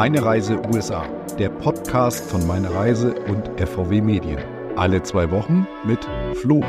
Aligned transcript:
Meine 0.00 0.24
Reise 0.24 0.58
USA, 0.72 1.04
der 1.38 1.50
Podcast 1.50 2.30
von 2.30 2.46
Meine 2.46 2.72
Reise 2.72 3.14
und 3.28 3.50
FVW 3.60 4.00
Medien. 4.00 4.38
Alle 4.74 5.02
zwei 5.02 5.30
Wochen 5.30 5.66
mit 5.84 6.08
Flo. 6.40 6.62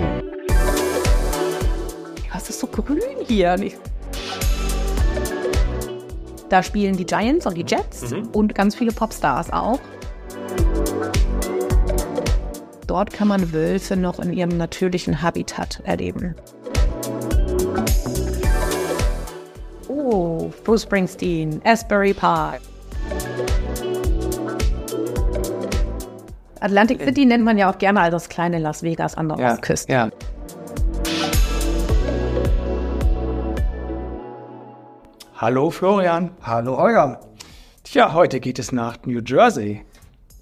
Was 2.33 2.49
ist 2.49 2.59
so 2.59 2.67
grün 2.67 2.99
hier? 3.25 3.55
Da 6.49 6.61
spielen 6.61 6.97
die 6.97 7.05
Giants 7.05 7.45
und 7.45 7.55
die 7.55 7.63
Jets 7.65 8.11
mhm. 8.11 8.27
und 8.33 8.53
ganz 8.53 8.75
viele 8.75 8.91
Popstars 8.91 9.49
auch. 9.53 9.79
Dort 12.85 13.13
kann 13.13 13.29
man 13.29 13.53
Wölfe 13.53 13.95
noch 13.95 14.19
in 14.19 14.33
ihrem 14.33 14.57
natürlichen 14.57 15.21
Habitat 15.21 15.79
erleben. 15.85 16.35
Oh, 19.87 20.51
Bruce 20.65 20.83
Springsteen, 20.83 21.61
Asbury 21.63 22.13
Park. 22.13 22.59
Atlantic 26.61 27.01
City 27.01 27.25
nennt 27.25 27.43
man 27.43 27.57
ja 27.57 27.71
auch 27.71 27.77
gerne 27.79 28.01
als 28.01 28.11
das 28.11 28.29
kleine 28.29 28.59
Las 28.59 28.83
Vegas 28.83 29.15
an 29.15 29.29
der 29.29 29.39
ja, 29.39 29.53
Ostküste. 29.53 29.91
Ja. 29.91 30.09
Hallo 35.35 35.71
Florian. 35.71 36.29
Hallo 36.43 36.77
Eugen. 36.77 37.17
Tja, 37.83 38.13
heute 38.13 38.39
geht 38.39 38.59
es 38.59 38.71
nach 38.71 38.97
New 39.05 39.21
Jersey. 39.25 39.83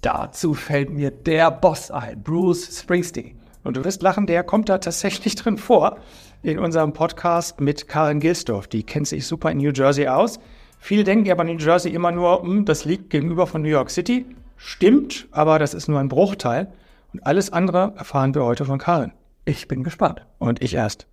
Dazu 0.02 0.52
fällt 0.52 0.90
mir 0.90 1.10
der 1.10 1.50
Boss 1.50 1.90
ein, 1.90 2.22
Bruce 2.22 2.80
Springsteen. 2.80 3.40
Und 3.64 3.78
du 3.78 3.84
wirst 3.84 4.02
lachen, 4.02 4.26
der 4.26 4.42
kommt 4.42 4.68
da 4.68 4.76
tatsächlich 4.76 5.36
drin 5.36 5.56
vor 5.56 5.96
in 6.42 6.58
unserem 6.58 6.92
Podcast 6.92 7.62
mit 7.62 7.88
Karen 7.88 8.20
Gilsdorf. 8.20 8.66
Die 8.66 8.82
kennt 8.82 9.08
sich 9.08 9.26
super 9.26 9.50
in 9.50 9.58
New 9.58 9.72
Jersey 9.72 10.06
aus. 10.06 10.38
Viele 10.78 11.04
denken 11.04 11.24
ja 11.24 11.34
bei 11.34 11.44
New 11.44 11.56
Jersey 11.56 11.92
immer 11.92 12.12
nur, 12.12 12.42
hm, 12.42 12.66
das 12.66 12.84
liegt 12.84 13.08
gegenüber 13.08 13.46
von 13.46 13.62
New 13.62 13.68
York 13.68 13.90
City. 13.90 14.26
Stimmt, 14.62 15.26
aber 15.30 15.58
das 15.58 15.72
ist 15.72 15.88
nur 15.88 15.98
ein 15.98 16.10
Bruchteil. 16.10 16.70
Und 17.14 17.24
alles 17.24 17.50
andere 17.50 17.94
erfahren 17.96 18.34
wir 18.34 18.44
heute 18.44 18.66
von 18.66 18.78
Karen. 18.78 19.12
Ich 19.46 19.68
bin 19.68 19.82
gespannt. 19.82 20.26
Und 20.38 20.62
ich 20.62 20.74
erst. 20.74 21.06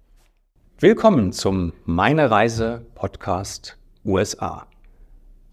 Willkommen 0.80 1.31
zum 1.31 1.72
Meine 1.86 2.30
Reise 2.30 2.86
Podcast 2.94 3.78
USA. 4.03 4.68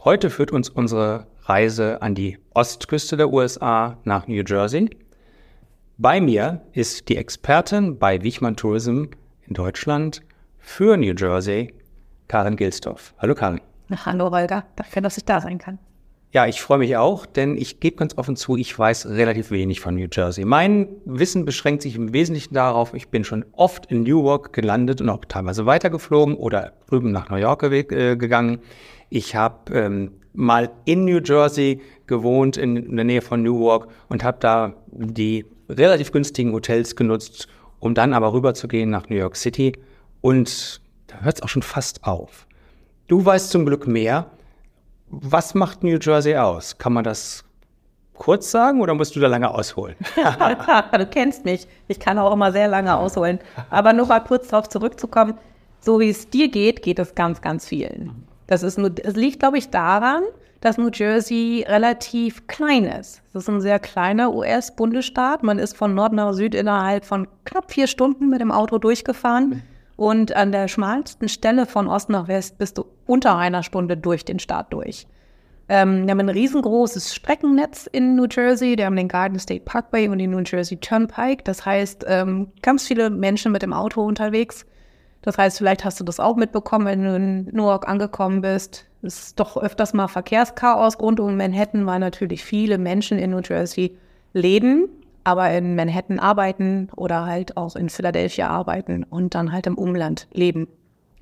Heute 0.02 0.28
führt 0.30 0.50
uns 0.50 0.68
unsere 0.68 1.28
Reise 1.44 2.02
an 2.02 2.16
die 2.16 2.36
Ostküste 2.52 3.16
der 3.16 3.32
USA 3.32 3.96
nach 4.02 4.26
New 4.26 4.42
Jersey. 4.44 4.90
Bei 5.96 6.20
mir 6.20 6.62
ist 6.72 7.08
die 7.08 7.16
Expertin 7.16 8.00
bei 8.00 8.24
Wichmann 8.24 8.56
Tourism 8.56 9.04
in 9.46 9.54
Deutschland 9.54 10.20
für 10.58 10.96
New 10.96 11.14
Jersey, 11.16 11.72
Karin 12.26 12.56
Gilsdorf. 12.56 13.14
Hallo 13.18 13.36
Karin. 13.36 13.60
Hallo 14.04 14.32
Holger, 14.32 14.64
danke, 14.74 15.00
dass 15.00 15.16
ich 15.16 15.24
da 15.24 15.40
sein 15.40 15.58
kann. 15.58 15.78
Ja, 16.34 16.48
ich 16.48 16.60
freue 16.60 16.78
mich 16.78 16.96
auch, 16.96 17.26
denn 17.26 17.56
ich 17.56 17.78
gebe 17.78 17.94
ganz 17.94 18.18
offen 18.18 18.34
zu, 18.34 18.56
ich 18.56 18.76
weiß 18.76 19.06
relativ 19.06 19.52
wenig 19.52 19.78
von 19.78 19.94
New 19.94 20.08
Jersey. 20.10 20.44
Mein 20.44 20.88
Wissen 21.04 21.44
beschränkt 21.44 21.82
sich 21.82 21.94
im 21.94 22.12
Wesentlichen 22.12 22.54
darauf, 22.54 22.92
ich 22.92 23.06
bin 23.06 23.22
schon 23.22 23.44
oft 23.52 23.86
in 23.86 24.02
Newark 24.02 24.52
gelandet 24.52 25.00
und 25.00 25.10
auch 25.10 25.24
teilweise 25.26 25.64
weitergeflogen 25.64 26.34
oder 26.34 26.72
drüben 26.88 27.12
nach 27.12 27.30
New 27.30 27.36
York 27.36 27.62
äh, 27.62 28.16
gegangen. 28.16 28.58
Ich 29.10 29.36
habe 29.36 29.72
ähm, 29.78 30.10
mal 30.32 30.72
in 30.86 31.04
New 31.04 31.20
Jersey 31.24 31.80
gewohnt, 32.08 32.56
in, 32.56 32.78
in 32.78 32.96
der 32.96 33.04
Nähe 33.04 33.22
von 33.22 33.40
Newark 33.40 33.86
und 34.08 34.24
habe 34.24 34.38
da 34.40 34.74
die 34.90 35.46
relativ 35.68 36.10
günstigen 36.10 36.52
Hotels 36.52 36.96
genutzt, 36.96 37.46
um 37.78 37.94
dann 37.94 38.12
aber 38.12 38.32
rüberzugehen 38.32 38.90
nach 38.90 39.08
New 39.08 39.16
York 39.16 39.36
City. 39.36 39.78
Und 40.20 40.80
da 41.06 41.20
hört 41.20 41.36
es 41.36 41.42
auch 41.42 41.48
schon 41.48 41.62
fast 41.62 42.02
auf. 42.02 42.48
Du 43.06 43.24
weißt 43.24 43.50
zum 43.50 43.66
Glück 43.66 43.86
mehr. 43.86 44.32
Was 45.22 45.54
macht 45.54 45.82
New 45.82 45.98
Jersey 46.00 46.36
aus? 46.36 46.78
Kann 46.78 46.92
man 46.92 47.04
das 47.04 47.44
kurz 48.14 48.50
sagen 48.50 48.80
oder 48.80 48.94
musst 48.94 49.16
du 49.16 49.20
da 49.20 49.28
lange 49.28 49.50
ausholen? 49.50 49.96
du 50.98 51.06
kennst 51.06 51.44
mich. 51.44 51.66
Ich 51.88 52.00
kann 52.00 52.18
auch 52.18 52.32
immer 52.32 52.52
sehr 52.52 52.68
lange 52.68 52.96
ausholen. 52.96 53.38
Aber 53.70 53.92
nur 53.92 54.06
mal 54.06 54.20
kurz 54.20 54.48
darauf 54.48 54.68
zurückzukommen. 54.68 55.34
So 55.80 56.00
wie 56.00 56.08
es 56.08 56.30
dir 56.30 56.48
geht, 56.48 56.82
geht 56.82 56.98
es 56.98 57.14
ganz, 57.14 57.42
ganz 57.42 57.66
vielen. 57.66 58.26
Das, 58.46 58.62
ist 58.62 58.78
nur, 58.78 58.90
das 58.90 59.14
liegt, 59.16 59.40
glaube 59.40 59.58
ich, 59.58 59.70
daran, 59.70 60.22
dass 60.60 60.78
New 60.78 60.90
Jersey 60.92 61.64
relativ 61.68 62.46
klein 62.46 62.84
ist. 62.84 63.22
Das 63.32 63.42
ist 63.42 63.48
ein 63.50 63.60
sehr 63.60 63.78
kleiner 63.78 64.32
US-Bundesstaat. 64.32 65.42
Man 65.42 65.58
ist 65.58 65.76
von 65.76 65.94
Nord 65.94 66.14
nach 66.14 66.32
Süd 66.32 66.54
innerhalb 66.54 67.04
von 67.04 67.28
knapp 67.44 67.70
vier 67.70 67.86
Stunden 67.86 68.30
mit 68.30 68.40
dem 68.40 68.50
Auto 68.50 68.78
durchgefahren. 68.78 69.62
Und 69.96 70.34
an 70.34 70.52
der 70.52 70.68
schmalsten 70.68 71.28
Stelle 71.28 71.66
von 71.66 71.88
Ost 71.88 72.08
nach 72.08 72.28
West 72.28 72.58
bist 72.58 72.78
du 72.78 72.86
unter 73.06 73.36
einer 73.36 73.62
Stunde 73.62 73.96
durch 73.96 74.24
den 74.24 74.38
Staat 74.38 74.72
durch. 74.72 75.06
Ähm, 75.68 76.04
wir 76.04 76.10
haben 76.10 76.20
ein 76.20 76.28
riesengroßes 76.28 77.14
Streckennetz 77.14 77.88
in 77.90 78.16
New 78.16 78.26
Jersey. 78.30 78.76
Wir 78.76 78.86
haben 78.86 78.96
den 78.96 79.08
Garden 79.08 79.38
State 79.38 79.64
Parkway 79.64 80.08
und 80.08 80.18
den 80.18 80.30
New 80.30 80.42
Jersey 80.44 80.76
Turnpike. 80.76 81.44
Das 81.44 81.64
heißt, 81.64 82.04
ähm, 82.06 82.48
ganz 82.60 82.86
viele 82.86 83.08
Menschen 83.08 83.52
mit 83.52 83.62
dem 83.62 83.72
Auto 83.72 84.04
unterwegs. 84.04 84.66
Das 85.22 85.38
heißt, 85.38 85.56
vielleicht 85.56 85.84
hast 85.84 85.98
du 86.00 86.04
das 86.04 86.20
auch 86.20 86.36
mitbekommen, 86.36 86.84
wenn 86.84 87.02
du 87.02 87.16
in 87.16 87.44
Newark 87.46 87.88
angekommen 87.88 88.42
bist. 88.42 88.84
Es 89.00 89.26
ist 89.26 89.40
doch 89.40 89.56
öfters 89.56 89.94
mal 89.94 90.08
Verkehrschaos 90.08 91.00
rund 91.00 91.18
um 91.18 91.36
Manhattan, 91.36 91.86
weil 91.86 91.98
natürlich 91.98 92.44
viele 92.44 92.76
Menschen 92.76 93.18
in 93.18 93.30
New 93.30 93.40
Jersey 93.40 93.96
leben 94.34 94.88
aber 95.24 95.50
in 95.50 95.74
Manhattan 95.74 96.18
arbeiten 96.18 96.88
oder 96.96 97.24
halt 97.24 97.56
auch 97.56 97.76
in 97.76 97.88
Philadelphia 97.88 98.48
arbeiten 98.48 99.04
und 99.04 99.34
dann 99.34 99.52
halt 99.52 99.66
im 99.66 99.78
Umland 99.78 100.28
leben. 100.32 100.68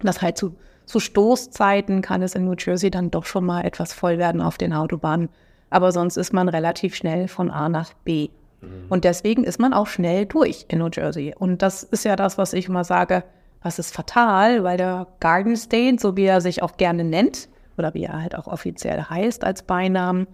Das 0.00 0.20
halt 0.20 0.36
zu, 0.36 0.56
zu 0.84 1.00
Stoßzeiten 1.00 2.02
kann 2.02 2.22
es 2.22 2.34
in 2.34 2.44
New 2.44 2.56
Jersey 2.58 2.90
dann 2.90 3.10
doch 3.10 3.24
schon 3.24 3.44
mal 3.44 3.64
etwas 3.64 3.92
voll 3.92 4.18
werden 4.18 4.40
auf 4.40 4.58
den 4.58 4.72
Autobahnen. 4.72 5.28
Aber 5.70 5.92
sonst 5.92 6.16
ist 6.16 6.32
man 6.32 6.48
relativ 6.48 6.94
schnell 6.94 7.28
von 7.28 7.50
A 7.50 7.68
nach 7.68 7.94
B. 8.04 8.28
Mhm. 8.60 8.86
Und 8.88 9.04
deswegen 9.04 9.44
ist 9.44 9.60
man 9.60 9.72
auch 9.72 9.86
schnell 9.86 10.26
durch 10.26 10.66
in 10.68 10.80
New 10.80 10.90
Jersey. 10.92 11.34
Und 11.38 11.62
das 11.62 11.82
ist 11.84 12.04
ja 12.04 12.16
das, 12.16 12.36
was 12.36 12.52
ich 12.52 12.68
immer 12.68 12.84
sage, 12.84 13.24
was 13.62 13.78
ist 13.78 13.94
fatal, 13.94 14.64
weil 14.64 14.76
der 14.76 15.06
Garden 15.20 15.56
State, 15.56 15.98
so 16.00 16.16
wie 16.16 16.24
er 16.24 16.40
sich 16.40 16.62
auch 16.62 16.76
gerne 16.76 17.04
nennt, 17.04 17.48
oder 17.78 17.94
wie 17.94 18.04
er 18.04 18.20
halt 18.20 18.34
auch 18.36 18.48
offiziell 18.48 19.02
heißt 19.02 19.44
als 19.44 19.62
Beinamen, 19.62 20.26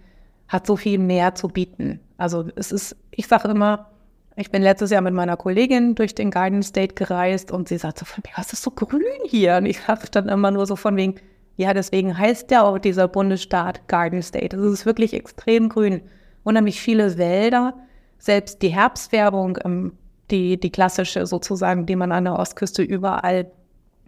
hat 0.48 0.66
so 0.66 0.76
viel 0.76 0.98
mehr 0.98 1.34
zu 1.34 1.48
bieten. 1.48 2.00
Also 2.16 2.46
es 2.56 2.72
ist, 2.72 2.96
ich 3.10 3.26
sage 3.26 3.48
immer, 3.48 3.90
ich 4.36 4.50
bin 4.50 4.62
letztes 4.62 4.90
Jahr 4.90 5.02
mit 5.02 5.14
meiner 5.14 5.36
Kollegin 5.36 5.94
durch 5.94 6.14
den 6.14 6.30
Garden 6.30 6.62
State 6.62 6.94
gereist 6.94 7.50
und 7.50 7.68
sie 7.68 7.76
sagt 7.76 7.98
so 7.98 8.04
von 8.04 8.22
mir, 8.24 8.32
was 8.36 8.52
ist 8.52 8.62
so 8.62 8.70
grün 8.70 9.02
hier? 9.26 9.56
Und 9.56 9.66
ich 9.66 9.80
sage 9.80 10.06
dann 10.10 10.28
immer 10.28 10.50
nur 10.50 10.66
so 10.66 10.76
von 10.76 10.96
wegen, 10.96 11.16
ja, 11.56 11.74
deswegen 11.74 12.16
heißt 12.16 12.50
ja 12.52 12.62
auch 12.62 12.78
dieser 12.78 13.08
Bundesstaat 13.08 13.88
Garden 13.88 14.22
State. 14.22 14.56
Es 14.56 14.62
ist 14.62 14.86
wirklich 14.86 15.12
extrem 15.12 15.68
grün. 15.68 16.02
Unheimlich 16.44 16.80
viele 16.80 17.18
Wälder, 17.18 17.74
selbst 18.18 18.62
die 18.62 18.68
Herbstwerbung, 18.68 19.58
ähm, 19.64 19.92
die, 20.30 20.58
die 20.58 20.70
klassische 20.70 21.26
sozusagen, 21.26 21.84
die 21.86 21.96
man 21.96 22.12
an 22.12 22.24
der 22.24 22.38
Ostküste 22.38 22.82
überall 22.82 23.50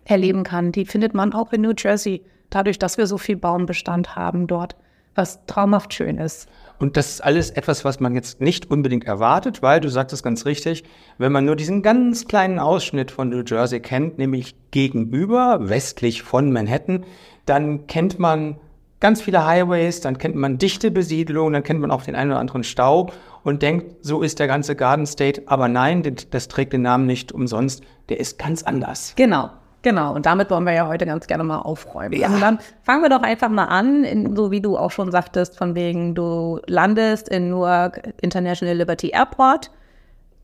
erleben 0.04 0.44
kann, 0.44 0.72
die 0.72 0.86
findet 0.86 1.12
man 1.12 1.32
auch 1.32 1.52
in 1.52 1.62
New 1.62 1.74
Jersey, 1.76 2.24
dadurch, 2.50 2.78
dass 2.78 2.98
wir 2.98 3.06
so 3.06 3.18
viel 3.18 3.36
Baumbestand 3.36 4.16
haben 4.16 4.46
dort 4.46 4.76
was 5.14 5.44
traumhaft 5.46 5.92
schön 5.94 6.18
ist. 6.18 6.48
Und 6.78 6.96
das 6.96 7.10
ist 7.10 7.20
alles 7.20 7.50
etwas, 7.50 7.84
was 7.84 8.00
man 8.00 8.14
jetzt 8.14 8.40
nicht 8.40 8.70
unbedingt 8.70 9.04
erwartet, 9.04 9.60
weil 9.60 9.80
du 9.80 9.90
sagtest 9.90 10.22
ganz 10.22 10.46
richtig, 10.46 10.82
wenn 11.18 11.30
man 11.30 11.44
nur 11.44 11.56
diesen 11.56 11.82
ganz 11.82 12.26
kleinen 12.26 12.58
Ausschnitt 12.58 13.10
von 13.10 13.28
New 13.28 13.42
Jersey 13.44 13.80
kennt, 13.80 14.16
nämlich 14.16 14.54
gegenüber, 14.70 15.58
westlich 15.68 16.22
von 16.22 16.52
Manhattan, 16.52 17.04
dann 17.44 17.86
kennt 17.86 18.18
man 18.18 18.56
ganz 19.00 19.20
viele 19.20 19.44
Highways, 19.44 20.00
dann 20.00 20.18
kennt 20.18 20.36
man 20.36 20.56
dichte 20.56 20.90
Besiedlungen, 20.90 21.52
dann 21.52 21.62
kennt 21.62 21.80
man 21.80 21.90
auch 21.90 22.02
den 22.02 22.14
einen 22.14 22.30
oder 22.30 22.40
anderen 22.40 22.64
Stau 22.64 23.10
und 23.42 23.62
denkt, 23.62 24.04
so 24.04 24.22
ist 24.22 24.38
der 24.38 24.46
ganze 24.46 24.76
Garden 24.76 25.06
State. 25.06 25.42
Aber 25.46 25.68
nein, 25.68 26.02
das 26.30 26.48
trägt 26.48 26.72
den 26.72 26.82
Namen 26.82 27.06
nicht 27.06 27.32
umsonst, 27.32 27.82
der 28.08 28.20
ist 28.20 28.38
ganz 28.38 28.62
anders. 28.62 29.14
Genau. 29.16 29.50
Genau, 29.82 30.14
und 30.14 30.26
damit 30.26 30.50
wollen 30.50 30.64
wir 30.64 30.74
ja 30.74 30.86
heute 30.86 31.06
ganz 31.06 31.26
gerne 31.26 31.42
mal 31.42 31.60
aufräumen. 31.60 32.20
Ja. 32.20 32.28
Also 32.28 32.38
dann 32.38 32.58
fangen 32.82 33.02
wir 33.02 33.08
doch 33.08 33.22
einfach 33.22 33.48
mal 33.48 33.64
an, 33.64 34.04
in, 34.04 34.36
so 34.36 34.50
wie 34.50 34.60
du 34.60 34.76
auch 34.76 34.90
schon 34.90 35.10
sagtest, 35.10 35.56
von 35.56 35.74
wegen, 35.74 36.14
du 36.14 36.60
landest 36.66 37.28
in 37.30 37.48
Newark 37.48 38.12
International 38.20 38.76
Liberty 38.76 39.08
Airport. 39.08 39.70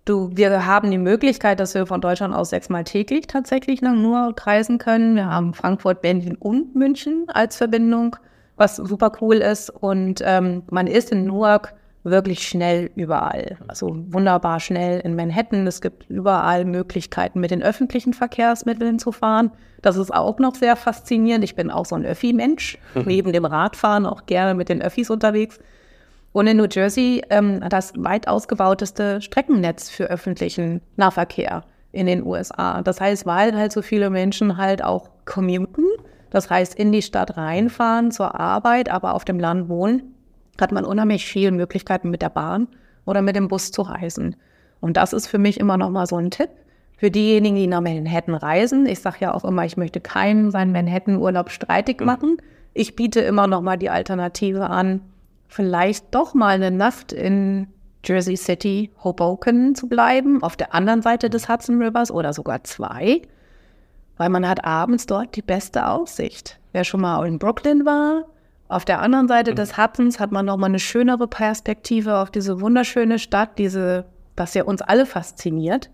Du, 0.07 0.31
wir 0.33 0.65
haben 0.65 0.91
die 0.91 0.99
Möglichkeit, 0.99 1.61
dass 1.61 1.75
wir 1.75 1.87
von 1.87 2.01
Deutschland 2.01 2.35
aus 2.35 2.51
sechsmal 2.51 2.85
täglich 2.85 3.27
tatsächlich 3.27 3.83
nach 3.83 3.93
Newark 3.93 4.47
reisen 4.47 4.79
können. 4.79 5.17
Wir 5.17 5.27
haben 5.27 5.53
Frankfurt, 5.53 6.01
Berlin 6.01 6.37
und 6.39 6.75
München 6.75 7.27
als 7.29 7.57
Verbindung, 7.57 8.17
was 8.57 8.77
super 8.77 9.13
cool 9.21 9.37
ist. 9.37 9.69
Und 9.69 10.23
ähm, 10.25 10.63
man 10.71 10.87
ist 10.87 11.13
in 11.13 11.25
Newark 11.25 11.75
wirklich 12.11 12.47
schnell 12.47 12.91
überall. 12.95 13.59
Also 13.69 13.97
wunderbar 14.09 14.61
schnell 14.61 15.01
in 15.01 15.17
Manhattan. 15.17 15.67
Es 15.67 15.81
gibt 15.81 16.09
überall 16.09 16.65
Möglichkeiten, 16.65 17.41
mit 17.41 17.51
den 17.51 17.63
öffentlichen 17.63 18.15
Verkehrsmitteln 18.15 18.99
zu 18.99 19.13
fahren. 19.13 19.51
Das 19.83 19.97
ist 19.97 20.13
auch 20.13 20.39
noch 20.39 20.55
sehr 20.55 20.77
faszinierend. 20.77 21.45
Ich 21.45 21.57
bin 21.57 21.71
auch 21.71 21.85
so 21.85 21.97
ein 21.97 22.05
Öffi-Mensch, 22.05 22.79
neben 23.05 23.33
dem 23.33 23.45
Radfahren 23.45 24.07
auch 24.07 24.27
gerne 24.27 24.55
mit 24.55 24.69
den 24.69 24.83
Öffis 24.83 25.11
unterwegs. 25.11 25.59
Und 26.33 26.47
in 26.47 26.59
New 26.59 26.67
Jersey 26.71 27.23
ähm, 27.31 27.61
das 27.69 27.93
weit 27.97 28.29
ausgebauteste 28.29 29.21
Streckennetz 29.23 29.89
für 29.89 30.05
öffentlichen 30.05 30.83
Nahverkehr 30.97 31.65
in 31.93 32.07
den 32.07 32.25
USA. 32.27 32.83
Das 32.83 33.01
heißt, 33.01 33.27
weil 33.27 33.57
halt 33.57 33.73
so 33.73 33.83
viele 33.83 34.11
Menschen 34.11 34.57
halt 34.57 34.85
auch 34.85 35.09
commuten, 35.25 35.87
Das 36.31 36.51
heißt, 36.51 36.75
in 36.75 36.93
die 36.93 37.03
Stadt 37.03 37.37
reinfahren 37.37 38.11
zur 38.11 38.39
Arbeit, 38.39 38.91
aber 38.91 39.15
auf 39.15 39.25
dem 39.25 39.41
Land 39.41 39.69
wohnen, 39.69 40.16
hat 40.61 40.73
man 40.73 40.85
unheimlich 40.85 41.27
viele 41.27 41.53
Möglichkeiten 41.53 42.11
mit 42.11 42.23
der 42.23 42.31
Bahn 42.31 42.69
oder 43.05 43.23
mit 43.23 43.37
dem 43.37 43.49
Bus 43.49 43.71
zu 43.73 43.83
reisen. 43.83 44.37
Und 44.81 44.97
das 44.97 45.13
ist 45.13 45.27
für 45.27 45.39
mich 45.39 45.59
immer 45.59 45.77
noch 45.77 45.91
mal 45.91 46.07
so 46.07 46.17
ein 46.17 46.31
Tipp 46.31 46.51
für 46.97 47.11
diejenigen, 47.11 47.57
die 47.57 47.67
nach 47.67 47.81
Manhattan 47.81 48.35
reisen. 48.35 48.87
Ich 48.87 49.01
sage 49.01 49.19
ja 49.21 49.35
auch 49.35 49.45
immer, 49.45 49.65
ich 49.65 49.77
möchte 49.77 50.01
keinen 50.01 50.51
seinen 50.51 50.73
Manhattan-Urlaub 50.73 51.51
streitig 51.51 52.01
machen. 52.01 52.39
Ich 52.75 52.97
biete 52.97 53.21
immer 53.21 53.47
noch 53.47 53.63
mal 53.63 53.77
die 53.77 53.91
Alternative 53.91 54.69
an, 54.69 55.01
vielleicht 55.49 56.15
doch 56.15 56.35
mal 56.35 56.55
eine 56.55 56.71
Nacht 56.71 57.13
in 57.13 57.69
Jersey 58.05 58.37
City, 58.37 58.91
Hoboken 59.03 59.75
zu 59.75 59.89
bleiben, 59.89 60.43
auf 60.43 60.57
der 60.57 60.75
anderen 60.75 61.03
Seite 61.03 61.29
des 61.29 61.49
Hudson 61.49 61.83
Rivers 61.83 62.11
oder 62.11 62.33
sogar 62.33 62.63
zwei, 62.65 63.23
weil 64.17 64.29
man 64.29 64.49
hat 64.49 64.65
abends 64.65 65.07
dort 65.07 65.35
die 65.37 65.43
beste 65.43 65.89
Aussicht. 65.89 66.59
Wer 66.73 66.85
schon 66.85 67.01
mal 67.01 67.27
in 67.27 67.39
Brooklyn 67.39 67.85
war, 67.85 68.25
auf 68.69 68.85
der 68.85 69.01
anderen 69.01 69.29
Seite 69.29 69.55
des 69.55 69.79
Hudsons 69.79 70.19
hat 70.19 70.33
man 70.33 70.47
noch 70.47 70.57
mal 70.57 70.67
eine 70.67 70.81
schönere 70.81 71.29
Perspektive 71.29 72.17
auf 72.17 72.31
diese 72.31 72.61
wunderschöne 72.61 73.19
Stadt, 73.19 73.59
diese, 73.59 74.07
was 74.37 74.55
ja 74.55 74.65
uns 74.65 74.83
alle 74.83 75.07
fasziniert. 75.07 75.91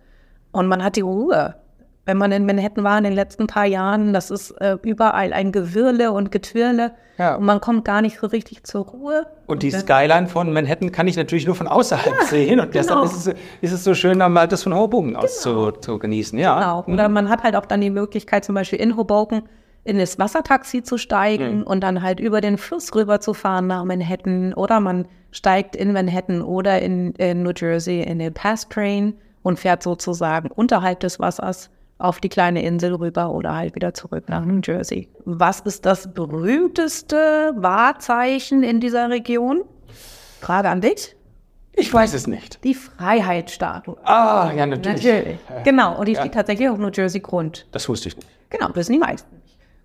Und 0.53 0.69
man 0.69 0.83
hat 0.83 0.97
die 0.97 1.03
Ruhe. 1.03 1.57
Wenn 2.05 2.17
man 2.17 2.33
in 2.33 2.47
Manhattan 2.47 2.83
war 2.83 2.99
in 2.99 3.05
den 3.05 3.13
letzten 3.13 3.47
paar 3.47 3.67
Jahren, 3.67 4.13
das 4.13 4.31
ist 4.31 4.51
äh, 4.53 4.77
überall 4.83 5.33
ein 5.33 5.53
Gewirle 5.53 6.13
und 6.13 6.33
Getwirle. 6.33 6.93
Ja. 7.19 7.37
Und 7.37 7.45
man 7.45 7.61
kommt 7.61 7.85
gar 7.85 8.01
nicht 8.03 8.19
so 8.19 8.27
richtig 8.27 8.65
zur 8.65 8.87
Ruhe. 8.87 9.27
Und 9.47 9.63
die 9.63 9.71
Skyline 9.71 10.27
von 10.27 10.53
Manhattan 10.53 10.91
kann 10.91 11.07
ich 11.07 11.17
natürlich 11.17 11.47
nur 11.47 11.55
von 11.55 11.69
außerhalb 11.69 12.23
sehen. 12.23 12.59
Und 12.59 12.73
genau. 12.73 13.05
deshalb 13.05 13.05
ist 13.05 13.27
es, 13.27 13.35
ist 13.61 13.73
es 13.73 13.85
so 13.85 13.95
schön, 13.95 14.19
dann 14.19 14.33
mal 14.33 14.49
das 14.49 14.63
von 14.63 14.75
Hoboken 14.75 15.15
aus 15.15 15.43
zu, 15.43 15.73
zu 15.73 15.99
genießen. 15.99 16.39
Ja. 16.39 16.83
Genau. 16.83 16.95
Oder 16.95 17.09
man 17.09 17.29
hat 17.29 17.43
halt 17.45 17.55
auch 17.55 17.67
dann 17.67 17.83
die 17.83 17.91
Möglichkeit, 17.91 18.45
zum 18.45 18.55
Beispiel 18.55 18.81
in 18.81 18.97
Hoboken 18.97 19.43
in 19.85 19.99
das 19.99 20.19
Wassertaxi 20.19 20.83
zu 20.83 20.97
steigen 20.99 21.59
Mhm. 21.59 21.63
und 21.65 21.81
dann 21.81 22.03
halt 22.03 22.21
über 22.21 22.41
den 22.41 22.57
Fluss 22.59 22.95
rüber 22.95 23.21
zu 23.21 23.35
fahren 23.35 23.67
nach 23.67 23.85
Manhattan. 23.85 24.55
Oder 24.55 24.79
man 24.81 25.07
steigt 25.33 25.75
in 25.77 25.93
Manhattan 25.93 26.43
oder 26.43 26.81
in, 26.81 27.13
in 27.15 27.43
New 27.43 27.53
Jersey 27.57 28.01
in 28.03 28.19
den 28.19 28.33
Pass 28.33 28.69
Train 28.69 29.15
und 29.43 29.59
fährt 29.59 29.83
sozusagen 29.83 30.51
unterhalb 30.51 31.01
des 31.01 31.19
Wassers 31.19 31.69
auf 31.99 32.21
die 32.21 32.29
kleine 32.29 32.63
Insel 32.63 32.95
rüber 32.95 33.31
oder 33.31 33.55
halt 33.55 33.75
wieder 33.75 33.93
zurück 33.95 34.25
nach 34.29 34.45
New 34.45 34.61
Jersey. 34.65 35.09
Was 35.25 35.61
ist 35.61 35.85
das 35.87 36.13
berühmteste 36.13 37.53
Wahrzeichen 37.57 38.63
in 38.63 38.81
dieser 38.81 39.09
Region? 39.11 39.63
Frage 40.41 40.69
an 40.69 40.81
dich. 40.81 41.17
Ich 41.75 41.93
weiß 41.93 42.13
es 42.15 42.27
nicht. 42.27 42.63
Die 42.65 42.75
Freiheitsstatue. 42.75 43.97
Ah, 44.05 44.53
ja, 44.55 44.67
natürlich. 44.67 45.05
Natürlich. 45.05 45.39
Genau, 45.65 45.99
und 45.99 46.07
die 46.07 46.15
steht 46.17 46.35
tatsächlich 46.35 46.69
auf 46.69 46.79
New 46.79 46.91
Jersey 46.93 47.21
Grund. 47.21 47.67
Das 47.73 47.89
wusste 47.89 48.09
ich 48.09 48.17
nicht. 48.17 48.29
Genau, 48.51 48.67
das 48.69 48.77
wissen 48.77 48.93
die 48.93 48.99
meisten. 48.99 49.42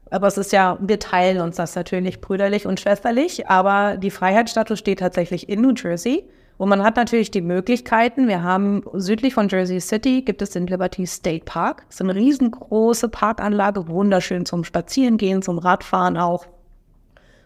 Aber 0.09 0.27
es 0.27 0.37
ist 0.37 0.51
ja, 0.51 0.77
wir 0.79 0.99
teilen 0.99 1.41
uns 1.41 1.57
das 1.57 1.75
natürlich 1.75 2.21
brüderlich 2.21 2.65
und 2.65 2.79
schwesterlich, 2.79 3.47
aber 3.47 3.97
die 3.97 4.11
Freiheitsstatue 4.11 4.77
steht 4.77 4.99
tatsächlich 4.99 5.49
in 5.49 5.61
New 5.61 5.73
Jersey. 5.73 6.27
Und 6.57 6.69
man 6.69 6.83
hat 6.83 6.95
natürlich 6.95 7.29
die 7.29 7.41
Möglichkeiten, 7.41 8.27
wir 8.27 8.41
haben 8.41 8.83
südlich 8.93 9.35
von 9.35 9.47
Jersey 9.47 9.79
City 9.79 10.23
gibt 10.23 10.41
es 10.41 10.51
den 10.51 10.65
Liberty 10.65 11.05
State 11.05 11.45
Park. 11.45 11.83
Das 11.87 11.95
ist 11.95 12.01
eine 12.01 12.15
riesengroße 12.15 13.09
Parkanlage, 13.09 13.87
wunderschön 13.87 14.45
zum 14.45 14.63
Spazierengehen, 14.63 15.43
zum 15.43 15.59
Radfahren 15.59 16.17
auch. 16.17 16.47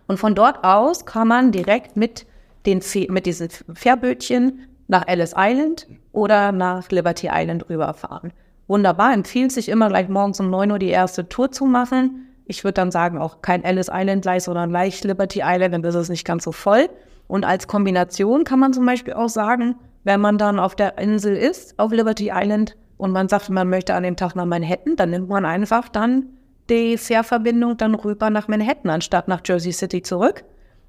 Und 0.08 0.18
von 0.18 0.34
dort 0.34 0.64
aus 0.64 1.06
kann 1.06 1.28
man 1.28 1.52
direkt 1.52 1.98
mit, 1.98 2.26
den, 2.66 2.82
mit 3.10 3.26
diesen 3.26 3.50
Fährbötchen 3.74 4.68
nach 4.88 5.08
Ellis 5.08 5.34
Island 5.36 5.88
oder 6.14 6.52
nach 6.52 6.90
Liberty 6.90 7.30
Island 7.32 7.70
rüberfahren. 7.70 8.32
Wunderbar, 8.68 9.14
empfiehlt 9.14 9.52
sich 9.52 9.68
immer 9.68 9.90
gleich 9.90 10.08
morgens 10.08 10.40
um 10.40 10.50
9 10.50 10.72
Uhr 10.72 10.80
die 10.80 10.90
erste 10.90 11.28
Tour 11.28 11.52
zu 11.52 11.66
machen. 11.66 12.28
Ich 12.46 12.64
würde 12.64 12.74
dann 12.74 12.92
sagen, 12.92 13.18
auch 13.18 13.42
kein 13.42 13.64
Ellis 13.64 13.90
Island 13.92 14.24
gleich, 14.24 14.44
sondern 14.44 14.70
gleich 14.70 15.04
Liberty 15.04 15.42
Island, 15.44 15.74
dann 15.74 15.84
ist 15.84 15.96
es 15.96 16.10
nicht 16.10 16.26
ganz 16.26 16.44
so 16.44 16.52
voll. 16.52 16.90
Und 17.28 17.46
als 17.46 17.68
Kombination 17.68 18.44
kann 18.44 18.60
man 18.60 18.74
zum 18.74 18.86
Beispiel 18.86 19.14
auch 19.14 19.30
sagen, 19.30 19.76
wenn 20.04 20.20
man 20.20 20.38
dann 20.38 20.60
auf 20.60 20.76
der 20.76 20.98
Insel 20.98 21.36
ist, 21.36 21.78
auf 21.80 21.92
Liberty 21.92 22.32
Island, 22.34 22.76
und 23.02 23.12
man 23.12 23.30
sagt, 23.30 23.50
man 23.50 23.68
möchte 23.68 23.96
an 23.96 24.04
dem 24.04 24.16
Tag 24.16 24.36
nach 24.36 24.46
Manhattan, 24.46 24.96
dann 24.96 25.10
nimmt 25.10 25.28
man 25.28 25.44
einfach 25.44 25.90
dann 25.90 26.28
die 26.70 26.98
Fährverbindung 26.98 27.76
dann 27.76 27.96
rüber 27.96 28.30
nach 28.30 28.48
Manhattan, 28.48 28.92
anstatt 28.92 29.28
nach 29.28 29.42
Jersey 29.44 29.72
City 29.72 30.04
zurück 30.04 30.44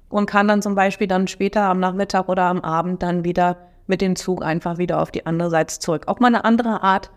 und 0.09 0.27
kann 0.27 0.47
dann 0.47 0.61
zum 0.61 0.75
Beispiel 0.75 1.07
dann 1.07 1.27
später 1.27 1.63
am 1.63 1.79
Nachmittag 1.79 2.29
oder 2.29 2.43
am 2.43 2.61
Abend 2.61 3.01
dann 3.01 3.23
wieder 3.23 3.57
mit 3.87 3.99
dem 3.99 4.15
Zug 4.15 4.43
einfach 4.43 4.77
wieder 4.77 5.01
auf 5.01 5.09
die 5.09 5.25
andere 5.25 5.49
Seite 5.49 5.79
zurück. 5.79 6.03
Auch 6.05 6.19
mal 6.19 6.27
eine 6.27 6.45
andere 6.45 6.83
Art, 6.83 7.09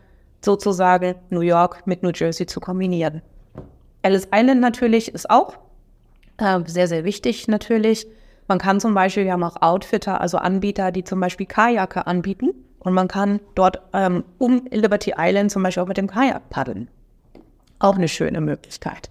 sozusagen 0.43 1.15
New 1.29 1.41
York 1.41 1.87
mit 1.87 2.03
New 2.03 2.13
Jersey 2.15 2.47
zu 2.47 2.59
kombinieren. 2.59 3.21
Ellis 4.07 4.29
Island 4.33 4.61
natürlich 4.61 5.13
ist 5.13 5.29
auch 5.29 5.59
äh, 6.37 6.61
sehr, 6.67 6.87
sehr 6.87 7.05
wichtig 7.05 7.49
natürlich. 7.49 8.07
Man 8.47 8.59
kann 8.59 8.79
zum 8.79 8.95
Beispiel, 8.95 9.25
wir 9.25 9.33
haben 9.33 9.43
auch 9.43 9.61
Outfitter, 9.61 10.21
also 10.21 10.39
Anbieter, 10.39 10.93
die 10.93 11.03
zum 11.03 11.19
Beispiel 11.19 11.47
Kajake 11.47 12.07
anbieten. 12.07 12.51
Und 12.79 12.93
man 12.93 13.09
kann 13.09 13.41
dort 13.57 13.81
ähm, 13.93 14.23
um 14.39 14.65
Liberty 14.71 15.15
Island 15.19 15.51
zum 15.51 15.65
Beispiel 15.65 15.83
auch 15.83 15.89
mit 15.89 15.97
dem 15.97 16.07
Kajak 16.07 16.49
paddeln. 16.51 16.89
Auch 17.81 17.97
eine 17.97 18.07
schöne 18.07 18.41
Möglichkeit. 18.41 19.11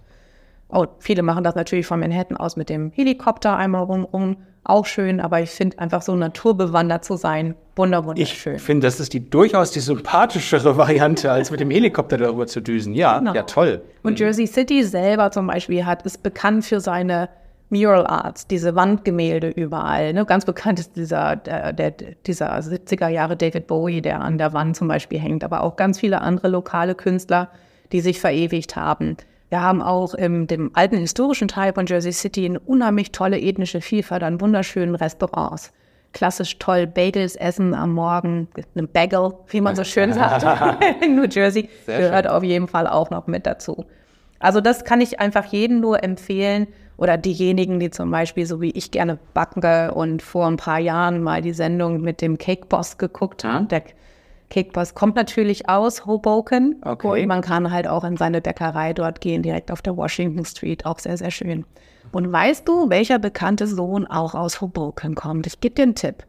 Oh, 0.68 0.86
viele 0.98 1.22
machen 1.22 1.44
das 1.44 1.54
natürlich 1.54 1.86
von 1.86 2.00
Manhattan 2.00 2.36
aus 2.36 2.56
mit 2.56 2.68
dem 2.68 2.90
Helikopter 2.92 3.56
einmal 3.56 3.84
rum, 3.84 4.36
Auch 4.64 4.84
schön, 4.84 5.20
aber 5.20 5.40
ich 5.40 5.50
finde 5.50 5.78
einfach 5.78 6.02
so 6.02 6.16
naturbewandert 6.16 7.04
zu 7.04 7.16
sein, 7.16 7.54
wunder, 7.76 8.00
Ich 8.00 8.06
wunderschön. 8.06 8.58
finde, 8.58 8.86
das 8.88 8.98
ist 8.98 9.12
die 9.12 9.30
durchaus 9.30 9.70
die 9.70 9.78
sympathischere 9.78 10.76
Variante, 10.76 11.30
als 11.30 11.52
mit 11.52 11.60
dem 11.60 11.70
Helikopter 11.70 12.18
darüber 12.18 12.48
zu 12.48 12.60
düsen. 12.60 12.92
Ja, 12.94 13.18
Genau. 13.20 13.34
ja, 13.34 13.42
toll. 13.44 13.82
Und 14.02 14.18
Jersey 14.18 14.46
City 14.48 14.82
selber 14.82 15.30
zum 15.30 15.46
Beispiel 15.46 15.86
hat, 15.86 16.02
ist 16.02 16.24
bekannt 16.24 16.64
für 16.64 16.80
seine 16.80 17.28
Mural 17.68 18.06
Arts, 18.06 18.46
diese 18.48 18.74
Wandgemälde 18.74 19.48
überall. 19.50 20.12
Ne? 20.12 20.24
Ganz 20.24 20.44
bekannt 20.44 20.78
ist 20.80 20.96
dieser, 20.96 21.36
der, 21.36 21.72
der, 21.72 21.92
dieser 22.26 22.52
70er 22.58 23.08
Jahre 23.08 23.36
David 23.36 23.66
Bowie, 23.68 24.00
der 24.02 24.20
an 24.20 24.38
der 24.38 24.52
Wand 24.52 24.76
zum 24.76 24.88
Beispiel 24.88 25.18
hängt, 25.20 25.42
aber 25.44 25.62
auch 25.62 25.76
ganz 25.76 26.00
viele 26.00 26.20
andere 26.22 26.48
lokale 26.48 26.94
Künstler, 26.96 27.50
die 27.92 28.00
sich 28.00 28.20
verewigt 28.20 28.74
haben. 28.76 29.16
Wir 29.48 29.62
haben 29.62 29.80
auch 29.80 30.14
im 30.14 30.46
dem 30.46 30.70
alten 30.74 30.96
historischen 30.96 31.48
Teil 31.48 31.72
von 31.72 31.86
Jersey 31.86 32.12
City 32.12 32.46
eine 32.46 32.58
unheimlich 32.60 33.12
tolle 33.12 33.40
ethnische 33.40 33.80
Vielfalt 33.80 34.22
an 34.22 34.40
wunderschönen 34.40 34.96
Restaurants. 34.96 35.72
Klassisch 36.12 36.58
toll 36.58 36.86
Bagels 36.86 37.36
essen 37.36 37.74
am 37.74 37.92
Morgen, 37.92 38.48
eine 38.74 38.86
Bagel, 38.86 39.34
wie 39.48 39.60
man 39.60 39.76
so 39.76 39.84
schön 39.84 40.12
sagt, 40.14 40.44
in 41.02 41.14
New 41.16 41.26
Jersey, 41.30 41.68
Sehr 41.84 42.00
gehört 42.00 42.28
auf 42.28 42.42
jeden 42.42 42.66
Fall 42.66 42.86
auch 42.86 43.10
noch 43.10 43.26
mit 43.26 43.46
dazu. 43.46 43.84
Also 44.38 44.60
das 44.60 44.84
kann 44.84 45.00
ich 45.00 45.20
einfach 45.20 45.44
jedem 45.46 45.80
nur 45.80 46.02
empfehlen 46.02 46.66
oder 46.96 47.16
diejenigen, 47.16 47.78
die 47.78 47.90
zum 47.90 48.10
Beispiel 48.10 48.46
so 48.46 48.60
wie 48.60 48.70
ich 48.70 48.90
gerne 48.90 49.18
backe 49.34 49.92
und 49.94 50.22
vor 50.22 50.46
ein 50.46 50.56
paar 50.56 50.78
Jahren 50.78 51.22
mal 51.22 51.42
die 51.42 51.52
Sendung 51.52 52.00
mit 52.00 52.20
dem 52.20 52.38
Cake 52.38 52.66
Boss 52.66 52.98
geguckt 52.98 53.44
haben. 53.44 53.68
Der 53.68 53.82
Cake 54.48 54.70
Boss 54.72 54.94
kommt 54.94 55.16
natürlich 55.16 55.68
aus 55.68 56.06
Hoboken 56.06 56.76
Okay. 56.84 57.22
und 57.22 57.26
man 57.28 57.40
kann 57.42 57.70
halt 57.72 57.88
auch 57.88 58.04
in 58.04 58.16
seine 58.16 58.40
Bäckerei 58.40 58.92
dort 58.92 59.20
gehen, 59.20 59.42
direkt 59.42 59.70
auf 59.72 59.82
der 59.82 59.96
Washington 59.96 60.44
Street, 60.44 60.86
auch 60.86 60.98
sehr, 61.00 61.16
sehr 61.16 61.30
schön. 61.32 61.64
Und 62.12 62.30
weißt 62.32 62.66
du, 62.68 62.88
welcher 62.88 63.18
bekannte 63.18 63.66
Sohn 63.66 64.06
auch 64.06 64.34
aus 64.34 64.60
Hoboken 64.60 65.14
kommt? 65.16 65.46
Ich 65.48 65.60
gebe 65.60 65.74
dir 65.74 65.82
einen 65.82 65.94
Tipp. 65.96 66.24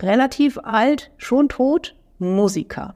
Relativ 0.00 0.58
alt, 0.62 1.10
schon 1.16 1.48
tot, 1.48 1.94
Musiker. 2.18 2.94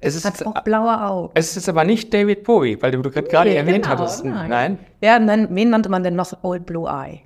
Es 0.00 0.14
ist, 0.14 0.24
Hat 0.24 0.44
auch 0.46 0.62
blaue 0.62 1.00
Augen. 1.02 1.30
es 1.34 1.56
ist 1.56 1.68
aber 1.68 1.84
nicht 1.84 2.12
David 2.12 2.44
Bowie, 2.44 2.76
weil 2.82 2.90
du 2.90 3.00
gerade 3.02 3.26
gerade 3.28 3.50
Nee, 3.50 3.56
erwähnt 3.56 3.84
genau, 3.84 3.98
hattest. 3.98 4.24
nein. 4.24 4.50
Nein. 4.50 4.78
Wer, 5.00 5.18
nen- 5.20 5.48
wen 5.50 5.70
nannte 5.70 5.88
man 5.88 6.02
denn 6.02 6.16
noch 6.16 6.32
Old 6.42 6.66
Blue 6.66 6.88
Eye? 6.88 7.20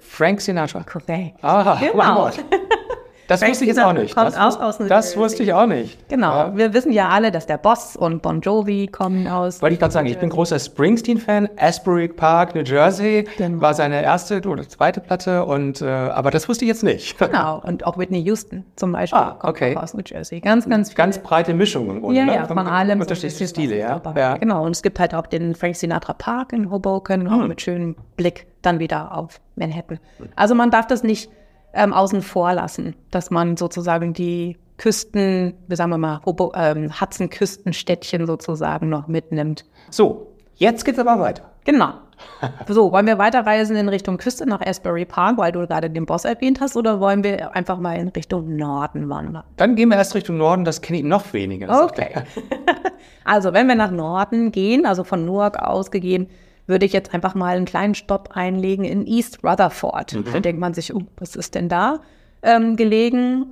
Frank 0.00 0.40
Sinatra. 0.40 0.82
Korrekt. 0.84 1.42
Aha, 1.42 1.78
mein 1.80 1.90
Genau. 1.92 2.30
Das 3.26 3.40
Frank 3.40 3.52
wusste 3.52 3.64
ich 3.64 3.68
jetzt 3.68 3.80
auch 3.82 3.92
nicht. 3.92 4.14
kommt 4.14 4.26
Das, 4.28 4.36
auch 4.36 4.60
aus 4.60 4.78
New 4.78 4.86
das 4.86 5.06
Jersey. 5.06 5.18
wusste 5.22 5.42
ich 5.44 5.52
auch 5.54 5.66
nicht. 5.66 6.08
Genau. 6.08 6.30
Ja. 6.36 6.56
Wir 6.56 6.74
wissen 6.74 6.92
ja 6.92 7.08
alle, 7.08 7.30
dass 7.30 7.46
der 7.46 7.56
Boss 7.58 7.96
und 7.96 8.20
Bon 8.22 8.40
Jovi 8.40 8.86
kommen 8.88 9.26
aus. 9.28 9.62
Wollte 9.62 9.74
ich 9.74 9.80
gerade 9.80 9.92
sagen, 9.92 10.06
ich 10.06 10.18
bin 10.18 10.28
großer 10.30 10.58
Springsteen-Fan. 10.58 11.48
Asbury 11.56 12.08
Park, 12.08 12.54
New 12.54 12.62
Jersey 12.62 13.26
Genau. 13.38 13.60
war 13.60 13.72
seine 13.74 14.02
erste 14.02 14.40
oder 14.46 14.68
zweite 14.68 15.00
Platte. 15.00 15.44
Und, 15.44 15.80
äh, 15.80 15.86
aber 15.88 16.30
das 16.30 16.48
wusste 16.48 16.64
ich 16.64 16.68
jetzt 16.68 16.82
nicht. 16.84 17.16
Genau. 17.24 17.60
Und 17.64 17.86
auch 17.86 17.96
Whitney 17.96 18.20
Houston 18.20 18.64
zum 18.76 18.92
Beispiel 18.92 19.18
Ah, 19.18 19.36
kommt 19.38 19.44
okay. 19.56 19.76
aus 19.76 19.94
New 19.94 20.02
Jersey. 20.04 20.40
Ganz, 20.40 20.68
ganz 20.68 20.88
viele. 20.90 20.96
Ganz 20.96 21.18
breite 21.18 21.54
Mischung 21.54 21.88
im 21.90 22.00
Grunde. 22.02 22.18
ja, 22.18 22.24
ne? 22.26 22.34
ja, 22.34 22.44
von 22.46 22.58
allem. 22.58 22.88
so 22.88 22.92
ein 22.92 23.00
Unterschiedliche 23.00 23.48
Stile, 23.48 23.78
ja. 23.78 24.00
ja. 24.16 24.36
Genau. 24.36 24.64
Und 24.64 24.72
es 24.72 24.82
gibt 24.82 25.00
halt 25.00 25.14
auch 25.14 25.26
den 25.26 25.54
Frank 25.54 25.76
Sinatra 25.76 26.12
Park 26.12 26.52
in 26.52 26.70
Hoboken, 26.70 27.26
auch 27.28 27.46
mit 27.46 27.60
schönem 27.62 27.96
Blick 28.16 28.46
dann 28.62 28.78
wieder 28.78 29.16
auf 29.16 29.40
Manhattan. 29.56 29.98
Also 30.36 30.54
man 30.54 30.70
darf 30.70 30.86
das 30.86 31.02
nicht 31.02 31.30
ähm, 31.74 31.92
außen 31.92 32.22
vor 32.22 32.54
lassen, 32.54 32.94
dass 33.10 33.30
man 33.30 33.56
sozusagen 33.56 34.12
die 34.12 34.56
Küsten, 34.76 35.54
wie 35.68 35.76
sagen 35.76 35.90
wir 35.90 35.98
mal, 35.98 36.20
ähm, 36.54 37.00
Hudson-Küstenstädtchen 37.00 38.26
sozusagen 38.26 38.88
noch 38.88 39.06
mitnimmt. 39.06 39.64
So, 39.90 40.32
jetzt 40.56 40.84
geht's 40.84 40.98
aber 40.98 41.18
weiter. 41.20 41.50
Genau. 41.64 41.94
So, 42.68 42.92
wollen 42.92 43.06
wir 43.06 43.18
weiterreisen 43.18 43.76
in 43.76 43.88
Richtung 43.88 44.18
Küste 44.18 44.46
nach 44.46 44.60
Asbury 44.64 45.04
Park, 45.04 45.36
weil 45.38 45.52
du 45.52 45.66
gerade 45.66 45.90
den 45.90 46.06
Boss 46.06 46.24
erwähnt 46.24 46.60
hast, 46.60 46.76
oder 46.76 47.00
wollen 47.00 47.24
wir 47.24 47.54
einfach 47.56 47.78
mal 47.78 47.96
in 47.96 48.08
Richtung 48.08 48.56
Norden 48.56 49.08
wandern? 49.08 49.44
Dann 49.56 49.74
gehen 49.74 49.88
wir 49.88 49.96
erst 49.96 50.14
Richtung 50.14 50.36
Norden, 50.36 50.64
das 50.64 50.80
kenne 50.80 50.98
ich 50.98 51.04
noch 51.04 51.32
weniger. 51.32 51.84
Okay. 51.84 52.22
also, 53.24 53.52
wenn 53.52 53.66
wir 53.66 53.74
nach 53.74 53.90
Norden 53.90 54.52
gehen, 54.52 54.86
also 54.86 55.04
von 55.04 55.24
Newark 55.24 55.58
ausgegeben, 55.58 56.28
würde 56.66 56.86
ich 56.86 56.92
jetzt 56.92 57.12
einfach 57.14 57.34
mal 57.34 57.56
einen 57.56 57.66
kleinen 57.66 57.94
Stopp 57.94 58.30
einlegen 58.32 58.84
in 58.84 59.06
East 59.06 59.44
Rutherford. 59.44 60.16
Da 60.32 60.40
denkt 60.40 60.60
man 60.60 60.74
sich, 60.74 60.94
oh, 60.94 61.02
was 61.16 61.36
ist 61.36 61.54
denn 61.54 61.68
da 61.68 62.00
ähm, 62.42 62.76
gelegen? 62.76 63.46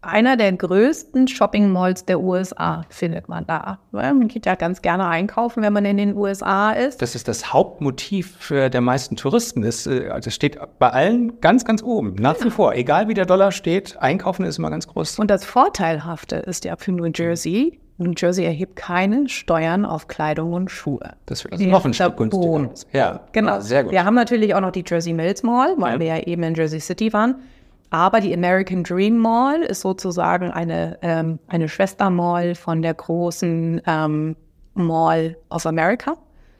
Einer 0.00 0.36
der 0.36 0.52
größten 0.52 1.26
Shopping 1.26 1.70
Malls 1.70 2.04
der 2.04 2.20
USA 2.20 2.84
findet 2.88 3.28
man 3.28 3.46
da. 3.46 3.80
Man 3.90 4.28
geht 4.28 4.46
ja 4.46 4.54
ganz 4.54 4.80
gerne 4.80 5.06
einkaufen, 5.08 5.62
wenn 5.62 5.72
man 5.72 5.84
in 5.84 5.96
den 5.96 6.16
USA 6.16 6.70
ist. 6.70 7.02
Das 7.02 7.16
ist 7.16 7.26
das 7.26 7.52
Hauptmotiv 7.52 8.36
für 8.38 8.70
der 8.70 8.80
meisten 8.80 9.16
Touristen. 9.16 9.62
Das, 9.62 9.86
äh, 9.86 10.08
also 10.08 10.30
steht 10.30 10.56
bei 10.78 10.90
allen 10.90 11.40
ganz, 11.40 11.64
ganz 11.64 11.82
oben. 11.82 12.14
Nach 12.14 12.42
wie 12.44 12.50
vor. 12.50 12.74
Egal 12.74 13.08
wie 13.08 13.14
der 13.14 13.26
Dollar 13.26 13.50
steht, 13.50 13.96
einkaufen 14.00 14.44
ist 14.44 14.58
immer 14.58 14.70
ganz 14.70 14.86
groß. 14.86 15.18
Und 15.18 15.30
das 15.30 15.44
Vorteilhafte 15.44 16.36
ist 16.36 16.64
ja 16.64 16.76
für 16.76 16.92
New 16.92 17.10
Jersey, 17.12 17.80
New 18.00 18.12
Jersey 18.16 18.44
erhebt 18.44 18.76
keine 18.76 19.28
Steuern 19.28 19.84
auf 19.84 20.06
Kleidung 20.06 20.52
und 20.52 20.70
Schuhe. 20.70 21.14
Das 21.26 21.44
ist 21.44 21.60
noch 21.60 21.84
ein 21.84 21.92
Stück 21.92 22.16
günstiger. 22.16 22.70
Ja, 22.92 23.20
Genau. 23.32 23.52
Ah, 23.54 23.60
sehr 23.60 23.82
gut. 23.82 23.92
Wir 23.92 24.04
haben 24.04 24.14
natürlich 24.14 24.54
auch 24.54 24.60
noch 24.60 24.70
die 24.70 24.84
Jersey 24.86 25.12
Mills 25.12 25.42
Mall, 25.42 25.74
weil 25.78 25.94
Ja. 25.94 26.00
wir 26.00 26.06
ja 26.06 26.18
eben 26.20 26.42
in 26.44 26.54
Jersey 26.54 26.80
City 26.80 27.12
waren. 27.12 27.36
Aber 27.90 28.20
die 28.20 28.32
American 28.34 28.84
Dream 28.84 29.16
Mall 29.18 29.62
ist 29.62 29.80
sozusagen 29.80 30.50
eine, 30.50 30.98
ähm, 31.02 31.38
eine 31.48 31.68
Schwestermall 31.68 32.54
von 32.54 32.82
der 32.82 32.94
großen 32.94 33.80
ähm, 33.86 34.36
Mall 34.74 35.36
of 35.50 35.66
America. 35.66 36.16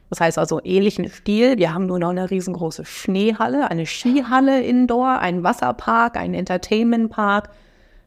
Das 0.09 0.19
heißt 0.21 0.39
also 0.39 0.59
ähnlichen 0.63 1.07
Stil. 1.07 1.57
Wir 1.57 1.71
haben 1.73 1.85
nur 1.85 1.99
noch 1.99 2.09
eine 2.09 2.29
riesengroße 2.31 2.83
Schneehalle, 2.83 3.69
eine 3.69 3.85
Skihalle 3.85 4.61
indoor, 4.63 5.19
einen 5.19 5.43
Wasserpark, 5.43 6.17
einen 6.17 6.33
Entertainmentpark, 6.33 7.49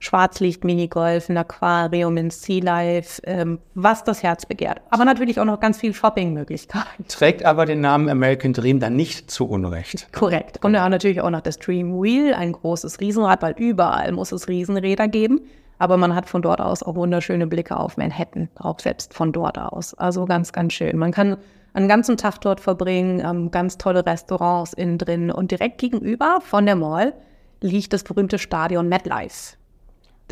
Schwarzlicht, 0.03 0.65
Minigolf, 0.65 1.29
ein 1.29 1.37
Aquarium, 1.37 2.17
ein 2.17 2.31
Sea 2.31 2.61
Life, 2.61 3.23
ähm, 3.25 3.61
was 3.75 4.03
das 4.03 4.25
Herz 4.25 4.45
begehrt. 4.47 4.81
Aber 4.91 5.05
natürlich 5.05 5.39
auch 5.39 5.45
noch 5.45 5.61
ganz 5.61 5.79
viel 5.79 5.95
Shoppingmöglichkeiten. 5.95 7.07
Trägt 7.07 7.45
aber 7.45 7.67
den 7.67 7.81
Namen 7.81 8.09
American 8.09 8.53
Dream 8.53 8.81
dann 8.81 8.97
nicht 8.97 9.31
zu 9.31 9.49
Unrecht. 9.49 10.13
Korrekt. 10.13 10.65
Und 10.65 10.73
wir 10.73 10.83
haben 10.83 10.91
natürlich 10.91 11.21
auch 11.21 11.31
noch 11.31 11.41
das 11.41 11.59
Dream 11.59 12.03
Wheel, 12.03 12.35
ein 12.35 12.51
großes 12.51 12.99
Riesenrad, 12.99 13.43
weil 13.43 13.55
überall 13.57 14.11
muss 14.11 14.33
es 14.33 14.49
Riesenräder 14.49 15.07
geben. 15.07 15.41
Aber 15.79 15.97
man 15.97 16.17
hat 16.17 16.29
von 16.29 16.43
dort 16.43 16.61
aus 16.61 16.83
auch 16.83 16.97
wunderschöne 16.97 17.47
Blicke 17.47 17.77
auf 17.77 17.97
Manhattan, 17.97 18.49
auch 18.57 18.81
selbst 18.81 19.15
von 19.15 19.31
dort 19.33 19.57
aus. 19.57 19.95
Also 19.95 20.25
ganz, 20.25 20.53
ganz 20.53 20.73
schön. 20.73 20.99
Man 20.99 21.13
kann 21.13 21.37
einen 21.75 21.89
ganzen 21.89 22.17
Tag 22.17 22.41
dort 22.41 22.61
verbringen, 22.61 23.21
ähm, 23.25 23.53
ganz 23.53 23.79
tolle 23.79 24.05
Restaurants 24.05 24.73
innen 24.73 24.99
drin. 24.99 25.31
Und 25.31 25.53
direkt 25.53 25.79
gegenüber 25.79 26.41
von 26.43 26.67
der 26.67 26.75
Mall 26.77 27.15
liegt 27.61 27.93
das 27.93 28.03
berühmte 28.03 28.41
Stadion 28.41 28.89
MetLife. 28.89 29.57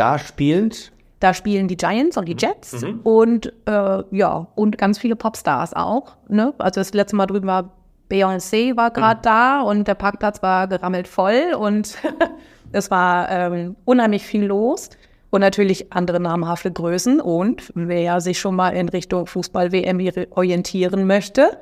Da 0.00 0.18
spielt 0.18 0.92
Da 1.20 1.34
spielen 1.34 1.68
die 1.68 1.76
Giants 1.76 2.16
und 2.16 2.26
die 2.26 2.36
Jets 2.38 2.82
und 3.04 3.52
äh, 3.66 4.02
ja, 4.10 4.46
und 4.54 4.78
ganz 4.78 4.98
viele 4.98 5.14
Popstars 5.14 5.74
auch. 5.74 6.16
Ne? 6.26 6.54
Also 6.56 6.80
das 6.80 6.94
letzte 6.94 7.16
Mal 7.16 7.26
drüben 7.26 7.46
war 7.46 7.76
Beyoncé 8.10 8.76
war 8.78 8.90
gerade 8.92 9.20
da 9.22 9.60
und 9.60 9.86
der 9.86 9.94
Parkplatz 9.94 10.42
war 10.42 10.68
gerammelt 10.68 11.06
voll 11.06 11.54
und 11.54 11.98
es 12.72 12.90
war 12.90 13.30
ähm, 13.30 13.76
unheimlich 13.84 14.24
viel 14.24 14.44
los. 14.44 14.88
Und 15.28 15.42
natürlich 15.42 15.92
andere 15.92 16.18
namhafte 16.18 16.72
Größen. 16.72 17.20
Und 17.20 17.70
wer 17.76 18.20
sich 18.20 18.40
schon 18.40 18.56
mal 18.56 18.70
in 18.70 18.88
Richtung 18.88 19.26
Fußball-WM 19.26 20.26
orientieren 20.30 21.06
möchte, 21.06 21.56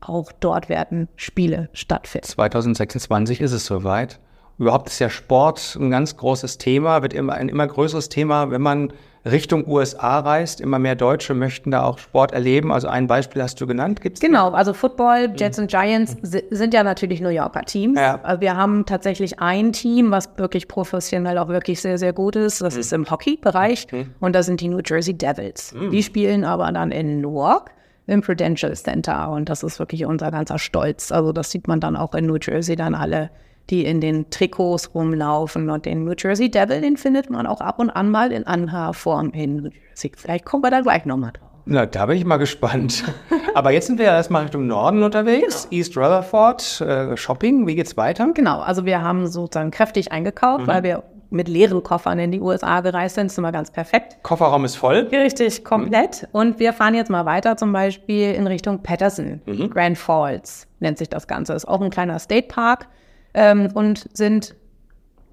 auch 0.00 0.30
dort 0.32 0.68
werden 0.68 1.08
Spiele 1.16 1.70
stattfinden. 1.72 2.26
2026 2.26 3.40
ist 3.40 3.52
es 3.52 3.64
soweit. 3.64 4.18
Überhaupt 4.58 4.88
ist 4.88 4.98
ja 5.00 5.10
Sport 5.10 5.76
ein 5.80 5.90
ganz 5.90 6.16
großes 6.16 6.58
Thema, 6.58 7.02
wird 7.02 7.12
immer 7.12 7.32
ein 7.34 7.48
immer 7.48 7.66
größeres 7.66 8.08
Thema, 8.08 8.50
wenn 8.50 8.62
man 8.62 8.92
Richtung 9.26 9.66
USA 9.66 10.20
reist. 10.20 10.60
Immer 10.60 10.78
mehr 10.78 10.94
Deutsche 10.96 11.32
möchten 11.32 11.70
da 11.70 11.82
auch 11.84 11.96
Sport 11.98 12.32
erleben. 12.32 12.70
Also 12.70 12.88
ein 12.88 13.06
Beispiel 13.06 13.42
hast 13.42 13.58
du 13.60 13.66
genannt. 13.66 14.02
Gibt's 14.02 14.20
Genau, 14.20 14.50
also 14.50 14.74
Football, 14.74 15.32
Jets 15.34 15.58
und 15.58 15.70
Giants 15.70 16.16
si- 16.22 16.44
sind 16.50 16.74
ja 16.74 16.84
natürlich 16.84 17.22
New 17.22 17.30
Yorker 17.30 17.62
Teams. 17.62 17.98
Ja. 17.98 18.20
Also 18.22 18.42
Wir 18.42 18.54
haben 18.56 18.84
tatsächlich 18.84 19.40
ein 19.40 19.72
Team, 19.72 20.10
was 20.10 20.28
wirklich 20.36 20.68
professionell 20.68 21.38
auch 21.38 21.48
wirklich 21.48 21.80
sehr, 21.80 21.96
sehr 21.96 22.12
gut 22.12 22.36
ist. 22.36 22.60
Das 22.60 22.76
ist 22.76 22.92
im 22.92 23.10
Hockey-Bereich 23.10 23.86
und 24.20 24.34
das 24.34 24.44
sind 24.46 24.60
die 24.60 24.68
New 24.68 24.80
Jersey 24.84 25.14
Devils. 25.16 25.74
Die 25.90 26.02
spielen 26.02 26.44
aber 26.44 26.70
dann 26.70 26.92
in 26.92 27.22
Newark 27.22 27.70
im 28.06 28.20
Prudential 28.20 28.74
Center 28.74 29.30
und 29.30 29.48
das 29.48 29.62
ist 29.62 29.78
wirklich 29.78 30.04
unser 30.04 30.30
ganzer 30.30 30.58
Stolz. 30.58 31.10
Also 31.10 31.32
das 31.32 31.50
sieht 31.50 31.66
man 31.66 31.80
dann 31.80 31.96
auch 31.96 32.14
in 32.14 32.26
New 32.26 32.36
Jersey 32.40 32.76
dann 32.76 32.94
alle 32.94 33.30
die 33.70 33.84
in 33.84 34.00
den 34.00 34.30
Trikots 34.30 34.94
rumlaufen. 34.94 35.70
Und 35.70 35.86
den 35.86 36.04
New 36.04 36.14
Jersey 36.16 36.50
Devil, 36.50 36.80
den 36.80 36.96
findet 36.96 37.30
man 37.30 37.46
auch 37.46 37.60
ab 37.60 37.78
und 37.78 37.90
an 37.90 38.10
mal 38.10 38.32
in 38.32 38.46
anderer 38.46 38.94
Form 38.94 39.30
in 39.30 39.56
New 39.56 39.70
Jersey. 39.70 40.12
Vielleicht 40.16 40.44
kommen 40.44 40.62
wir 40.62 40.70
da 40.70 40.80
gleich 40.80 41.04
nochmal 41.04 41.32
drauf. 41.32 41.50
Na, 41.66 41.86
da 41.86 42.06
bin 42.06 42.18
ich 42.18 42.26
mal 42.26 42.36
gespannt. 42.36 43.04
Aber 43.54 43.70
jetzt 43.70 43.86
sind 43.86 43.98
wir 43.98 44.04
ja 44.04 44.16
erstmal 44.16 44.42
Richtung 44.42 44.66
Norden 44.66 45.02
unterwegs. 45.02 45.66
East 45.70 45.96
Rutherford, 45.96 46.80
äh, 46.82 47.16
Shopping. 47.16 47.66
Wie 47.66 47.74
geht's 47.74 47.96
weiter? 47.96 48.30
Genau, 48.34 48.60
also 48.60 48.84
wir 48.84 49.00
haben 49.00 49.26
sozusagen 49.26 49.70
kräftig 49.70 50.12
eingekauft, 50.12 50.66
weil 50.66 50.82
wir 50.82 51.04
mit 51.30 51.48
leeren 51.48 51.82
Koffern 51.82 52.18
in 52.18 52.32
die 52.32 52.40
USA 52.40 52.80
gereist 52.80 53.14
sind. 53.14 53.26
Das 53.26 53.32
ist 53.32 53.38
immer 53.38 53.50
ganz 53.50 53.70
perfekt. 53.70 54.18
Kofferraum 54.22 54.64
ist 54.66 54.76
voll. 54.76 55.08
Richtig, 55.10 55.64
komplett. 55.64 56.28
Und 56.32 56.58
wir 56.58 56.72
fahren 56.72 56.94
jetzt 56.94 57.10
mal 57.10 57.24
weiter, 57.24 57.56
zum 57.56 57.72
Beispiel 57.72 58.34
in 58.34 58.46
Richtung 58.46 58.82
Patterson. 58.82 59.40
Grand 59.70 59.96
Falls 59.96 60.66
nennt 60.80 60.98
sich 60.98 61.08
das 61.08 61.26
Ganze. 61.26 61.54
Ist 61.54 61.66
auch 61.66 61.80
ein 61.80 61.90
kleiner 61.90 62.18
State 62.18 62.48
Park 62.48 62.88
ähm, 63.34 63.68
und 63.74 64.08
sind 64.12 64.54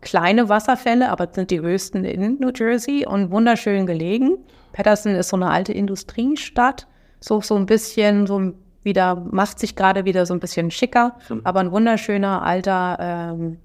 kleine 0.01 0.49
Wasserfälle, 0.49 1.09
aber 1.09 1.29
sind 1.31 1.51
die 1.51 1.61
höchsten 1.61 2.03
in 2.03 2.39
New 2.39 2.51
Jersey 2.53 3.05
und 3.05 3.31
wunderschön 3.31 3.85
gelegen. 3.85 4.37
Patterson 4.73 5.15
ist 5.15 5.29
so 5.29 5.35
eine 5.35 5.49
alte 5.49 5.73
Industriestadt, 5.73 6.87
so, 7.19 7.41
so 7.41 7.55
ein 7.55 7.65
bisschen, 7.65 8.25
so 8.25 8.53
wieder, 8.83 9.15
macht 9.15 9.59
sich 9.59 9.75
gerade 9.75 10.05
wieder 10.05 10.25
so 10.25 10.33
ein 10.33 10.39
bisschen 10.39 10.71
schicker, 10.71 11.17
aber 11.43 11.59
ein 11.59 11.71
wunderschöner 11.71 12.41
alter 12.41 12.97
ähm, 12.99 13.57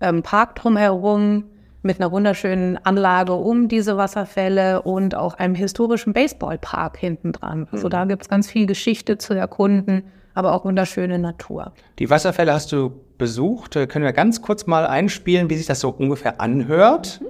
ähm, 0.00 0.22
Park 0.22 0.56
drumherum 0.56 1.44
mit 1.82 2.00
einer 2.00 2.10
wunderschönen 2.10 2.84
Anlage 2.84 3.32
um 3.32 3.68
diese 3.68 3.96
Wasserfälle 3.96 4.82
und 4.82 5.14
auch 5.14 5.34
einem 5.34 5.54
historischen 5.54 6.12
Baseballpark 6.12 6.96
hinten 6.96 7.30
dran. 7.32 7.68
Also 7.70 7.88
da 7.88 8.04
gibt 8.06 8.22
es 8.22 8.28
ganz 8.28 8.50
viel 8.50 8.66
Geschichte 8.66 9.18
zu 9.18 9.34
erkunden, 9.34 10.02
aber 10.34 10.52
auch 10.52 10.64
wunderschöne 10.64 11.20
Natur. 11.20 11.72
Die 12.00 12.10
Wasserfälle 12.10 12.52
hast 12.52 12.72
du 12.72 13.00
besucht. 13.18 13.74
Können 13.74 14.04
wir 14.04 14.12
ganz 14.12 14.42
kurz 14.42 14.66
mal 14.66 14.86
einspielen, 14.86 15.50
wie 15.50 15.56
sich 15.56 15.66
das 15.66 15.80
so 15.80 15.90
ungefähr 15.90 16.40
anhört? 16.40 17.20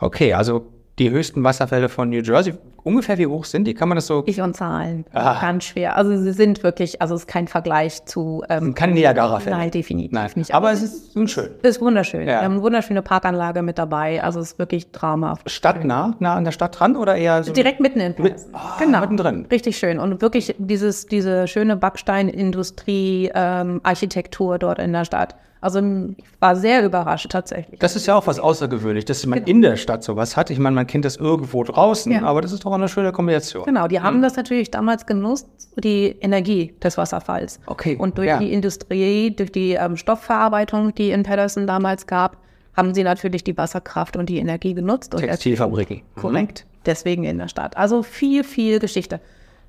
Okay, 0.00 0.34
also 0.34 0.66
die 0.98 1.10
höchsten 1.10 1.42
Wasserfälle 1.44 1.88
von 1.88 2.10
New 2.10 2.22
Jersey. 2.22 2.54
Ungefähr 2.84 3.18
wie 3.18 3.26
hoch 3.26 3.44
sind 3.44 3.64
die? 3.64 3.74
Kann 3.74 3.88
man 3.88 3.96
das 3.96 4.06
so? 4.06 4.22
Ich 4.26 4.40
und 4.40 4.54
Zahlen, 4.56 5.04
Ah. 5.12 5.40
ganz 5.40 5.64
schwer. 5.64 5.96
Also 5.96 6.16
sie 6.16 6.32
sind 6.32 6.62
wirklich, 6.62 7.02
also 7.02 7.14
es 7.14 7.22
ist 7.22 7.26
kein 7.26 7.48
Vergleich 7.48 8.04
zu. 8.06 8.42
Ähm, 8.48 8.74
Kein 8.74 8.92
Niagara-Fälle. 8.94 9.56
Nein, 9.56 9.70
definitiv 9.70 10.12
Nein, 10.12 10.30
nicht. 10.36 10.54
aber 10.54 10.72
es 10.72 10.82
ist 10.82 11.12
schon 11.12 11.28
schön. 11.28 11.50
ist 11.62 11.80
wunderschön. 11.80 12.20
Ja. 12.22 12.26
Wir 12.26 12.42
haben 12.42 12.52
eine 12.54 12.62
wunderschöne 12.62 13.02
Parkanlage 13.02 13.62
mit 13.62 13.78
dabei. 13.78 14.22
Also 14.22 14.40
es 14.40 14.52
ist 14.52 14.58
wirklich 14.58 14.90
traumhaft. 14.92 15.50
Stadtnah, 15.50 16.14
nah 16.18 16.34
an 16.36 16.44
der 16.44 16.52
Stadt 16.52 16.78
dran 16.78 16.96
oder 16.96 17.16
eher 17.16 17.42
so? 17.44 17.52
Direkt 17.52 17.80
mitten 17.80 18.00
in 18.00 18.14
Mit-. 18.18 18.36
Ah, 18.52 18.76
genau. 18.78 19.00
mittendrin. 19.00 19.46
Richtig 19.50 19.76
schön. 19.76 19.98
Und 19.98 20.20
wirklich 20.22 20.54
dieses, 20.58 21.06
diese 21.06 21.46
schöne 21.48 21.76
Backsteinindustrie-Architektur 21.76 24.58
dort 24.58 24.78
in 24.78 24.92
der 24.92 25.04
Stadt. 25.04 25.34
Also 25.60 25.80
ich 25.80 26.24
war 26.40 26.54
sehr 26.56 26.84
überrascht 26.84 27.28
tatsächlich. 27.30 27.80
Das 27.80 27.96
ist 27.96 28.06
ja 28.06 28.14
auch 28.14 28.26
was 28.26 28.38
Außergewöhnlich, 28.38 29.04
dass 29.04 29.26
man 29.26 29.42
in 29.44 29.60
der 29.62 29.76
Stadt 29.76 30.04
sowas 30.04 30.36
hat. 30.36 30.50
Ich 30.50 30.58
meine, 30.58 30.74
man 30.74 30.86
kennt 30.86 31.04
das 31.04 31.16
irgendwo 31.16 31.64
draußen, 31.64 32.12
Ja. 32.12 32.22
aber 32.22 32.40
das 32.42 32.52
ist 32.52 32.64
doch 32.64 32.72
eine 32.72 32.88
schöne 32.88 33.12
Kombination. 33.12 33.64
Genau, 33.64 33.88
die 33.88 34.00
haben 34.00 34.22
das 34.22 34.36
natürlich 34.36 34.70
damals 34.70 35.06
genutzt, 35.06 35.48
die 35.76 36.16
Energie 36.20 36.74
des 36.82 36.96
Wasserfalls. 36.96 37.60
Okay, 37.66 37.96
Und 37.96 38.18
durch 38.18 38.28
ja. 38.28 38.38
die 38.38 38.52
Industrie, 38.52 39.34
durch 39.34 39.50
die 39.52 39.72
ähm, 39.72 39.96
Stoffverarbeitung, 39.96 40.94
die 40.94 41.10
in 41.10 41.22
Patterson 41.24 41.66
damals 41.66 42.06
gab, 42.06 42.36
haben 42.76 42.94
sie 42.94 43.02
natürlich 43.02 43.42
die 43.42 43.56
Wasserkraft 43.56 44.16
und 44.16 44.28
die 44.28 44.38
Energie 44.38 44.74
genutzt. 44.74 45.12
Textilfabriken. 45.16 46.02
Korrekt. 46.14 46.64
Deswegen 46.86 47.24
in 47.24 47.38
der 47.38 47.48
Stadt. 47.48 47.76
Also 47.76 48.04
viel, 48.04 48.44
viel 48.44 48.78
Geschichte. 48.78 49.20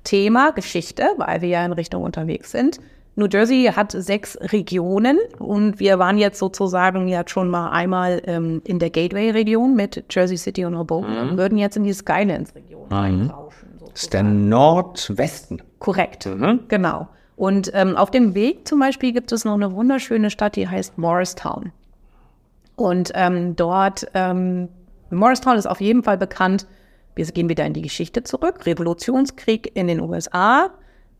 Thema 0.04 0.52
Geschichte, 0.52 1.02
weil 1.18 1.42
wir 1.42 1.48
ja 1.48 1.64
in 1.64 1.72
Richtung 1.72 2.02
unterwegs 2.04 2.52
sind. 2.52 2.78
New 3.20 3.28
Jersey 3.30 3.70
hat 3.74 3.92
sechs 3.92 4.36
Regionen 4.40 5.18
und 5.38 5.78
wir 5.78 5.98
waren 5.98 6.18
jetzt 6.18 6.38
sozusagen 6.38 7.06
jetzt 7.06 7.30
schon 7.30 7.48
mal 7.48 7.70
einmal 7.70 8.22
ähm, 8.24 8.62
in 8.64 8.78
der 8.78 8.90
Gateway-Region 8.90 9.76
mit 9.76 10.04
Jersey 10.10 10.36
City 10.36 10.64
und 10.64 10.76
Hoboken 10.76 11.16
und 11.16 11.36
würden 11.36 11.58
jetzt 11.58 11.76
in 11.76 11.84
die 11.84 11.92
Skylands-Region 11.92 12.88
rauschen. 13.30 13.68
Das 13.78 14.02
ist 14.02 14.12
der 14.12 14.22
Nordwesten. 14.22 15.62
Korrekt, 15.78 16.28
genau. 16.68 17.08
Und 17.36 17.70
ähm, 17.74 17.96
auf 17.96 18.10
dem 18.10 18.34
Weg 18.34 18.66
zum 18.66 18.80
Beispiel 18.80 19.12
gibt 19.12 19.32
es 19.32 19.44
noch 19.44 19.54
eine 19.54 19.72
wunderschöne 19.72 20.30
Stadt, 20.30 20.56
die 20.56 20.68
heißt 20.68 20.98
Morristown. 20.98 21.72
Und 22.76 23.12
ähm, 23.14 23.56
dort, 23.56 24.06
ähm, 24.14 24.68
Morristown 25.10 25.56
ist 25.56 25.66
auf 25.66 25.80
jeden 25.80 26.02
Fall 26.02 26.18
bekannt, 26.18 26.66
wir 27.14 27.26
gehen 27.26 27.48
wieder 27.48 27.66
in 27.66 27.74
die 27.74 27.82
Geschichte 27.82 28.22
zurück, 28.22 28.64
Revolutionskrieg 28.66 29.72
in 29.74 29.88
den 29.88 30.00
USA. 30.00 30.70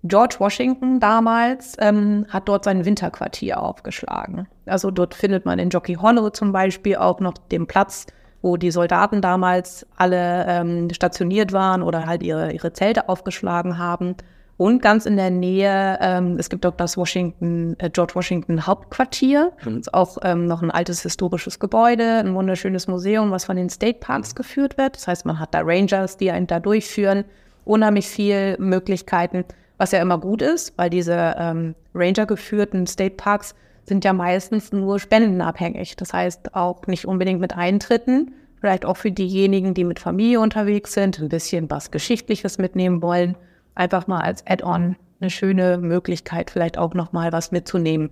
George 0.02 0.36
Washington 0.38 0.98
damals 0.98 1.76
ähm, 1.78 2.26
hat 2.28 2.48
dort 2.48 2.64
sein 2.64 2.84
Winterquartier 2.84 3.62
aufgeschlagen. 3.62 4.48
Also 4.66 4.90
dort 4.90 5.14
findet 5.14 5.44
man 5.44 5.58
in 5.58 5.70
Jockey 5.70 5.94
Hollow 5.94 6.30
zum 6.30 6.52
Beispiel 6.52 6.96
auch 6.96 7.20
noch 7.20 7.34
den 7.50 7.66
Platz 7.66 8.06
wo 8.42 8.56
die 8.56 8.70
Soldaten 8.70 9.20
damals 9.20 9.86
alle 9.96 10.46
ähm, 10.48 10.88
stationiert 10.92 11.52
waren 11.52 11.82
oder 11.82 12.06
halt 12.06 12.22
ihre, 12.22 12.52
ihre 12.52 12.72
Zelte 12.72 13.08
aufgeschlagen 13.08 13.78
haben. 13.78 14.16
Und 14.56 14.82
ganz 14.82 15.06
in 15.06 15.16
der 15.16 15.30
Nähe, 15.30 15.98
ähm, 16.02 16.36
es 16.38 16.50
gibt 16.50 16.66
auch 16.66 16.76
das 16.76 16.98
Washington, 16.98 17.76
äh, 17.78 17.88
George 17.88 18.14
Washington 18.14 18.66
Hauptquartier. 18.66 19.52
Das 19.64 19.72
ist 19.72 19.94
auch 19.94 20.18
ähm, 20.22 20.46
noch 20.46 20.62
ein 20.62 20.70
altes 20.70 21.02
historisches 21.02 21.58
Gebäude, 21.58 22.18
ein 22.18 22.34
wunderschönes 22.34 22.86
Museum, 22.86 23.30
was 23.30 23.46
von 23.46 23.56
den 23.56 23.70
State 23.70 24.00
Parks 24.00 24.34
geführt 24.34 24.76
wird. 24.76 24.96
Das 24.96 25.08
heißt, 25.08 25.24
man 25.24 25.38
hat 25.38 25.54
da 25.54 25.62
Rangers, 25.62 26.18
die 26.18 26.30
einen 26.30 26.46
da 26.46 26.60
durchführen. 26.60 27.24
Unheimlich 27.64 28.06
viel 28.06 28.56
Möglichkeiten, 28.58 29.44
was 29.80 29.92
ja 29.92 30.00
immer 30.00 30.18
gut 30.18 30.42
ist, 30.42 30.76
weil 30.76 30.90
diese 30.90 31.34
ähm, 31.38 31.74
Ranger-geführten 31.94 32.86
State 32.86 33.16
Parks 33.16 33.54
sind 33.84 34.04
ja 34.04 34.12
meistens 34.12 34.72
nur 34.72 35.00
spendenabhängig. 35.00 35.96
Das 35.96 36.12
heißt 36.12 36.54
auch 36.54 36.86
nicht 36.86 37.06
unbedingt 37.06 37.40
mit 37.40 37.56
Eintritten. 37.56 38.32
Vielleicht 38.60 38.84
auch 38.84 38.96
für 38.96 39.10
diejenigen, 39.10 39.74
die 39.74 39.84
mit 39.84 39.98
Familie 39.98 40.40
unterwegs 40.40 40.92
sind, 40.92 41.18
ein 41.18 41.30
bisschen 41.30 41.70
was 41.70 41.90
Geschichtliches 41.90 42.58
mitnehmen 42.58 43.02
wollen 43.02 43.36
einfach 43.74 44.06
mal 44.06 44.20
als 44.20 44.46
Add-on 44.46 44.96
eine 45.20 45.30
schöne 45.30 45.78
Möglichkeit, 45.78 46.50
vielleicht 46.50 46.78
auch 46.78 46.94
noch 46.94 47.12
mal 47.12 47.32
was 47.32 47.50
mitzunehmen, 47.50 48.10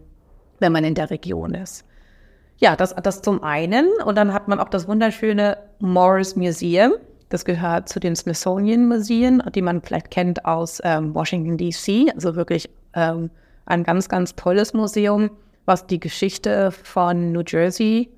wenn 0.58 0.72
man 0.72 0.84
in 0.84 0.94
der 0.94 1.10
Region 1.10 1.54
ist. 1.54 1.84
Ja, 2.58 2.74
das, 2.74 2.94
das 2.94 3.22
zum 3.22 3.42
einen. 3.42 3.86
Und 4.04 4.16
dann 4.16 4.34
hat 4.34 4.48
man 4.48 4.58
auch 4.58 4.68
das 4.68 4.88
wunderschöne 4.88 5.58
Morris 5.78 6.36
Museum. 6.36 6.92
Das 7.28 7.44
gehört 7.44 7.88
zu 7.88 8.00
den 8.00 8.16
Smithsonian 8.16 8.88
Museen, 8.88 9.42
die 9.54 9.62
man 9.62 9.82
vielleicht 9.82 10.10
kennt 10.10 10.44
aus 10.44 10.80
ähm, 10.84 11.14
Washington, 11.14 11.56
D.C. 11.56 12.06
Also 12.14 12.36
wirklich 12.36 12.70
ähm, 12.94 13.30
ein 13.66 13.84
ganz, 13.84 14.08
ganz 14.08 14.34
tolles 14.34 14.72
Museum, 14.72 15.30
was 15.66 15.86
die 15.86 16.00
Geschichte 16.00 16.70
von 16.70 17.32
New 17.32 17.42
Jersey 17.46 18.08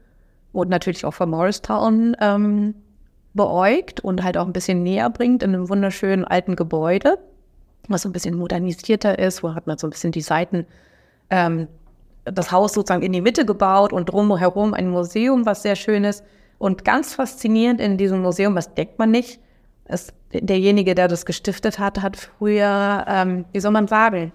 und 0.53 0.69
natürlich 0.69 1.05
auch 1.05 1.15
von 1.15 1.31
Morristown 1.31 2.17
ähm, 2.21 2.75
beäugt 3.35 4.01
und 4.01 4.23
halt 4.23 4.37
auch 4.37 4.47
ein 4.47 4.53
bisschen 4.53 4.83
näher 4.83 5.11
bringt 5.11 5.43
in 5.43 5.55
einem 5.55 5.69
wunderschönen 5.69 6.25
alten 6.25 6.57
Gebäude 6.57 7.19
was 7.91 8.03
so 8.03 8.09
ein 8.09 8.13
bisschen 8.13 8.37
modernisierter 8.37 9.19
ist, 9.19 9.43
wo 9.43 9.55
hat 9.55 9.67
man 9.67 9.77
so 9.77 9.87
ein 9.87 9.91
bisschen 9.91 10.13
die 10.13 10.21
Seiten, 10.21 10.67
ähm, 11.29 11.67
das 12.25 12.53
Haus 12.53 12.73
sozusagen 12.73 13.03
in 13.03 13.13
die 13.13 13.21
Mitte 13.21 13.45
gebaut 13.45 13.93
und 13.93 14.07
drumherum 14.07 14.75
ein 14.75 14.89
Museum, 14.89 15.47
was 15.47 15.63
sehr 15.63 15.77
schön 15.77 16.05
ist. 16.05 16.25
Und 16.61 16.85
ganz 16.85 17.15
faszinierend 17.15 17.81
in 17.81 17.97
diesem 17.97 18.21
Museum, 18.21 18.55
was 18.55 18.75
denkt 18.75 18.99
man 18.99 19.11
nicht, 19.11 19.41
ist 19.89 20.13
derjenige, 20.31 20.95
der 20.95 21.09
das 21.09 21.25
gestiftet 21.25 21.79
hat, 21.79 22.03
hat 22.03 22.19
früher, 22.19 23.07
ähm, 23.09 23.47
wie 23.51 23.61
soll 23.61 23.73
man 23.73 23.89
sagen, 23.89 24.31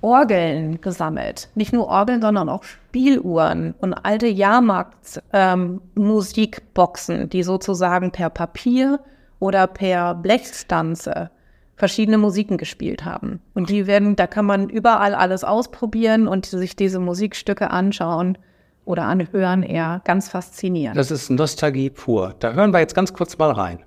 Orgeln 0.00 0.80
gesammelt. 0.80 1.48
Nicht 1.56 1.72
nur 1.72 1.88
Orgeln, 1.88 2.22
sondern 2.22 2.48
auch 2.48 2.62
Spieluhren 2.62 3.74
und 3.80 3.92
alte 3.92 4.28
Jahrmarkt-Musikboxen, 4.28 7.22
ähm, 7.22 7.28
die 7.28 7.42
sozusagen 7.42 8.12
per 8.12 8.30
Papier 8.30 9.00
oder 9.40 9.66
per 9.66 10.14
Blechstanze 10.14 11.32
verschiedene 11.74 12.18
Musiken 12.18 12.56
gespielt 12.56 13.04
haben. 13.04 13.40
Und 13.52 13.68
die 13.68 13.88
werden, 13.88 14.14
da 14.14 14.28
kann 14.28 14.46
man 14.46 14.68
überall 14.68 15.16
alles 15.16 15.42
ausprobieren 15.42 16.28
und 16.28 16.46
sich 16.46 16.76
diese 16.76 17.00
Musikstücke 17.00 17.72
anschauen 17.72 18.38
oder 18.84 19.04
anhören, 19.04 19.62
eher 19.62 20.00
ganz 20.04 20.28
faszinierend. 20.28 20.96
Das 20.96 21.10
ist 21.10 21.30
Nostalgie 21.30 21.90
pur. 21.90 22.34
Da 22.38 22.52
hören 22.52 22.72
wir 22.72 22.80
jetzt 22.80 22.94
ganz 22.94 23.12
kurz 23.12 23.38
mal 23.38 23.50
rein. 23.50 23.80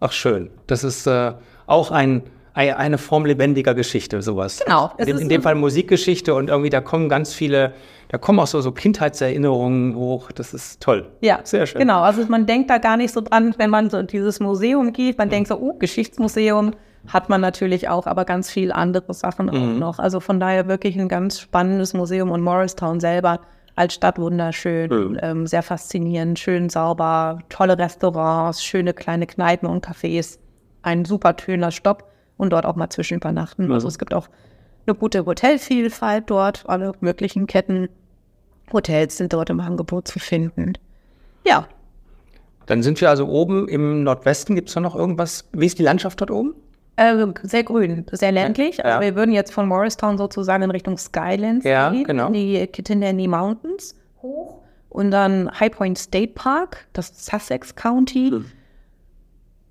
Ach 0.00 0.12
schön. 0.12 0.50
Das 0.66 0.84
ist 0.84 1.06
äh, 1.06 1.32
auch 1.66 1.90
ein 1.90 2.22
eine 2.54 2.98
Form 2.98 3.26
lebendiger 3.26 3.74
Geschichte, 3.74 4.22
sowas. 4.22 4.62
Genau. 4.64 4.92
In, 4.98 5.18
in 5.18 5.28
dem 5.28 5.42
Fall 5.42 5.56
Musikgeschichte 5.56 6.34
und 6.34 6.48
irgendwie 6.48 6.70
da 6.70 6.80
kommen 6.80 7.08
ganz 7.08 7.34
viele, 7.34 7.74
da 8.08 8.18
kommen 8.18 8.38
auch 8.38 8.46
so, 8.46 8.60
so 8.60 8.70
Kindheitserinnerungen 8.70 9.96
hoch. 9.96 10.30
Das 10.30 10.54
ist 10.54 10.80
toll. 10.80 11.10
Ja, 11.20 11.40
sehr 11.42 11.66
schön. 11.66 11.80
Genau. 11.80 12.02
Also 12.02 12.24
man 12.28 12.46
denkt 12.46 12.70
da 12.70 12.78
gar 12.78 12.96
nicht 12.96 13.12
so 13.12 13.20
dran, 13.20 13.54
wenn 13.58 13.70
man 13.70 13.90
so 13.90 13.98
in 13.98 14.06
dieses 14.06 14.38
Museum 14.38 14.92
geht. 14.92 15.18
Man 15.18 15.28
mhm. 15.28 15.32
denkt 15.32 15.48
so, 15.48 15.58
oh, 15.58 15.74
Geschichtsmuseum 15.74 16.72
hat 17.08 17.28
man 17.28 17.40
natürlich 17.40 17.88
auch, 17.88 18.06
aber 18.06 18.24
ganz 18.24 18.50
viel 18.50 18.72
andere 18.72 19.12
Sachen 19.12 19.50
auch 19.50 19.54
mhm. 19.54 19.78
noch. 19.78 19.98
Also 19.98 20.20
von 20.20 20.38
daher 20.38 20.68
wirklich 20.68 20.96
ein 20.96 21.08
ganz 21.08 21.40
spannendes 21.40 21.92
Museum 21.92 22.30
und 22.30 22.40
Morristown 22.40 23.00
selber 23.00 23.40
als 23.76 23.94
Stadt 23.94 24.18
wunderschön, 24.20 24.90
mhm. 24.90 25.18
ähm, 25.20 25.46
sehr 25.48 25.64
faszinierend, 25.64 26.38
schön 26.38 26.68
sauber, 26.68 27.40
tolle 27.48 27.76
Restaurants, 27.76 28.64
schöne 28.64 28.94
kleine 28.94 29.26
Kneipen 29.26 29.68
und 29.68 29.84
Cafés, 29.84 30.38
ein 30.82 31.04
super 31.04 31.34
schöner 31.44 31.72
Stopp 31.72 32.13
und 32.36 32.50
dort 32.50 32.66
auch 32.66 32.76
mal 32.76 32.90
zwischen 32.90 33.16
übernachten. 33.16 33.70
Also 33.72 33.88
es 33.88 33.98
gibt 33.98 34.14
auch 34.14 34.28
eine 34.86 34.94
gute 34.94 35.24
Hotelvielfalt 35.24 36.24
dort, 36.28 36.64
alle 36.66 36.92
möglichen 37.00 37.46
Ketten 37.46 37.88
Hotels 38.72 39.18
sind 39.18 39.32
dort 39.32 39.50
im 39.50 39.60
Angebot 39.60 40.08
zu 40.08 40.18
finden. 40.18 40.74
Ja. 41.46 41.68
Dann 42.66 42.82
sind 42.82 43.00
wir 43.00 43.10
also 43.10 43.26
oben 43.28 43.68
im 43.68 44.02
Nordwesten. 44.04 44.54
Gibt 44.54 44.68
es 44.68 44.74
da 44.74 44.80
noch 44.80 44.96
irgendwas? 44.96 45.46
Wie 45.52 45.66
ist 45.66 45.78
die 45.78 45.82
Landschaft 45.82 46.20
dort 46.20 46.30
oben? 46.30 46.54
Äh, 46.96 47.26
sehr 47.42 47.64
grün, 47.64 48.06
sehr 48.12 48.32
ländlich. 48.32 48.78
Ja. 48.78 48.84
Also 48.84 49.00
wir 49.00 49.16
würden 49.16 49.32
jetzt 49.32 49.52
von 49.52 49.66
Morristown 49.66 50.16
sozusagen 50.16 50.62
in 50.62 50.70
Richtung 50.70 50.96
Skylands 50.96 51.64
ja, 51.64 51.90
gehen, 51.90 52.04
genau. 52.04 52.30
die 52.30 52.66
Kittanany 52.68 53.26
Mountains 53.26 53.96
hoch 54.22 54.62
und 54.90 55.10
dann 55.10 55.50
High 55.58 55.72
Point 55.72 55.98
State 55.98 56.32
Park, 56.34 56.86
das 56.92 57.12
Sussex 57.26 57.74
County. 57.74 58.30
Hm. 58.30 58.44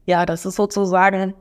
Ja, 0.06 0.26
das 0.26 0.45
ist 0.45 0.56
sozusagen 0.56 1.34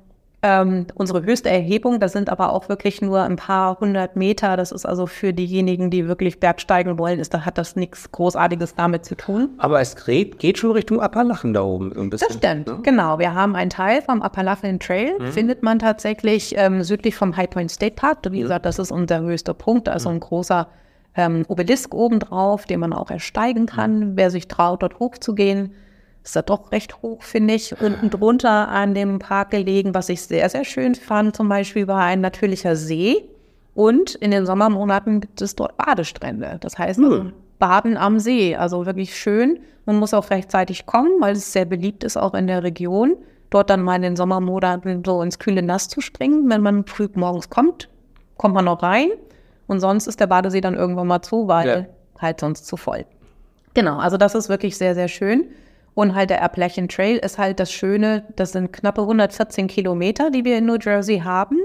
ähm, 0.45 0.87
unsere 0.95 1.23
höchste 1.23 1.49
Erhebung, 1.51 2.01
das 2.01 2.13
sind 2.13 2.29
aber 2.29 2.53
auch 2.53 2.69
wirklich 2.69 3.01
nur 3.01 3.23
ein 3.23 3.37
paar 3.37 3.79
hundert 3.79 4.17
Meter. 4.17 4.57
Das 4.57 4.73
ist 4.73 4.85
also 4.85 5.07
für 5.07 5.33
diejenigen, 5.33 5.89
die 5.89 6.09
wirklich 6.09 6.41
bergsteigen 6.41 6.99
wollen, 6.99 7.21
ist, 7.21 7.33
da 7.33 7.45
hat 7.45 7.59
das 7.59 7.77
nichts 7.77 8.11
Großartiges 8.11 8.75
damit 8.75 9.05
zu 9.05 9.15
tun. 9.15 9.51
Aber 9.59 9.81
es 9.81 10.05
geht, 10.05 10.41
geht 10.41 10.59
schon 10.59 10.73
Richtung 10.73 11.01
Appalachen 11.01 11.55
da 11.55 11.63
oben 11.63 11.93
ein 11.97 12.11
bisschen. 12.11 12.29
Das 12.29 12.37
stimmt, 12.39 12.67
ne? 12.67 12.79
genau. 12.83 13.21
Wir 13.21 13.35
haben 13.35 13.55
einen 13.55 13.71
Teil 13.71 14.03
vom 14.03 14.21
Appalachian 14.21 14.81
Trail, 14.81 15.17
mhm. 15.19 15.27
findet 15.29 15.63
man 15.63 15.79
tatsächlich 15.79 16.55
ähm, 16.57 16.83
südlich 16.83 17.15
vom 17.15 17.37
High 17.37 17.51
Point 17.51 17.71
State 17.71 17.95
Park. 17.95 18.19
Wie 18.29 18.39
mhm. 18.39 18.43
gesagt, 18.43 18.67
das 18.67 18.81
ist 18.81 18.91
unser 18.91 19.21
höchster 19.21 19.55
Punkt. 19.55 19.87
Da 19.87 19.95
ist 19.95 20.03
so 20.03 20.09
ein 20.09 20.17
mhm. 20.17 20.21
großer 20.21 20.67
ähm, 21.15 21.45
Obelisk 21.47 21.95
obendrauf, 21.95 22.65
den 22.65 22.81
man 22.81 22.93
auch 22.93 23.13
ersteigen 23.13 23.67
kann, 23.67 23.99
mhm. 23.99 24.17
wer 24.17 24.31
sich 24.31 24.49
traut, 24.49 24.83
dort 24.83 24.99
hochzugehen 24.99 25.73
ist 26.25 26.37
da 26.37 26.43
doch 26.43 26.73
recht 26.73 27.03
hoch, 27.03 27.23
finde 27.23 27.55
ich. 27.55 27.81
Unten 27.81 28.11
drunter 28.11 28.69
an 28.69 28.95
dem 28.95 29.19
Park 29.19 29.51
gelegen, 29.51 29.95
was 29.95 30.09
ich 30.09 30.23
sehr, 30.23 30.49
sehr 30.49 30.65
schön 30.65 30.95
fand, 30.95 31.37
zum 31.37 31.49
Beispiel 31.49 31.89
war 31.89 32.03
ein 32.03 32.21
natürlicher 32.21 32.77
See. 32.77 33.29
Und 33.75 34.15
in 34.17 34.31
den 34.31 34.47
Sommermonaten 34.47 35.21
gibt 35.21 35.41
es 35.41 35.57
dort 35.57 35.77
Badestrände. 35.77 36.59
Das 36.61 36.79
heißt, 36.79 37.01
hm. 37.01 37.33
Baden 37.59 37.97
am 37.97 38.19
See. 38.19 38.55
Also 38.55 38.87
wirklich 38.87 39.17
schön. 39.17 39.61
Man 39.87 39.97
muss 39.97 40.15
auch 40.15 40.31
rechtzeitig 40.31 40.87
kommen, 40.87 41.21
weil 41.21 41.35
es 41.35 41.53
sehr 41.53 41.65
beliebt 41.65 42.05
ist, 42.05 42.17
auch 42.17 42.35
in 42.35 42.47
der 42.47 42.63
Region. 42.63 43.17
Dort 43.51 43.71
dann 43.71 43.83
mal 43.83 43.97
in 43.97 44.03
den 44.03 44.17
Sommermonaten 44.17 45.03
so 45.05 45.23
ins 45.23 45.39
kühle 45.39 45.63
Nass 45.63 45.89
zu 45.89 46.01
springen. 46.01 46.49
Wenn 46.51 46.61
man 46.61 46.87
früh 46.87 47.09
morgens 47.15 47.51
kommt, 47.51 47.89
kommt 48.37 48.55
man 48.55 48.67
noch 48.67 48.83
rein. 48.83 49.09
Und 49.67 49.81
sonst 49.81 50.07
ist 50.07 50.21
der 50.21 50.27
Badesee 50.27 50.61
dann 50.61 50.75
irgendwann 50.75 51.07
mal 51.07 51.23
zu, 51.23 51.49
weil 51.49 51.69
ja. 51.69 51.87
halt 52.21 52.41
sonst 52.41 52.67
zu 52.67 52.77
voll. 52.77 53.07
Genau, 53.75 53.99
also 53.99 54.19
das 54.19 54.35
ist 54.35 54.49
wirklich 54.49 54.77
sehr, 54.77 54.95
sehr 54.95 55.09
schön. 55.09 55.47
Und 55.95 56.15
halt 56.15 56.31
der 56.31 56.43
Appalachian 56.43 56.89
Trail 56.89 57.19
ist 57.19 57.39
halt 57.39 57.61
das 57.61 57.71
Schöne, 57.71 58.25
das 58.37 58.53
sind 58.53 58.73
knappe 58.73 59.03
114 59.03 59.67
Kilometer, 59.67 60.31
die 60.31 60.45
wir 60.45 60.59
in 60.59 60.67
New 60.67 60.79
Jersey 60.81 61.19
haben. 61.21 61.59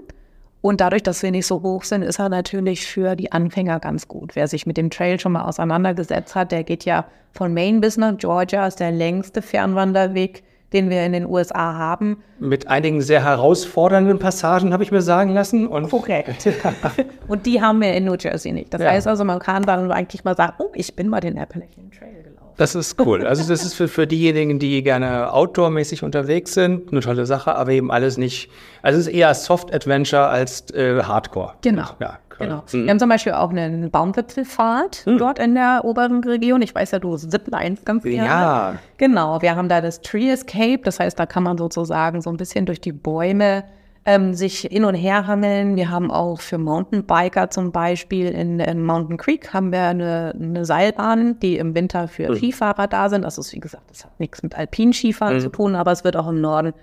Und 0.62 0.82
dadurch, 0.82 1.04
dass 1.04 1.24
wir 1.24 1.32
nicht 1.32 1.46
so 1.46 1.62
hoch 1.62 1.84
sind, 1.84 2.02
ist 2.02 2.20
er 2.20 2.30
natürlich 2.30 2.86
für 2.86 3.16
die 3.16 3.32
Anfänger 3.32 3.80
ganz 3.80 4.08
gut. 4.08 4.36
Wer 4.36 4.48
sich 4.48 4.66
mit 4.66 4.76
dem 4.76 4.90
Trail 4.90 5.20
schon 5.20 5.32
mal 5.32 5.44
auseinandergesetzt 5.46 6.36
hat, 6.36 6.52
der 6.52 6.64
geht 6.64 6.84
ja 6.84 7.06
von 7.32 7.54
Maine 7.54 7.80
bis 7.80 7.96
nach 7.96 8.18
Georgia, 8.18 8.68
ist 8.68 8.80
der 8.80 8.92
längste 8.92 9.42
Fernwanderweg, 9.42 10.44
den 10.74 10.90
wir 10.90 11.06
in 11.06 11.14
den 11.14 11.26
USA 11.26 11.76
haben. 11.76 12.22
Mit 12.40 12.68
einigen 12.68 13.02
sehr 13.02 13.24
herausfordernden 13.24 14.20
Passagen, 14.20 14.74
habe 14.74 14.84
ich 14.84 14.92
mir 14.92 15.02
sagen 15.02 15.34
lassen. 15.34 15.68
Und 15.68 15.90
Korrekt. 15.90 16.50
und 17.28 17.46
die 17.46 17.62
haben 17.62 17.80
wir 17.80 17.94
in 17.94 18.06
New 18.06 18.16
Jersey 18.20 18.52
nicht. 18.52 18.74
Das 18.74 18.82
ja. 18.82 18.90
heißt 18.90 19.08
also, 19.08 19.24
man 19.24 19.40
kann 19.40 19.64
dann 19.64 19.90
eigentlich 19.92 20.26
mal 20.26 20.36
sagen, 20.36 20.56
oh, 20.58 20.72
ich 20.74 20.96
bin 20.96 21.08
mal 21.08 21.22
den 21.22 21.38
Appalachian 21.38 21.92
Trail. 21.92 22.27
Das 22.58 22.74
ist 22.74 23.00
cool. 23.00 23.26
Also 23.26 23.48
das 23.48 23.64
ist 23.64 23.76
für, 23.76 23.88
für 23.88 24.08
diejenigen, 24.08 24.60
die 24.60 24.82
gerne 24.84 25.32
outdoor-mäßig 25.32 26.04
unterwegs 26.04 26.54
sind, 26.56 26.92
eine 26.92 27.02
tolle 27.02 27.26
Sache, 27.26 27.56
aber 27.56 27.72
eben 27.72 27.92
alles 27.92 28.18
nicht. 28.18 28.50
Also 28.82 29.00
es 29.00 29.08
ist 29.08 29.14
eher 29.14 29.34
Soft-Adventure 29.34 30.28
als 30.28 30.70
äh, 30.72 31.04
Hardcore. 31.04 31.54
Genau. 31.62 31.86
Ja, 32.00 32.20
Genau. 32.40 32.64
Mhm. 32.72 32.84
Wir 32.84 32.90
haben 32.92 33.00
zum 33.00 33.10
Beispiel 33.10 33.34
auch 33.34 33.50
eine 33.50 33.90
Baumwipfelfahrt 33.90 35.06
mhm. 35.06 35.18
dort 35.18 35.40
in 35.40 35.56
der 35.56 35.82
oberen 35.84 36.24
Region. 36.24 36.62
Ich 36.62 36.74
weiß 36.74 36.92
ja, 36.92 37.00
du 37.00 37.16
ziplines 37.18 37.84
ganz 37.84 38.04
gerne. 38.04 38.28
Ja. 38.28 38.76
Genau, 38.98 39.42
wir 39.42 39.56
haben 39.56 39.70
da 39.70 39.82
das 39.82 40.02
Tree 40.02 40.30
Escape. 40.30 40.80
Das 40.84 41.00
heißt, 41.00 41.18
da 41.18 41.26
kann 41.26 41.44
man 41.44 41.58
sozusagen 41.58 42.22
so 42.22 42.30
ein 42.30 42.38
bisschen 42.38 42.66
durch 42.66 42.82
die 42.82 42.92
Bäume 42.92 43.64
ähm, 44.08 44.34
sich 44.34 44.62
hin 44.62 44.86
und 44.86 44.96
her 44.96 45.28
hangeln. 45.28 45.76
Wir 45.76 45.90
haben 45.90 46.12
auch 46.12 46.40
für 46.40 46.58
Mountainbiker 46.58 47.50
zum 47.50 47.74
Beispiel 47.74 48.30
in, 48.30 48.62
in 48.62 48.82
Mountain 48.82 49.18
Creek 49.18 49.54
haben 49.54 49.74
wir 49.74 49.82
eine, 49.82 50.34
eine, 50.34 50.64
Seilbahn, 50.64 51.38
die 51.42 51.58
im 51.58 51.76
Winter 51.76 52.08
für 52.08 52.30
mhm. 52.30 52.38
Skifahrer 52.38 52.88
da 52.88 53.10
sind. 53.10 53.24
Das 53.24 53.38
ist, 53.38 53.54
wie 53.54 53.60
gesagt, 53.60 53.84
das 53.90 54.06
hat 54.06 54.18
nichts 54.18 54.42
mit 54.44 54.58
Alpinskifahren 54.58 55.36
mhm. 55.36 55.42
zu 55.42 55.50
tun, 55.50 55.76
aber 55.76 55.92
es 55.92 56.06
wird 56.06 56.16
auch 56.16 56.30
im 56.30 56.40
Norden, 56.40 56.74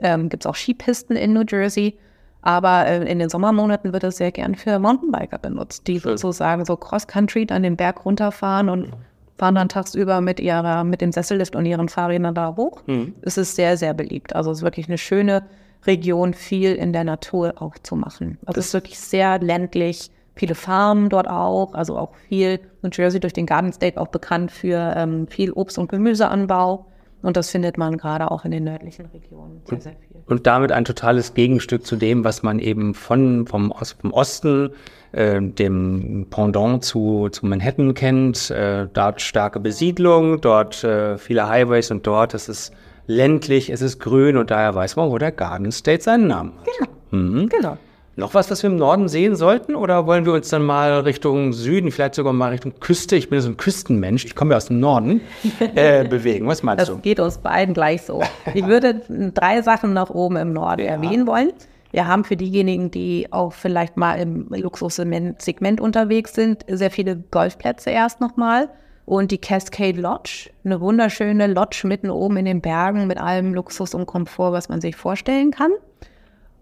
ähm, 0.00 0.28
gibt 0.28 0.44
es 0.44 0.46
auch 0.46 0.56
Skipisten 0.56 1.16
in 1.16 1.32
New 1.32 1.44
Jersey. 1.48 1.98
Aber 2.42 2.84
äh, 2.84 3.10
in 3.10 3.18
den 3.18 3.30
Sommermonaten 3.30 3.94
wird 3.94 4.04
es 4.04 4.18
sehr 4.18 4.30
gern 4.30 4.54
für 4.54 4.78
Mountainbiker 4.78 5.38
benutzt, 5.38 5.86
die 5.86 5.98
Schön. 5.98 6.18
sozusagen 6.18 6.66
so 6.66 6.76
Cross-Country 6.76 7.46
dann 7.46 7.62
den 7.62 7.78
Berg 7.78 8.04
runterfahren 8.04 8.68
und 8.68 8.90
fahren 9.38 9.54
dann 9.54 9.70
tagsüber 9.70 10.20
mit 10.20 10.38
ihrer, 10.38 10.84
mit 10.84 11.00
dem 11.00 11.12
Sessellift 11.12 11.56
und 11.56 11.64
ihren 11.64 11.88
Fahrrädern 11.88 12.34
da 12.34 12.54
hoch. 12.54 12.82
Es 13.22 13.38
ist 13.38 13.56
sehr, 13.56 13.78
sehr 13.78 13.94
beliebt. 13.94 14.36
Also 14.36 14.50
es 14.50 14.58
ist 14.58 14.64
wirklich 14.64 14.86
eine 14.86 14.98
schöne 14.98 15.44
Region, 15.86 16.34
viel 16.34 16.74
in 16.74 16.92
der 16.92 17.04
Natur 17.04 17.54
auch 17.56 17.76
zu 17.82 17.96
machen. 17.96 18.38
Also 18.46 18.60
es 18.60 18.66
ist 18.66 18.74
wirklich 18.74 18.98
sehr 18.98 19.38
ländlich, 19.38 20.10
viele 20.34 20.54
Farmen 20.54 21.08
dort 21.08 21.28
auch, 21.28 21.74
also 21.74 21.96
auch 21.96 22.14
viel 22.28 22.60
New 22.82 22.90
Jersey 22.92 23.20
durch 23.20 23.32
den 23.32 23.46
Garden 23.46 23.72
State 23.72 24.00
auch 24.00 24.08
bekannt 24.08 24.50
für 24.50 24.94
ähm, 24.96 25.26
viel 25.28 25.52
Obst- 25.52 25.78
und 25.78 25.88
Gemüseanbau. 25.88 26.86
Und 27.22 27.38
das 27.38 27.50
findet 27.50 27.78
man 27.78 27.96
gerade 27.96 28.30
auch 28.30 28.44
in 28.44 28.50
den 28.50 28.64
nördlichen 28.64 29.06
Regionen 29.06 29.62
sehr, 29.64 29.80
sehr 29.80 29.92
viel. 29.92 30.20
Und 30.26 30.46
damit 30.46 30.72
ein 30.72 30.84
totales 30.84 31.32
Gegenstück 31.32 31.86
zu 31.86 31.96
dem, 31.96 32.22
was 32.22 32.42
man 32.42 32.58
eben 32.58 32.92
von, 32.92 33.46
vom, 33.46 33.70
Ost, 33.70 33.96
vom 34.00 34.12
Osten, 34.12 34.70
äh, 35.12 35.40
dem 35.40 36.26
Pendant 36.28 36.84
zu, 36.84 37.30
zu 37.30 37.46
Manhattan 37.46 37.94
kennt. 37.94 38.50
Äh, 38.50 38.88
dort 38.92 39.22
starke 39.22 39.58
Besiedlung, 39.58 40.42
dort 40.42 40.84
äh, 40.84 41.16
viele 41.16 41.48
Highways 41.48 41.90
und 41.90 42.06
dort 42.06 42.34
ist 42.34 42.48
es 42.48 42.72
ländlich, 43.06 43.70
es 43.70 43.82
ist 43.82 43.98
grün 43.98 44.36
und 44.36 44.50
daher 44.50 44.74
weiß 44.74 44.96
man, 44.96 45.10
wo 45.10 45.18
der 45.18 45.32
Garden 45.32 45.72
State 45.72 46.02
seinen 46.02 46.26
Namen 46.26 46.52
hat. 46.80 46.88
Genau. 47.10 47.76
Noch 48.16 48.32
was, 48.34 48.48
was 48.50 48.62
wir 48.62 48.70
im 48.70 48.76
Norden 48.76 49.08
sehen 49.08 49.34
sollten? 49.34 49.74
Oder 49.74 50.06
wollen 50.06 50.24
wir 50.24 50.32
uns 50.34 50.48
dann 50.48 50.62
mal 50.64 51.00
Richtung 51.00 51.52
Süden, 51.52 51.90
vielleicht 51.90 52.14
sogar 52.14 52.32
mal 52.32 52.50
Richtung 52.50 52.78
Küste, 52.78 53.16
ich 53.16 53.28
bin 53.28 53.40
so 53.40 53.48
ein 53.48 53.56
Küstenmensch, 53.56 54.24
ich 54.24 54.36
komme 54.36 54.52
ja 54.52 54.56
aus 54.56 54.66
dem 54.66 54.78
Norden, 54.78 55.20
äh, 55.74 56.04
bewegen? 56.06 56.46
Was 56.46 56.62
meinst 56.62 56.82
Das 56.82 56.88
du? 56.88 56.98
geht 56.98 57.18
uns 57.18 57.38
beiden 57.38 57.74
gleich 57.74 58.02
so. 58.02 58.22
Ich 58.54 58.66
würde 58.68 59.02
drei 59.34 59.62
Sachen 59.62 59.92
nach 59.94 60.10
oben 60.10 60.36
im 60.36 60.52
Norden 60.52 60.82
erwähnen 60.82 61.26
wollen. 61.26 61.52
Wir 61.90 62.06
haben 62.06 62.24
für 62.24 62.36
diejenigen, 62.36 62.90
die 62.90 63.28
auch 63.30 63.52
vielleicht 63.52 63.96
mal 63.96 64.14
im 64.14 64.48
Luxussegment 64.48 65.80
unterwegs 65.80 66.34
sind, 66.34 66.64
sehr 66.68 66.90
viele 66.90 67.16
Golfplätze 67.16 67.90
erst 67.90 68.20
nochmal. 68.20 68.68
Und 69.06 69.30
die 69.30 69.38
Cascade 69.38 70.00
Lodge, 70.00 70.50
eine 70.64 70.80
wunderschöne 70.80 71.46
Lodge 71.46 71.86
mitten 71.86 72.10
oben 72.10 72.38
in 72.38 72.46
den 72.46 72.60
Bergen 72.60 73.06
mit 73.06 73.18
allem 73.18 73.52
Luxus 73.52 73.94
und 73.94 74.06
Komfort, 74.06 74.52
was 74.52 74.68
man 74.68 74.80
sich 74.80 74.96
vorstellen 74.96 75.50
kann. 75.50 75.72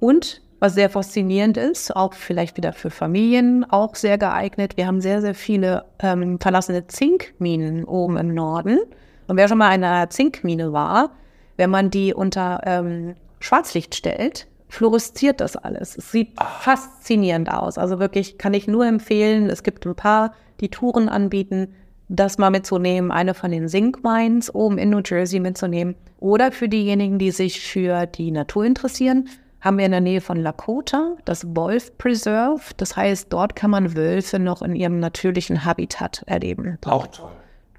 Und 0.00 0.42
was 0.58 0.74
sehr 0.74 0.90
faszinierend 0.90 1.56
ist, 1.56 1.94
auch 1.94 2.14
vielleicht 2.14 2.56
wieder 2.56 2.72
für 2.72 2.90
Familien 2.90 3.64
auch 3.68 3.96
sehr 3.96 4.16
geeignet. 4.16 4.76
Wir 4.76 4.86
haben 4.86 5.00
sehr, 5.00 5.20
sehr 5.20 5.34
viele 5.34 5.84
ähm, 5.98 6.38
verlassene 6.38 6.86
Zinkminen 6.86 7.84
oben 7.84 8.16
im 8.16 8.32
Norden. 8.32 8.78
Und 9.26 9.36
wer 9.36 9.48
schon 9.48 9.58
mal 9.58 9.74
in 9.74 9.82
einer 9.82 10.08
Zinkmine 10.10 10.72
war, 10.72 11.10
wenn 11.56 11.70
man 11.70 11.90
die 11.90 12.14
unter 12.14 12.60
ähm, 12.64 13.14
Schwarzlicht 13.40 13.94
stellt, 13.94 14.46
fluoresziert 14.68 15.40
das 15.40 15.56
alles. 15.56 15.98
Es 15.98 16.12
sieht 16.12 16.30
faszinierend 16.40 17.52
aus. 17.52 17.76
Also 17.76 17.98
wirklich 17.98 18.38
kann 18.38 18.54
ich 18.54 18.68
nur 18.68 18.86
empfehlen. 18.86 19.50
Es 19.50 19.64
gibt 19.64 19.84
ein 19.84 19.94
paar, 19.94 20.32
die 20.60 20.70
Touren 20.70 21.08
anbieten, 21.08 21.74
das 22.12 22.36
mal 22.36 22.50
mitzunehmen, 22.50 23.10
eine 23.10 23.32
von 23.32 23.50
den 23.50 23.68
Zinc 23.68 24.04
Mines 24.04 24.54
oben 24.54 24.76
in 24.76 24.90
New 24.90 25.00
Jersey 25.04 25.40
mitzunehmen. 25.40 25.94
Oder 26.20 26.52
für 26.52 26.68
diejenigen, 26.68 27.18
die 27.18 27.30
sich 27.30 27.60
für 27.60 28.06
die 28.06 28.30
Natur 28.30 28.64
interessieren, 28.64 29.28
haben 29.62 29.78
wir 29.78 29.86
in 29.86 29.92
der 29.92 30.00
Nähe 30.00 30.20
von 30.20 30.36
Lakota 30.36 31.16
das 31.24 31.56
Wolf 31.56 31.96
Preserve. 31.96 32.60
Das 32.76 32.96
heißt, 32.96 33.32
dort 33.32 33.56
kann 33.56 33.70
man 33.70 33.96
Wölfe 33.96 34.38
noch 34.38 34.60
in 34.60 34.76
ihrem 34.76 35.00
natürlichen 35.00 35.64
Habitat 35.64 36.22
erleben. 36.26 36.78
Auch 36.84 37.06
toll. 37.06 37.30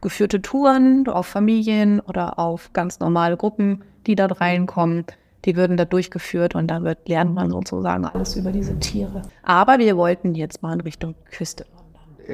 Geführte 0.01 0.41
Touren 0.41 1.07
auf 1.07 1.27
Familien 1.27 1.99
oder 1.99 2.39
auf 2.39 2.73
ganz 2.73 2.99
normale 2.99 3.37
Gruppen, 3.37 3.83
die 4.07 4.15
dort 4.15 4.41
reinkommen. 4.41 5.05
Die 5.45 5.55
würden 5.55 5.77
da 5.77 5.85
durchgeführt 5.85 6.55
und 6.55 6.67
da 6.67 6.83
wird, 6.83 7.07
lernt 7.07 7.33
man 7.33 7.51
sozusagen 7.51 8.05
alles 8.05 8.35
über 8.35 8.51
diese 8.51 8.79
Tiere. 8.79 9.21
Aber 9.43 9.77
wir 9.77 9.95
wollten 9.95 10.35
jetzt 10.35 10.63
mal 10.63 10.73
in 10.73 10.81
Richtung 10.81 11.15
Küste. 11.31 11.65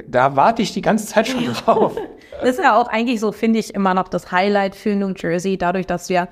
Da 0.07 0.35
warte 0.35 0.61
ich 0.61 0.73
die 0.73 0.81
ganze 0.81 1.07
Zeit 1.07 1.27
schon 1.27 1.45
drauf. 1.53 1.95
Das 2.41 2.51
ist 2.51 2.63
ja 2.63 2.79
auch 2.79 2.87
eigentlich 2.87 3.19
so, 3.19 3.33
finde 3.33 3.59
ich, 3.59 3.75
immer 3.75 3.93
noch 3.93 4.07
das 4.07 4.31
Highlight 4.31 4.73
für 4.73 4.95
New 4.95 5.11
Jersey, 5.13 5.57
dadurch, 5.57 5.85
dass 5.85 6.07
wir 6.07 6.29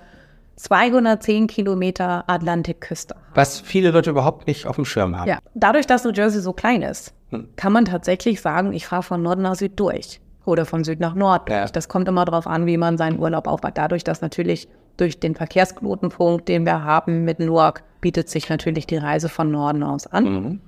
210 0.55 1.47
Kilometer 1.47 2.23
Atlantikküste 2.27 3.15
haben. 3.15 3.23
Was 3.33 3.59
viele 3.59 3.91
Leute 3.91 4.11
überhaupt 4.11 4.47
nicht 4.47 4.67
auf 4.67 4.77
dem 4.77 4.85
Schirm 4.85 5.17
haben. 5.17 5.27
Ja, 5.27 5.39
dadurch, 5.53 5.85
dass 5.85 6.05
New 6.05 6.11
Jersey 6.11 6.39
so 6.39 6.53
klein 6.53 6.81
ist, 6.81 7.13
kann 7.57 7.73
man 7.73 7.83
tatsächlich 7.83 8.39
sagen, 8.39 8.71
ich 8.71 8.87
fahre 8.87 9.03
von 9.03 9.21
Norden 9.21 9.41
nach 9.41 9.55
Süd 9.55 9.77
durch 9.77 10.21
oder 10.45 10.65
von 10.65 10.83
Süd 10.83 10.99
nach 10.99 11.13
Nord. 11.13 11.49
Ja. 11.49 11.65
Das 11.65 11.89
kommt 11.89 12.07
immer 12.07 12.23
darauf 12.25 12.47
an, 12.47 12.65
wie 12.65 12.77
man 12.77 12.97
seinen 12.97 13.19
Urlaub 13.19 13.47
aufbaut. 13.47 13.73
Dadurch, 13.75 14.03
dass 14.03 14.21
natürlich 14.21 14.69
durch 14.95 15.19
den 15.19 15.35
Verkehrsknotenpunkt, 15.35 16.47
den 16.47 16.65
wir 16.65 16.83
haben 16.83 17.25
mit 17.25 17.39
Newark, 17.39 17.83
bietet 18.01 18.29
sich 18.29 18.49
natürlich 18.49 18.87
die 18.87 18.97
Reise 18.97 19.29
von 19.29 19.51
Norden 19.51 19.83
aus 19.83 20.07
an. 20.07 20.61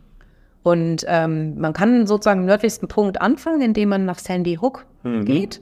Und 0.64 1.06
ähm, 1.08 1.60
man 1.60 1.74
kann 1.74 2.06
sozusagen 2.06 2.42
am 2.42 2.46
nördlichsten 2.46 2.88
Punkt 2.88 3.22
anfangen, 3.22 3.62
indem 3.62 3.90
man 3.90 4.06
nach 4.06 4.20
Sandy 4.20 4.56
Hook 4.56 4.86
geht. 5.04 5.62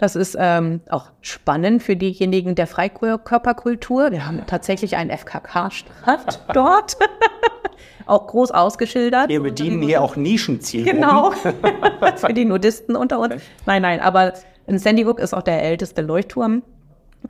Das 0.00 0.16
ist 0.16 0.34
ähm, 0.40 0.80
auch 0.88 1.10
spannend 1.20 1.82
für 1.82 1.94
diejenigen 1.94 2.54
der 2.54 2.66
Freikörperkultur. 2.66 4.10
Wir 4.10 4.26
haben 4.26 4.40
tatsächlich 4.46 4.96
einen 4.96 5.10
FKK-Strand 5.10 6.40
dort, 6.54 6.96
auch 8.06 8.26
groß 8.26 8.50
ausgeschildert. 8.50 9.28
Wir 9.28 9.42
bedienen 9.42 9.82
hier 9.82 10.00
auch 10.00 10.16
Nischenzielgruppen. 10.16 11.02
Genau. 11.02 11.32
Für 12.16 12.32
die 12.32 12.46
Nudisten 12.46 12.96
unter 12.96 13.20
uns. 13.20 13.42
Nein, 13.66 13.82
nein, 13.82 14.00
aber 14.00 14.32
in 14.66 14.78
Sandy 14.78 15.02
Hook 15.02 15.18
ist 15.18 15.34
auch 15.34 15.42
der 15.42 15.62
älteste 15.62 16.00
Leuchtturm 16.00 16.62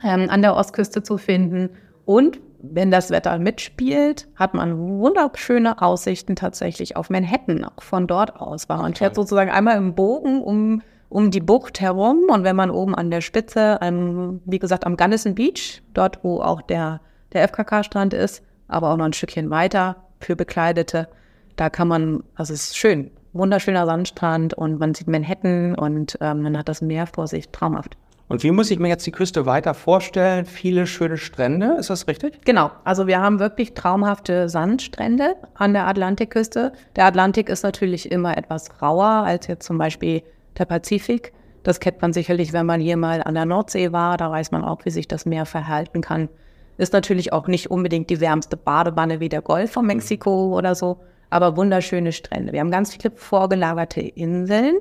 ähm, 0.01 0.29
an 0.29 0.41
der 0.41 0.55
Ostküste 0.55 1.03
zu 1.03 1.17
finden. 1.17 1.71
Und 2.05 2.39
wenn 2.63 2.91
das 2.91 3.09
Wetter 3.09 3.37
mitspielt, 3.39 4.27
hat 4.35 4.53
man 4.53 4.77
wunderschöne 4.77 5.81
Aussichten 5.81 6.35
tatsächlich 6.35 6.95
auf 6.95 7.09
Manhattan, 7.09 7.63
auch 7.63 7.81
von 7.81 8.07
dort 8.07 8.39
aus. 8.39 8.69
Weil 8.69 8.77
man 8.77 8.95
fährt 8.95 9.15
sozusagen 9.15 9.49
einmal 9.49 9.77
im 9.77 9.95
Bogen 9.95 10.41
um, 10.41 10.81
um 11.09 11.31
die 11.31 11.39
Bucht 11.39 11.81
herum 11.81 12.25
und 12.29 12.43
wenn 12.43 12.55
man 12.55 12.69
oben 12.69 12.95
an 12.95 13.11
der 13.11 13.21
Spitze, 13.21 13.79
ähm, 13.81 14.41
wie 14.45 14.59
gesagt, 14.59 14.85
am 14.85 14.97
Gunnison 14.97 15.35
Beach, 15.35 15.81
dort 15.93 16.23
wo 16.23 16.41
auch 16.41 16.61
der, 16.61 17.01
der 17.33 17.43
FKK-Strand 17.47 18.13
ist, 18.13 18.43
aber 18.67 18.91
auch 18.91 18.97
noch 18.97 19.05
ein 19.05 19.13
Stückchen 19.13 19.49
weiter 19.49 19.97
für 20.19 20.35
Bekleidete, 20.35 21.07
da 21.55 21.69
kann 21.69 21.87
man, 21.87 22.23
also 22.35 22.53
es 22.53 22.69
ist 22.69 22.77
schön, 22.77 23.11
wunderschöner 23.33 23.85
Sandstrand 23.85 24.53
und 24.53 24.79
man 24.79 24.93
sieht 24.93 25.07
Manhattan 25.07 25.75
und 25.75 26.17
ähm, 26.21 26.43
man 26.43 26.57
hat 26.57 26.69
das 26.69 26.81
Meer 26.81 27.07
vor 27.07 27.27
sich, 27.27 27.49
traumhaft. 27.49 27.97
Und 28.31 28.43
wie 28.43 28.51
muss 28.51 28.71
ich 28.71 28.79
mir 28.79 28.87
jetzt 28.87 29.05
die 29.05 29.11
Küste 29.11 29.45
weiter 29.45 29.73
vorstellen? 29.73 30.45
Viele 30.45 30.87
schöne 30.87 31.17
Strände, 31.17 31.75
ist 31.77 31.89
das 31.89 32.07
richtig? 32.07 32.39
Genau, 32.45 32.71
also 32.85 33.05
wir 33.05 33.19
haben 33.19 33.41
wirklich 33.41 33.73
traumhafte 33.73 34.47
Sandstrände 34.47 35.35
an 35.53 35.73
der 35.73 35.85
Atlantikküste. 35.85 36.71
Der 36.95 37.07
Atlantik 37.07 37.49
ist 37.49 37.63
natürlich 37.63 38.09
immer 38.09 38.37
etwas 38.37 38.81
rauer 38.81 39.25
als 39.25 39.47
jetzt 39.47 39.65
zum 39.65 39.77
Beispiel 39.77 40.23
der 40.57 40.63
Pazifik. 40.63 41.33
Das 41.63 41.81
kennt 41.81 42.01
man 42.01 42.13
sicherlich, 42.13 42.53
wenn 42.53 42.65
man 42.65 42.79
hier 42.79 42.95
mal 42.95 43.21
an 43.21 43.33
der 43.33 43.43
Nordsee 43.43 43.91
war. 43.91 44.15
Da 44.15 44.31
weiß 44.31 44.51
man 44.51 44.63
auch, 44.63 44.85
wie 44.85 44.91
sich 44.91 45.09
das 45.09 45.25
Meer 45.25 45.45
verhalten 45.45 45.99
kann. 45.99 46.29
Ist 46.77 46.93
natürlich 46.93 47.33
auch 47.33 47.47
nicht 47.47 47.69
unbedingt 47.69 48.09
die 48.09 48.21
wärmste 48.21 48.55
Badewanne 48.55 49.19
wie 49.19 49.27
der 49.27 49.41
Golf 49.41 49.73
von 49.73 49.85
Mexiko 49.85 50.57
oder 50.57 50.73
so, 50.73 51.01
aber 51.29 51.57
wunderschöne 51.57 52.13
Strände. 52.13 52.53
Wir 52.53 52.61
haben 52.61 52.71
ganz 52.71 52.95
viele 52.95 53.13
vorgelagerte 53.13 53.99
Inseln. 53.99 54.77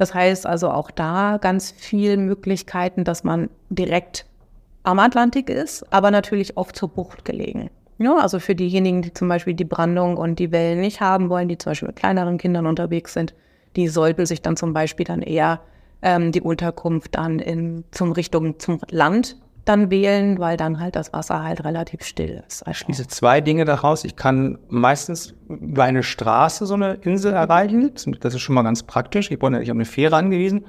Das 0.00 0.14
heißt 0.14 0.46
also 0.46 0.70
auch 0.70 0.90
da 0.90 1.36
ganz 1.38 1.74
viele 1.76 2.16
Möglichkeiten, 2.16 3.04
dass 3.04 3.22
man 3.22 3.50
direkt 3.68 4.24
am 4.82 4.98
Atlantik 4.98 5.50
ist, 5.50 5.84
aber 5.92 6.10
natürlich 6.10 6.56
auch 6.56 6.72
zur 6.72 6.88
Bucht 6.88 7.26
gelegen. 7.26 7.68
Ja, 7.98 8.16
also 8.16 8.38
für 8.38 8.54
diejenigen, 8.54 9.02
die 9.02 9.12
zum 9.12 9.28
Beispiel 9.28 9.52
die 9.52 9.66
Brandung 9.66 10.16
und 10.16 10.38
die 10.38 10.52
Wellen 10.52 10.80
nicht 10.80 11.02
haben 11.02 11.28
wollen, 11.28 11.48
die 11.48 11.58
zum 11.58 11.72
Beispiel 11.72 11.88
mit 11.88 11.96
kleineren 11.96 12.38
Kindern 12.38 12.66
unterwegs 12.66 13.12
sind, 13.12 13.34
die 13.76 13.88
sollten 13.88 14.24
sich 14.24 14.40
dann 14.40 14.56
zum 14.56 14.72
Beispiel 14.72 15.04
dann 15.04 15.20
eher 15.20 15.60
ähm, 16.00 16.32
die 16.32 16.40
Unterkunft 16.40 17.16
dann 17.16 17.38
in, 17.38 17.84
zum 17.90 18.12
Richtung 18.12 18.58
zum 18.58 18.80
Land 18.88 19.36
dann 19.64 19.90
wählen, 19.90 20.38
weil 20.38 20.56
dann 20.56 20.80
halt 20.80 20.96
das 20.96 21.12
Wasser 21.12 21.42
halt 21.42 21.64
relativ 21.64 22.02
still 22.02 22.42
ist. 22.46 22.66
Also, 22.66 22.84
Diese 22.88 23.06
zwei 23.06 23.40
Dinge 23.40 23.64
daraus. 23.64 24.04
Ich 24.04 24.16
kann 24.16 24.58
meistens 24.68 25.34
über 25.48 25.84
eine 25.84 26.02
Straße 26.02 26.66
so 26.66 26.74
eine 26.74 26.94
Insel 27.02 27.32
erreichen. 27.32 27.92
Das 28.20 28.34
ist 28.34 28.40
schon 28.40 28.54
mal 28.54 28.62
ganz 28.62 28.82
praktisch. 28.82 29.30
Ich 29.30 29.38
bin 29.38 29.52
ja 29.52 29.58
nicht 29.60 29.70
auf 29.70 29.76
eine 29.76 29.84
Fähre 29.84 30.16
angewiesen. 30.16 30.64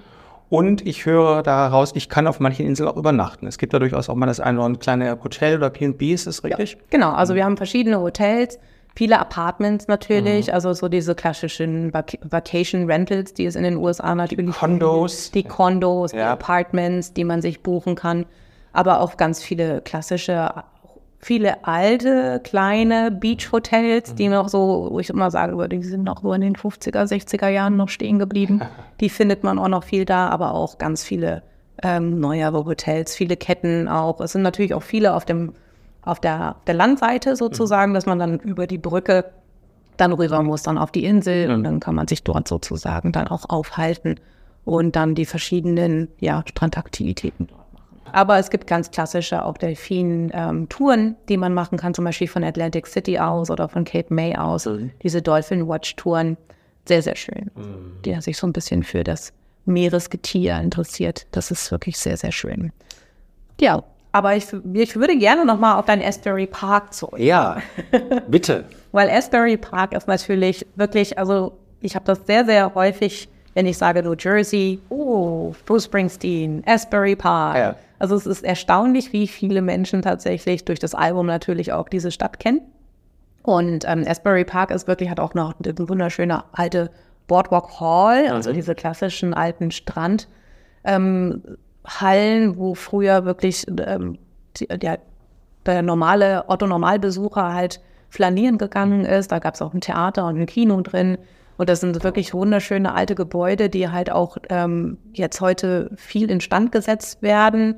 Und 0.49 0.85
ich 0.85 1.05
höre 1.05 1.43
daraus, 1.43 1.93
ich 1.95 2.09
kann 2.09 2.27
auf 2.27 2.41
manchen 2.41 2.65
Inseln 2.65 2.89
auch 2.89 2.97
übernachten. 2.97 3.47
Es 3.47 3.57
gibt 3.57 3.73
da 3.73 3.79
durchaus 3.79 4.09
auch 4.09 4.15
mal 4.15 4.25
das 4.25 4.41
eine 4.41 4.57
oder 4.57 4.65
andere 4.65 4.81
kleine 4.81 5.17
Hotel 5.23 5.55
oder 5.55 5.69
P&B, 5.69 6.11
ist 6.13 6.27
das 6.27 6.43
richtig? 6.43 6.77
Genau, 6.89 7.11
also 7.11 7.35
wir 7.35 7.45
haben 7.45 7.55
verschiedene 7.55 8.01
Hotels, 8.01 8.59
viele 8.93 9.17
Apartments 9.19 9.87
natürlich, 9.87 10.53
also 10.53 10.73
so 10.73 10.89
diese 10.89 11.15
klassischen 11.15 11.93
Vac 11.93 12.17
Vacation 12.21 12.91
Rentals, 12.91 13.33
die 13.33 13.45
es 13.45 13.55
in 13.55 13.63
den 13.63 13.77
USA 13.77 14.13
natürlich 14.13 14.53
Condos. 14.53 15.31
die 15.31 15.43
Condos, 15.43 16.11
die 16.11 16.17
Ja. 16.17 16.33
Apartments, 16.33 17.13
die 17.13 17.23
man 17.23 17.41
sich 17.41 17.63
buchen 17.63 17.95
kann, 17.95 18.25
aber 18.73 19.01
auch 19.01 19.17
ganz 19.17 19.43
viele 19.43 19.81
klassische, 19.81 20.63
viele 21.19 21.65
alte, 21.65 22.41
kleine 22.43 23.11
Beach-Hotels, 23.11 24.15
die 24.15 24.27
noch 24.27 24.49
so, 24.49 24.87
wo 24.91 24.99
ich 24.99 25.09
immer 25.09 25.31
würde, 25.33 25.77
die 25.77 25.83
sind 25.83 26.03
noch 26.03 26.21
so 26.21 26.33
in 26.33 26.41
den 26.41 26.55
50er, 26.55 27.03
60er 27.03 27.49
Jahren 27.49 27.77
noch 27.77 27.89
stehen 27.89 28.19
geblieben. 28.19 28.61
Die 28.99 29.09
findet 29.09 29.43
man 29.43 29.57
auch 29.57 29.67
noch 29.67 29.83
viel 29.83 30.05
da, 30.05 30.29
aber 30.29 30.53
auch 30.53 30.77
ganz 30.77 31.03
viele 31.03 31.41
ähm, 31.81 32.19
neuere 32.19 32.65
Hotels, 32.65 33.15
viele 33.15 33.35
Ketten 33.35 33.87
auch. 33.87 34.21
Es 34.21 34.33
sind 34.33 34.43
natürlich 34.43 34.75
auch 34.75 34.83
viele 34.83 35.15
auf 35.15 35.25
dem 35.25 35.53
auf 36.03 36.19
der, 36.19 36.55
der 36.67 36.73
Landseite 36.73 37.35
sozusagen, 37.35 37.93
dass 37.93 38.05
man 38.05 38.19
dann 38.19 38.39
über 38.39 38.67
die 38.67 38.77
Brücke 38.77 39.25
dann 39.97 40.13
rüber 40.13 40.41
muss, 40.41 40.63
dann 40.63 40.77
auf 40.77 40.91
die 40.91 41.05
Insel 41.05 41.51
und 41.51 41.63
dann 41.63 41.79
kann 41.79 41.95
man 41.95 42.07
sich 42.07 42.23
dort 42.23 42.47
sozusagen 42.47 43.11
dann 43.11 43.27
auch 43.27 43.49
aufhalten 43.49 44.15
und 44.65 44.95
dann 44.95 45.15
die 45.15 45.25
verschiedenen 45.25 46.07
ja, 46.19 46.43
Strandaktivitäten 46.47 47.47
dort. 47.47 47.60
Aber 48.13 48.37
es 48.37 48.49
gibt 48.49 48.67
ganz 48.67 48.91
klassische 48.91 49.45
auch 49.45 49.57
Delfin-Touren, 49.57 51.15
die 51.29 51.37
man 51.37 51.53
machen 51.53 51.77
kann, 51.77 51.93
zum 51.93 52.05
Beispiel 52.05 52.27
von 52.27 52.43
Atlantic 52.43 52.87
City 52.87 53.19
aus 53.19 53.49
oder 53.49 53.69
von 53.69 53.83
Cape 53.83 54.13
May 54.13 54.35
aus. 54.35 54.67
Diese 55.03 55.21
Dolphin 55.21 55.67
Watch-Touren, 55.67 56.37
sehr, 56.85 57.01
sehr 57.01 57.15
schön. 57.15 57.51
Die 58.05 58.19
sich 58.21 58.37
so 58.37 58.47
ein 58.47 58.53
bisschen 58.53 58.83
für 58.83 59.03
das 59.03 59.33
Meeresgetier 59.65 60.59
interessiert. 60.59 61.27
Das 61.31 61.51
ist 61.51 61.71
wirklich 61.71 61.97
sehr, 61.97 62.17
sehr 62.17 62.31
schön. 62.31 62.71
Ja, 63.59 63.83
aber 64.11 64.35
ich, 64.35 64.47
ich 64.73 64.95
würde 64.95 65.17
gerne 65.17 65.45
nochmal 65.45 65.79
auf 65.79 65.85
deinen 65.85 66.03
Asbury 66.03 66.47
Park 66.47 66.93
zurück. 66.93 67.19
Ja, 67.19 67.61
bitte. 68.27 68.65
Weil 68.91 69.09
Asbury 69.09 69.57
Park 69.57 69.93
ist 69.93 70.07
natürlich 70.07 70.65
wirklich, 70.75 71.17
also 71.17 71.53
ich 71.79 71.95
habe 71.95 72.05
das 72.05 72.25
sehr, 72.25 72.43
sehr 72.45 72.73
häufig, 72.75 73.29
wenn 73.53 73.65
ich 73.65 73.77
sage 73.77 74.03
New 74.03 74.15
Jersey, 74.17 74.79
oh, 74.89 75.53
Bruce 75.65 75.85
Springsteen, 75.85 76.63
Asbury 76.65 77.15
Park. 77.15 77.57
Ja. 77.57 77.75
Also 78.01 78.15
es 78.15 78.25
ist 78.25 78.43
erstaunlich, 78.43 79.13
wie 79.13 79.27
viele 79.27 79.61
Menschen 79.61 80.01
tatsächlich 80.01 80.65
durch 80.65 80.79
das 80.79 80.95
Album 80.95 81.27
natürlich 81.27 81.71
auch 81.71 81.87
diese 81.87 82.09
Stadt 82.09 82.39
kennen. 82.39 82.61
Und 83.43 83.85
ähm, 83.87 84.03
Asbury 84.07 84.43
Park 84.43 84.71
ist 84.71 84.87
wirklich, 84.87 85.11
hat 85.11 85.19
auch 85.19 85.35
noch 85.35 85.53
eine 85.63 85.87
wunderschöne 85.87 86.43
alte 86.51 86.89
Boardwalk 87.27 87.79
Hall, 87.79 88.27
also 88.29 88.53
diese 88.53 88.73
klassischen 88.73 89.35
alten 89.35 89.69
Strand. 89.69 90.27
Ähm, 90.83 91.43
wo 92.55 92.73
früher 92.73 93.25
wirklich 93.25 93.67
ähm, 93.67 94.17
die, 94.57 94.65
der, 94.65 94.97
der 95.67 95.83
normale 95.83 96.45
Otto-Normalbesucher 96.47 97.53
halt 97.53 97.81
flanieren 98.09 98.57
gegangen 98.57 99.05
ist. 99.05 99.31
Da 99.31 99.37
gab 99.37 99.53
es 99.53 99.61
auch 99.61 99.75
ein 99.75 99.81
Theater 99.81 100.25
und 100.25 100.39
ein 100.39 100.47
Kino 100.47 100.81
drin. 100.81 101.19
Und 101.57 101.69
das 101.69 101.81
sind 101.81 102.03
wirklich 102.03 102.33
wunderschöne 102.33 102.95
alte 102.95 103.13
Gebäude, 103.13 103.69
die 103.69 103.89
halt 103.89 104.11
auch 104.11 104.37
ähm, 104.49 104.97
jetzt 105.13 105.39
heute 105.39 105.91
viel 105.97 106.31
instand 106.31 106.71
gesetzt 106.71 107.21
werden. 107.21 107.75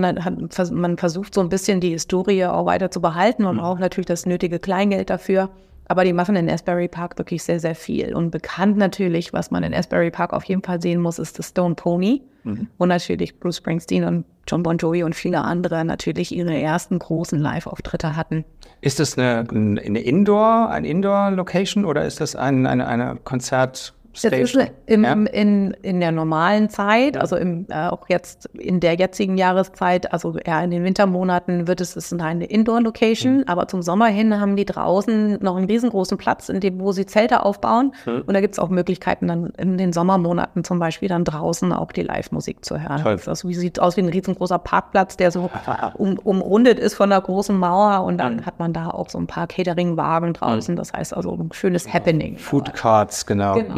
Man, 0.00 0.24
hat, 0.24 0.70
man 0.72 0.96
versucht 0.96 1.34
so 1.34 1.40
ein 1.40 1.48
bisschen 1.48 1.80
die 1.80 1.90
Historie 1.90 2.46
auch 2.46 2.66
weiter 2.66 2.90
zu 2.90 3.00
behalten 3.00 3.44
und 3.44 3.60
auch 3.60 3.78
natürlich 3.78 4.06
das 4.06 4.26
nötige 4.26 4.58
Kleingeld 4.58 5.10
dafür. 5.10 5.50
Aber 5.86 6.04
die 6.04 6.12
machen 6.12 6.34
in 6.34 6.48
Asbury 6.48 6.88
Park 6.88 7.18
wirklich 7.18 7.42
sehr, 7.42 7.60
sehr 7.60 7.74
viel. 7.74 8.14
Und 8.14 8.30
bekannt 8.30 8.76
natürlich, 8.76 9.32
was 9.32 9.50
man 9.50 9.62
in 9.62 9.74
Asbury 9.74 10.10
Park 10.10 10.32
auf 10.32 10.44
jeden 10.44 10.62
Fall 10.62 10.80
sehen 10.80 11.00
muss, 11.00 11.18
ist 11.18 11.38
das 11.38 11.48
Stone 11.48 11.74
Pony. 11.74 12.22
Mhm. 12.42 12.68
Und 12.78 12.88
natürlich 12.88 13.38
Bruce 13.38 13.58
Springsteen 13.58 14.04
und 14.04 14.24
John 14.48 14.62
Bon 14.62 14.76
Jovi 14.76 15.04
und 15.04 15.14
viele 15.14 15.42
andere 15.42 15.84
natürlich 15.84 16.34
ihre 16.34 16.58
ersten 16.58 16.98
großen 16.98 17.38
Live-Auftritte 17.38 18.16
hatten. 18.16 18.44
Ist 18.80 19.00
das 19.00 19.16
eine, 19.16 19.46
eine 19.50 20.00
Indoor, 20.00 20.70
ein 20.70 20.84
Indoor-Location 20.84 21.84
oder 21.84 22.04
ist 22.04 22.20
das 22.20 22.36
ein, 22.36 22.66
eine, 22.66 22.86
eine 22.86 23.16
Konzert? 23.22 23.94
Das 24.14 24.32
ist 24.32 24.56
im, 24.86 25.04
ja. 25.04 25.12
in, 25.12 25.72
in 25.82 26.00
der 26.00 26.12
normalen 26.12 26.68
Zeit, 26.68 27.16
also 27.16 27.36
im, 27.36 27.66
äh, 27.68 27.88
auch 27.88 28.08
jetzt 28.08 28.46
in 28.54 28.80
der 28.80 28.94
jetzigen 28.94 29.36
Jahreszeit, 29.36 30.12
also 30.12 30.36
eher 30.38 30.62
in 30.62 30.70
den 30.70 30.84
Wintermonaten 30.84 31.66
wird 31.66 31.80
es, 31.80 31.96
es 31.96 32.12
ist 32.12 32.20
eine 32.20 32.44
Indoor-Location, 32.44 33.38
mhm. 33.38 33.44
aber 33.46 33.68
zum 33.68 33.82
Sommer 33.82 34.06
hin 34.06 34.40
haben 34.40 34.56
die 34.56 34.64
draußen 34.64 35.38
noch 35.42 35.56
einen 35.56 35.66
riesengroßen 35.66 36.16
Platz, 36.18 36.48
in 36.48 36.60
dem, 36.60 36.80
wo 36.80 36.92
sie 36.92 37.06
Zelte 37.06 37.44
aufbauen. 37.44 37.92
Mhm. 38.06 38.22
Und 38.26 38.34
da 38.34 38.40
gibt 38.40 38.54
es 38.54 38.58
auch 38.58 38.68
Möglichkeiten, 38.68 39.28
dann 39.28 39.46
in 39.58 39.78
den 39.78 39.92
Sommermonaten 39.92 40.64
zum 40.64 40.78
Beispiel 40.78 41.08
dann 41.08 41.24
draußen 41.24 41.72
auch 41.72 41.92
die 41.92 42.02
Live-Musik 42.02 42.64
zu 42.64 42.80
hören. 42.80 43.02
Toll. 43.02 43.20
Das 43.24 43.46
wie, 43.46 43.54
sieht 43.54 43.80
aus 43.80 43.96
wie 43.96 44.02
ein 44.02 44.08
riesengroßer 44.08 44.58
Parkplatz, 44.58 45.16
der 45.16 45.30
so 45.30 45.50
um, 45.94 46.18
umrundet 46.18 46.78
ist 46.78 46.94
von 46.94 47.10
einer 47.10 47.20
großen 47.20 47.56
Mauer 47.56 48.04
und 48.04 48.18
dann 48.18 48.36
mhm. 48.36 48.46
hat 48.46 48.58
man 48.58 48.72
da 48.72 48.90
auch 48.90 49.08
so 49.08 49.18
ein 49.18 49.26
paar 49.26 49.46
Catering-Wagen 49.46 50.34
draußen. 50.34 50.76
Das 50.76 50.92
heißt 50.92 51.14
also 51.14 51.32
ein 51.32 51.50
schönes 51.52 51.92
Happening. 51.92 52.38
Food 52.38 52.72
Carts, 52.74 53.26
genau. 53.26 53.54
genau. 53.54 53.74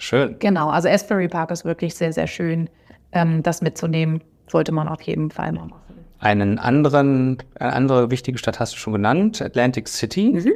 Schön. 0.00 0.36
Genau, 0.38 0.70
also 0.70 0.88
Asbury 0.88 1.28
Park 1.28 1.50
ist 1.50 1.64
wirklich 1.64 1.94
sehr, 1.94 2.12
sehr 2.12 2.26
schön. 2.26 2.70
Ähm, 3.12 3.42
das 3.42 3.60
mitzunehmen, 3.60 4.22
sollte 4.48 4.72
man 4.72 4.88
auf 4.88 5.02
jeden 5.02 5.30
Fall 5.30 5.52
mal 5.52 5.66
machen. 5.66 5.80
Einen 6.18 6.58
anderen, 6.58 7.38
eine 7.58 7.72
andere 7.74 8.10
wichtige 8.10 8.38
Stadt 8.38 8.60
hast 8.60 8.72
du 8.74 8.78
schon 8.78 8.94
genannt, 8.94 9.42
Atlantic 9.42 9.88
City. 9.88 10.32
Mhm. 10.32 10.52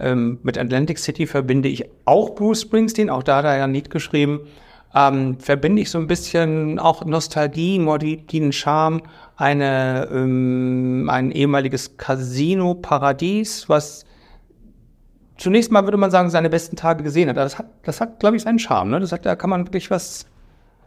Ähm, 0.00 0.38
mit 0.42 0.56
Atlantic 0.56 0.98
City 0.98 1.26
verbinde 1.26 1.68
ich 1.68 1.84
auch 2.06 2.34
Bruce 2.34 2.62
Springsteen, 2.62 3.10
auch 3.10 3.22
da 3.22 3.38
hat 3.38 3.44
er 3.44 3.58
ja 3.58 3.64
ein 3.64 3.74
Lied 3.74 3.90
geschrieben. 3.90 4.40
Ähm, 4.94 5.38
verbinde 5.38 5.82
ich 5.82 5.90
so 5.90 5.98
ein 5.98 6.06
bisschen 6.06 6.78
auch 6.78 7.04
Nostalgie, 7.04 7.78
morbiden 7.78 8.52
Charme, 8.52 9.02
eine, 9.36 10.08
ähm, 10.10 11.10
ein 11.10 11.30
ehemaliges 11.30 11.98
Casino-Paradies, 11.98 13.68
was 13.68 14.06
zunächst 15.38 15.72
mal 15.72 15.84
würde 15.84 15.96
man 15.96 16.10
sagen, 16.10 16.28
seine 16.28 16.50
besten 16.50 16.76
Tage 16.76 17.02
gesehen 17.02 17.30
hat. 17.30 17.36
Das 17.36 17.58
hat, 17.58 17.66
das 17.84 18.00
hat 18.00 18.20
glaube 18.20 18.36
ich, 18.36 18.42
seinen 18.42 18.58
Charme. 18.58 18.90
Ne? 18.90 19.00
Das 19.00 19.12
hat, 19.12 19.24
da 19.24 19.36
kann 19.36 19.48
man 19.50 19.66
wirklich 19.66 19.90
was. 19.90 20.26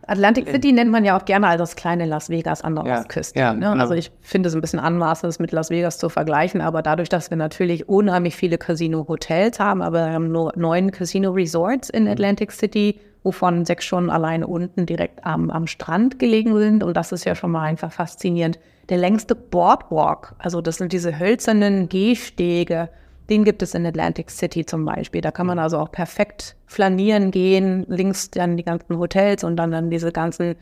Atlantic 0.08 0.50
City 0.50 0.72
nennt 0.72 0.92
man 0.92 1.06
ja 1.06 1.18
auch 1.18 1.26
gerne 1.26 1.48
als 1.48 1.60
das 1.60 1.76
kleine 1.76 2.06
Las 2.06 2.30
Vegas 2.30 2.64
an 2.64 2.76
der 2.76 2.86
ja, 2.86 3.00
Ostküste. 3.00 3.40
Ja, 3.40 3.54
ne? 3.54 3.72
Also 3.72 3.94
ich 3.94 4.12
finde 4.22 4.50
es 4.50 4.56
ein 4.56 4.62
bisschen 4.62 4.80
anmaßend, 4.80 5.30
es 5.30 5.40
mit 5.40 5.52
Las 5.52 5.70
Vegas 5.70 6.00
zu 6.00 6.10
vergleichen, 6.10 6.60
aber 6.60 6.82
dadurch, 6.82 7.08
dass 7.08 7.30
wir 7.30 7.38
natürlich 7.38 7.88
unheimlich 7.88 8.36
viele 8.36 8.58
Casino-Hotels 8.58 9.60
haben, 9.60 9.82
aber 9.82 10.08
wir 10.08 10.14
haben 10.14 10.32
nur 10.32 10.54
neun 10.56 10.92
Casino-Resorts 10.92 11.92
in 11.92 12.08
Atlantic 12.08 12.52
City, 12.52 13.00
wovon 13.24 13.64
sechs 13.64 13.86
schon 13.86 14.10
alleine 14.10 14.48
unten 14.48 14.88
direkt 14.88 15.24
am, 15.24 15.52
am 15.52 15.68
Strand 15.68 16.18
gelegen 16.18 16.58
sind. 16.58 16.84
Und 16.84 16.98
das 16.98 17.12
ist 17.12 17.24
ja 17.24 17.36
schon 17.36 17.52
mal 17.52 17.62
einfach 17.62 17.92
faszinierend. 17.92 18.60
Der 18.90 18.98
längste 18.98 19.36
Boardwalk, 19.36 20.34
also 20.40 20.62
das 20.62 20.78
sind 20.78 20.92
diese 20.92 21.20
hölzernen 21.20 21.88
Gehstege, 21.90 22.90
den 23.32 23.46
gibt 23.46 23.64
es 23.64 23.74
in 23.74 23.86
Atlantic 23.86 24.30
City 24.30 24.66
zum 24.66 24.84
Beispiel. 24.86 25.22
Da 25.22 25.32
kann 25.32 25.48
man 25.48 25.58
also 25.58 25.80
auch 25.80 25.92
perfekt 25.92 26.56
flanieren 26.68 27.32
gehen, 27.32 27.86
links 27.88 28.30
dann 28.30 28.58
die 28.58 28.64
ganzen 28.64 29.00
Hotels 29.00 29.44
und 29.46 29.56
dann, 29.56 29.72
dann 29.72 29.90
diese 29.90 30.12
ganzen 30.12 30.56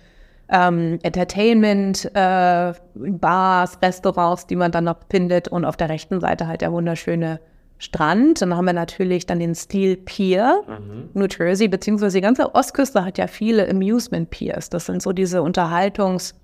ähm, 0.50 1.00
Entertainment, 1.02 2.06
äh, 2.14 2.74
Bars, 2.94 3.80
Restaurants, 3.82 4.46
die 4.46 4.56
man 4.56 4.72
dann 4.72 4.84
noch 4.84 4.98
findet 5.10 5.48
und 5.48 5.66
auf 5.66 5.78
der 5.78 5.90
rechten 5.90 6.22
Seite 6.22 6.48
halt 6.48 6.62
der 6.62 6.72
wunderschöne 6.72 7.40
Strand. 7.80 8.42
Dann 8.42 8.56
haben 8.56 8.66
wir 8.66 8.74
natürlich 8.74 9.26
dann 9.26 9.40
den 9.40 9.56
Steel 9.56 9.98
Pier, 9.98 10.62
mhm. 10.68 11.10
New 11.14 11.28
Jersey, 11.28 11.68
beziehungsweise 11.68 12.18
die 12.18 12.22
ganze 12.22 12.54
Ostküste 12.54 13.04
hat 13.04 13.18
ja 13.18 13.26
viele 13.26 13.68
Amusement 13.68 14.30
Piers. 14.30 14.70
Das 14.70 14.86
sind 14.86 15.02
so 15.02 15.12
diese 15.12 15.40
Unterhaltungs-, 15.42 16.36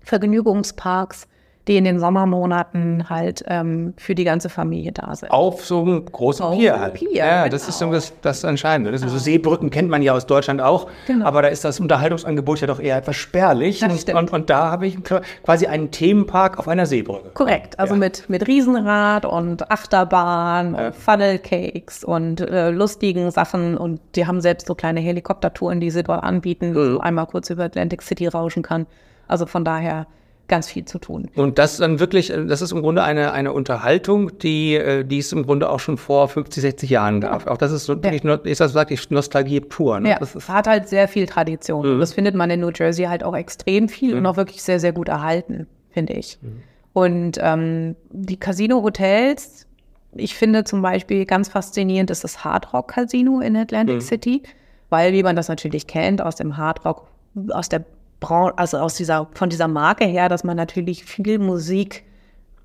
Vergnügungsparks, 0.00 1.28
die 1.68 1.76
in 1.76 1.84
den 1.84 1.98
Sommermonaten 1.98 3.10
halt 3.10 3.44
ähm, 3.48 3.94
für 3.96 4.14
die 4.14 4.24
ganze 4.24 4.48
Familie 4.48 4.92
da 4.92 5.14
sind. 5.14 5.30
Auf 5.30 5.64
so 5.64 5.82
einem 5.82 6.04
großen 6.04 6.44
Auf 6.44 6.56
Pier 6.56 6.78
halt. 6.78 6.94
Pier, 6.94 7.12
ja, 7.12 7.44
genau. 7.44 7.52
das 7.52 7.68
ist 7.68 7.78
so 7.78 7.90
das, 7.90 8.12
das 8.22 8.44
Entscheidende. 8.44 8.92
Das 8.92 9.00
so 9.00 9.18
Seebrücken 9.18 9.70
kennt 9.70 9.88
man 9.88 10.02
ja 10.02 10.12
aus 10.12 10.26
Deutschland 10.26 10.60
auch, 10.60 10.88
genau. 11.06 11.26
aber 11.26 11.42
da 11.42 11.48
ist 11.48 11.64
das 11.64 11.80
Unterhaltungsangebot 11.80 12.60
ja 12.60 12.68
doch 12.68 12.78
eher 12.78 12.96
etwas 12.96 13.16
spärlich. 13.16 13.82
Und, 13.82 14.14
und, 14.14 14.32
und, 14.32 14.50
da 14.50 14.70
habe 14.70 14.86
ich 14.86 14.98
quasi 15.44 15.66
einen 15.66 15.90
Themenpark 15.90 16.58
auf 16.58 16.68
einer 16.68 16.86
Seebrücke. 16.86 17.30
Korrekt, 17.34 17.78
also 17.78 17.94
ja. 17.94 18.00
mit, 18.00 18.28
mit 18.28 18.46
Riesenrad 18.46 19.24
und 19.24 19.68
Achterbahn 19.70 20.74
ja. 20.74 20.86
und 20.86 20.94
Funnelcakes 20.94 22.04
und 22.04 22.40
äh, 22.40 22.70
lustigen 22.70 23.30
Sachen 23.32 23.76
und 23.76 24.00
die 24.14 24.26
haben 24.26 24.40
selbst 24.40 24.68
so 24.68 24.74
kleine 24.76 25.00
Helikoptertouren, 25.00 25.80
die 25.80 25.90
sie 25.90 26.04
dort 26.04 26.22
anbieten, 26.22 26.70
mhm. 26.70 26.96
wo 26.96 26.98
einmal 27.00 27.26
kurz 27.26 27.50
über 27.50 27.64
Atlantic 27.64 28.02
City 28.02 28.28
rauschen 28.28 28.62
kann. 28.62 28.86
Also 29.26 29.46
von 29.46 29.64
daher 29.64 30.06
ganz 30.48 30.68
viel 30.68 30.84
zu 30.84 30.98
tun. 30.98 31.28
Und 31.34 31.58
das 31.58 31.78
dann 31.78 31.98
wirklich, 31.98 32.30
äh, 32.30 32.46
das 32.46 32.62
ist 32.62 32.72
im 32.72 32.82
Grunde 32.82 33.02
eine, 33.02 33.32
eine 33.32 33.52
Unterhaltung, 33.52 34.38
die, 34.38 34.74
äh, 34.74 35.04
die 35.04 35.18
es 35.18 35.32
im 35.32 35.44
Grunde 35.44 35.68
auch 35.70 35.80
schon 35.80 35.96
vor 35.96 36.28
50, 36.28 36.60
60 36.60 36.90
Jahren 36.90 37.20
gab. 37.20 37.46
Ja. 37.46 37.52
Auch 37.52 37.58
das 37.58 37.72
ist 37.72 37.84
so 37.84 38.02
wirklich, 38.02 38.22
ja. 38.22 38.34
ist 38.34 38.60
das 38.60 38.74
wirklich 38.74 39.10
Nostalgie 39.10 39.60
pur. 39.60 40.00
Ne? 40.00 40.10
Ja, 40.10 40.18
das 40.18 40.48
hat 40.48 40.66
halt 40.66 40.88
sehr 40.88 41.08
viel 41.08 41.26
Tradition. 41.26 41.96
Mhm. 41.96 42.00
Das 42.00 42.12
findet 42.12 42.34
man 42.34 42.50
in 42.50 42.60
New 42.60 42.70
Jersey 42.74 43.06
halt 43.06 43.24
auch 43.24 43.36
extrem 43.36 43.88
viel 43.88 44.12
mhm. 44.12 44.18
und 44.18 44.26
auch 44.26 44.36
wirklich 44.36 44.62
sehr, 44.62 44.80
sehr 44.80 44.92
gut 44.92 45.08
erhalten, 45.08 45.66
finde 45.90 46.14
ich. 46.14 46.38
Mhm. 46.40 46.62
Und 46.92 47.38
ähm, 47.42 47.96
die 48.10 48.38
Casino-Hotels, 48.38 49.66
ich 50.14 50.34
finde 50.34 50.64
zum 50.64 50.80
Beispiel 50.80 51.26
ganz 51.26 51.48
faszinierend 51.48 52.10
ist 52.10 52.24
das 52.24 52.42
Hard 52.42 52.72
Rock 52.72 52.88
Casino 52.88 53.40
in 53.40 53.56
Atlantic 53.56 53.96
mhm. 53.96 54.00
City, 54.00 54.42
weil 54.88 55.12
wie 55.12 55.22
man 55.22 55.36
das 55.36 55.48
natürlich 55.48 55.86
kennt 55.86 56.22
aus 56.22 56.36
dem 56.36 56.56
Hard 56.56 56.84
Rock, 56.86 57.08
aus 57.50 57.68
der 57.68 57.84
also 58.30 58.78
aus 58.78 58.94
dieser, 58.94 59.28
von 59.34 59.50
dieser 59.50 59.68
Marke 59.68 60.04
her, 60.04 60.28
dass 60.28 60.44
man 60.44 60.56
natürlich 60.56 61.04
viel 61.04 61.38
Musik 61.38 62.04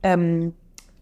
ähm, 0.03 0.53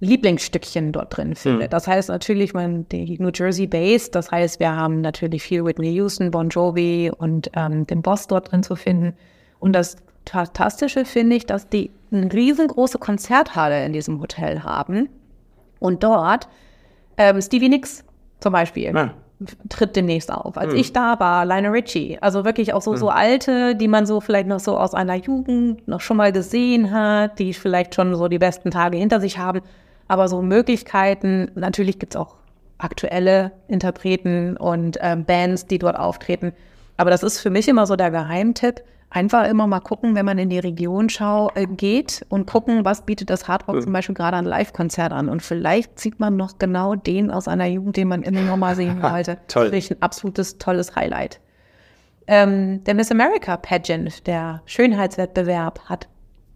Lieblingsstückchen 0.02 0.92
dort 0.92 1.18
drin 1.18 1.36
findet. 1.36 1.68
Mhm. 1.68 1.72
Das 1.72 1.88
heißt 1.88 2.10
natürlich, 2.10 2.54
man 2.54 2.88
die 2.90 3.18
New 3.20 3.32
Jersey 3.34 3.68
Base, 3.68 4.10
das 4.12 4.32
heißt, 4.32 4.60
wir 4.60 4.74
haben 4.74 5.02
natürlich 5.02 5.44
viel 5.44 5.66
Whitney 5.66 5.92
Houston, 5.92 6.32
Bon 6.32 6.50
Jovi 6.50 7.12
und 7.18 7.52
ähm, 7.56 7.86
den 7.86 8.02
Boss 8.02 8.28
dort 8.28 8.52
drin 8.52 8.64
zu 8.64 8.76
finden. 8.76 9.14
Und 9.60 9.74
das 9.74 9.98
Fantastische 10.30 11.06
finde 11.06 11.36
ich, 11.36 11.46
dass 11.46 11.68
die 11.70 11.92
eine 12.12 12.32
riesengroße 12.32 13.00
Konzerthalle 13.00 13.84
in 13.86 13.94
diesem 13.94 14.22
Hotel 14.22 14.64
haben. 14.64 15.10
Und 15.80 16.04
dort 16.04 16.48
ähm, 17.18 17.42
Stevie 17.42 17.70
Nicks 17.70 18.04
zum 18.40 18.54
Beispiel. 18.54 18.94
Ja 18.96 19.14
tritt 19.70 19.96
demnächst 19.96 20.32
auf. 20.32 20.58
Als 20.58 20.74
mhm. 20.74 20.80
ich 20.80 20.94
da 20.94 21.20
war, 21.20 21.46
Lionel 21.46 21.72
Richie, 21.72 22.18
also 22.22 22.44
wirklich 22.44 22.74
auch 22.74 22.82
so, 22.82 22.92
mhm. 22.92 22.98
so 22.98 23.10
alte, 23.10 23.76
die 23.76 23.88
man 23.88 24.06
so 24.06 24.20
vielleicht 24.20 24.48
noch 24.48 24.60
so 24.60 24.78
aus 24.78 24.94
einer 24.94 25.16
Jugend 25.16 25.88
noch 25.88 26.02
schon 26.02 26.18
mal 26.18 26.32
gesehen 26.32 26.92
hat, 26.92 27.40
die 27.40 27.54
vielleicht 27.54 27.96
schon 27.96 28.16
so 28.16 28.28
die 28.28 28.40
besten 28.40 28.72
Tage 28.72 28.98
hinter 28.98 29.20
sich 29.22 29.38
haben. 29.38 29.62
Aber 30.08 30.28
so 30.28 30.42
Möglichkeiten, 30.42 31.52
natürlich 31.56 32.00
gibt 32.00 32.16
es 32.16 32.20
auch 32.20 32.36
aktuelle 32.78 33.52
Interpreten 33.68 34.58
und 34.58 34.98
ähm, 35.02 35.26
Bands, 35.26 35.68
die 35.68 35.78
dort 35.78 35.98
auftreten. 35.98 36.54
Aber 36.98 37.10
das 37.10 37.24
ist 37.24 37.40
für 37.40 37.50
mich 37.50 37.68
immer 37.68 37.86
so 37.86 37.96
der 37.96 38.12
Geheimtipp. 38.12 38.82
Einfach 39.12 39.48
immer 39.50 39.66
mal 39.66 39.80
gucken, 39.80 40.14
wenn 40.14 40.26
man 40.26 40.38
in 40.38 40.50
die 40.50 40.60
Region 40.60 41.10
schau, 41.10 41.50
äh, 41.56 41.66
geht 41.66 42.24
und 42.30 42.46
gucken, 42.46 42.86
was 42.86 43.02
bietet 43.06 43.32
das 43.32 43.48
Hardrock 43.48 43.78
Mhm. 43.78 43.82
zum 43.82 43.94
Beispiel 43.94 44.14
gerade 44.16 44.38
an 44.38 44.46
Live-Konzert 44.46 45.12
an. 45.12 45.30
Und 45.30 45.42
vielleicht 45.42 46.00
sieht 46.00 46.20
man 46.20 46.38
noch 46.38 46.60
genau 46.60 46.94
den 46.94 47.32
aus 47.32 47.48
einer 47.48 47.66
Jugend, 47.66 47.98
den 47.98 48.08
man 48.08 48.22
immer 48.22 48.42
noch 48.42 48.58
mal 48.58 48.76
sehen 48.76 49.02
wollte. 49.02 49.38
Toll. 49.48 49.64
Das 49.64 49.70
finde 49.72 49.78
ich 49.78 49.92
ein 49.92 50.02
absolutes, 50.02 50.58
tolles 50.60 50.96
Highlight. 50.96 51.40
Ähm, 52.28 52.84
der 52.84 52.94
Miss 52.94 53.10
America 53.12 53.58
Pageant, 53.58 54.28
der 54.28 54.62
Schönheitswettbewerb, 54.66 55.80
hat 55.86 56.08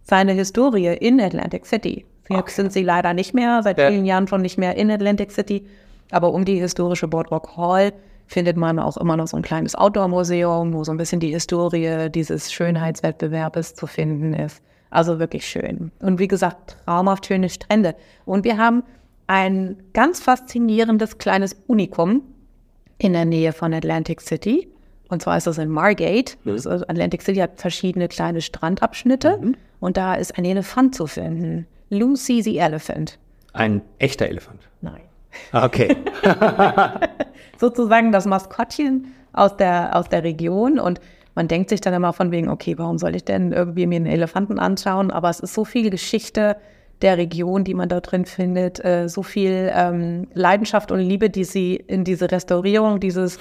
seine 0.02 0.32
Historie 0.32 0.94
in 0.94 1.20
Atlantic 1.20 1.66
City. 1.66 2.06
Jetzt 2.28 2.54
sind 2.56 2.72
sie 2.72 2.84
leider 2.84 3.12
nicht 3.14 3.34
mehr, 3.34 3.62
seit 3.64 3.78
Ja. 3.78 3.90
vielen 3.90 4.04
Jahren 4.04 4.28
schon 4.28 4.42
nicht 4.42 4.58
mehr 4.58 4.76
in 4.76 4.90
Atlantic 4.90 5.32
City. 5.32 5.66
Aber 6.12 6.32
um 6.32 6.44
die 6.44 6.60
historische 6.60 7.08
Boardwalk 7.08 7.56
Hall 7.56 7.92
findet 8.26 8.56
man 8.56 8.78
auch 8.78 8.96
immer 8.96 9.16
noch 9.16 9.26
so 9.26 9.36
ein 9.36 9.42
kleines 9.42 9.74
Outdoor-Museum, 9.74 10.72
wo 10.72 10.84
so 10.84 10.92
ein 10.92 10.96
bisschen 10.96 11.20
die 11.20 11.32
Historie 11.32 12.08
dieses 12.10 12.52
Schönheitswettbewerbes 12.52 13.74
zu 13.74 13.86
finden 13.86 14.34
ist. 14.34 14.62
Also 14.90 15.18
wirklich 15.18 15.46
schön. 15.46 15.90
Und 16.00 16.18
wie 16.18 16.28
gesagt, 16.28 16.76
traumhaft 16.84 17.26
schöne 17.26 17.48
Strände. 17.48 17.96
Und 18.24 18.44
wir 18.44 18.58
haben 18.58 18.84
ein 19.26 19.76
ganz 19.92 20.20
faszinierendes 20.20 21.18
kleines 21.18 21.56
Unikum 21.66 22.22
in 22.98 23.12
der 23.12 23.24
Nähe 23.24 23.52
von 23.52 23.74
Atlantic 23.74 24.20
City. 24.20 24.68
Und 25.08 25.22
zwar 25.22 25.36
ist 25.36 25.46
das 25.46 25.58
in 25.58 25.68
Margate. 25.68 26.36
Also 26.46 26.70
Atlantic 26.70 27.22
City 27.22 27.40
hat 27.40 27.60
verschiedene 27.60 28.08
kleine 28.08 28.40
Strandabschnitte. 28.40 29.40
Und 29.80 29.96
da 29.96 30.14
ist 30.14 30.38
ein 30.38 30.44
Elefant 30.44 30.94
zu 30.94 31.06
finden. 31.06 31.66
Lucy 31.90 32.42
the 32.42 32.58
Elephant. 32.58 33.18
Ein 33.52 33.82
echter 33.98 34.28
Elefant. 34.28 34.68
Nein. 34.80 35.02
Ah, 35.52 35.66
Okay. 35.66 35.96
sozusagen 37.58 38.12
das 38.12 38.26
Maskottchen 38.26 39.12
aus 39.32 39.56
der, 39.56 39.96
aus 39.96 40.08
der 40.08 40.22
Region. 40.22 40.78
Und 40.78 41.00
man 41.34 41.48
denkt 41.48 41.70
sich 41.70 41.80
dann 41.80 41.94
immer 41.94 42.12
von 42.12 42.30
wegen, 42.30 42.48
okay, 42.48 42.78
warum 42.78 42.98
soll 42.98 43.16
ich 43.16 43.24
denn 43.24 43.52
irgendwie 43.52 43.86
mir 43.86 43.96
einen 43.96 44.06
Elefanten 44.06 44.58
anschauen? 44.58 45.10
Aber 45.10 45.30
es 45.30 45.40
ist 45.40 45.54
so 45.54 45.64
viel 45.64 45.90
Geschichte 45.90 46.56
der 47.02 47.18
Region, 47.18 47.64
die 47.64 47.74
man 47.74 47.88
da 47.88 48.00
drin 48.00 48.24
findet, 48.24 48.84
äh, 48.84 49.08
so 49.08 49.22
viel 49.22 49.70
ähm, 49.74 50.28
Leidenschaft 50.32 50.92
und 50.92 51.00
Liebe, 51.00 51.28
die 51.28 51.44
sie 51.44 51.74
in 51.74 52.04
diese 52.04 52.30
Restaurierung 52.30 53.00
dieses 53.00 53.38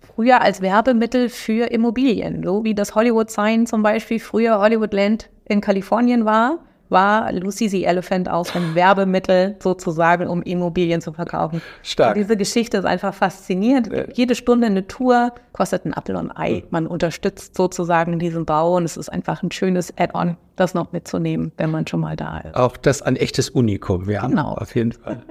früher 0.00 0.40
als 0.40 0.62
Werbemittel 0.62 1.28
für 1.28 1.70
Immobilien, 1.70 2.42
so 2.44 2.64
wie 2.64 2.74
das 2.74 2.94
Hollywood 2.94 3.30
Sign 3.30 3.66
zum 3.66 3.82
Beispiel 3.82 4.20
früher 4.20 4.58
Hollywoodland 4.58 5.28
in 5.44 5.60
Kalifornien 5.60 6.24
war, 6.24 6.58
war 6.90 7.32
Lucy 7.32 7.68
the 7.68 7.84
Elephant 7.84 8.28
auch 8.28 8.54
ein 8.54 8.74
Werbemittel 8.74 9.56
sozusagen, 9.60 10.26
um 10.26 10.42
Immobilien 10.42 11.00
zu 11.00 11.12
verkaufen. 11.12 11.62
Stark. 11.82 12.16
Und 12.16 12.22
diese 12.22 12.36
Geschichte 12.36 12.78
ist 12.78 12.84
einfach 12.84 13.14
faszinierend. 13.14 13.90
Jede 14.14 14.34
Stunde 14.34 14.66
eine 14.66 14.86
Tour 14.86 15.32
kostet 15.52 15.84
ein 15.84 15.94
Apfel 15.94 16.16
und 16.16 16.30
ein 16.30 16.36
Ei. 16.36 16.64
Man 16.70 16.86
unterstützt 16.86 17.56
sozusagen 17.56 18.18
diesen 18.18 18.44
Bau 18.44 18.76
und 18.76 18.84
es 18.84 18.96
ist 18.96 19.08
einfach 19.08 19.42
ein 19.42 19.50
schönes 19.50 19.92
Add-on, 19.98 20.36
das 20.56 20.74
noch 20.74 20.92
mitzunehmen, 20.92 21.52
wenn 21.56 21.70
man 21.70 21.86
schon 21.86 22.00
mal 22.00 22.16
da 22.16 22.38
ist. 22.38 22.54
Auch 22.54 22.76
das 22.76 23.02
ein 23.02 23.16
echtes 23.16 23.50
Unikum, 23.50 24.08
ja. 24.08 24.26
Genau. 24.26 24.54
Auf 24.54 24.74
jeden 24.74 24.92
Fall. 24.92 25.22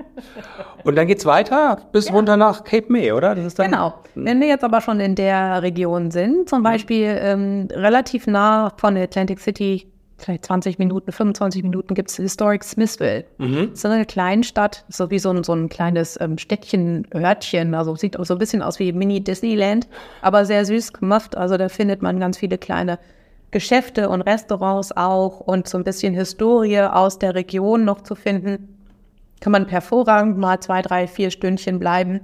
Und 0.84 0.96
dann 0.96 1.08
geht's 1.08 1.26
weiter 1.26 1.80
bis 1.92 2.12
runter 2.12 2.38
nach 2.38 2.64
Cape 2.64 2.86
May, 2.90 3.12
oder? 3.12 3.36
Genau. 3.36 3.94
Wenn 4.16 4.40
wir 4.40 4.48
jetzt 4.48 4.64
aber 4.64 4.82
schon 4.82 5.00
in 5.00 5.16
der 5.16 5.62
Region 5.62 6.12
sind, 6.12 6.50
zum 6.50 6.64
Beispiel 6.64 7.18
ähm, 7.20 7.68
relativ 7.72 8.28
nah 8.28 8.72
von 8.78 8.98
Atlantic 8.98 9.40
City, 9.40 9.88
vielleicht 10.18 10.46
20 10.46 10.80
Minuten, 10.80 11.12
25 11.12 11.64
Minuten, 11.64 11.94
gibt 11.94 12.10
es 12.10 12.18
Historic 12.18 12.64
Smithville. 12.64 13.26
Das 13.68 13.80
ist 13.80 13.86
eine 13.86 14.06
Kleinstadt, 14.06 14.84
so 14.90 15.10
wie 15.12 15.20
so 15.20 15.30
ein, 15.30 15.44
so 15.44 15.54
ein 15.54 15.70
kleines 15.70 16.20
ähm, 16.20 16.38
Städtchen, 16.38 17.08
Örtchen. 17.14 17.74
Also 17.76 17.96
sieht 17.96 18.18
auch 18.18 18.26
so 18.26 18.36
ein 18.36 18.40
bisschen 18.40 18.62
aus 18.62 18.80
wie 18.80 18.92
Mini-Disneyland, 18.92 19.88
aber 20.22 20.46
sehr 20.46 20.66
süß 20.66 20.94
gemacht. 20.94 21.38
Also 21.38 21.58
da 21.58 21.70
findet 21.70 22.02
man 22.02 22.20
ganz 22.20 22.38
viele 22.38 22.58
kleine 22.58 23.00
Geschäfte 23.52 24.10
und 24.10 24.22
Restaurants 24.22 24.96
auch 24.96 25.40
und 25.40 25.68
so 25.68 25.78
ein 25.78 25.84
bisschen 25.84 26.14
Historie 26.14 26.82
aus 26.82 27.20
der 27.20 27.36
Region 27.36 27.86
noch 27.86 28.02
zu 28.02 28.16
finden. 28.16 28.78
Kann 29.40 29.52
man 29.52 29.68
hervorragend 29.68 30.38
mal 30.38 30.60
zwei, 30.60 30.82
drei, 30.82 31.08
vier 31.08 31.32
Stündchen 31.32 31.80
bleiben. 31.80 32.22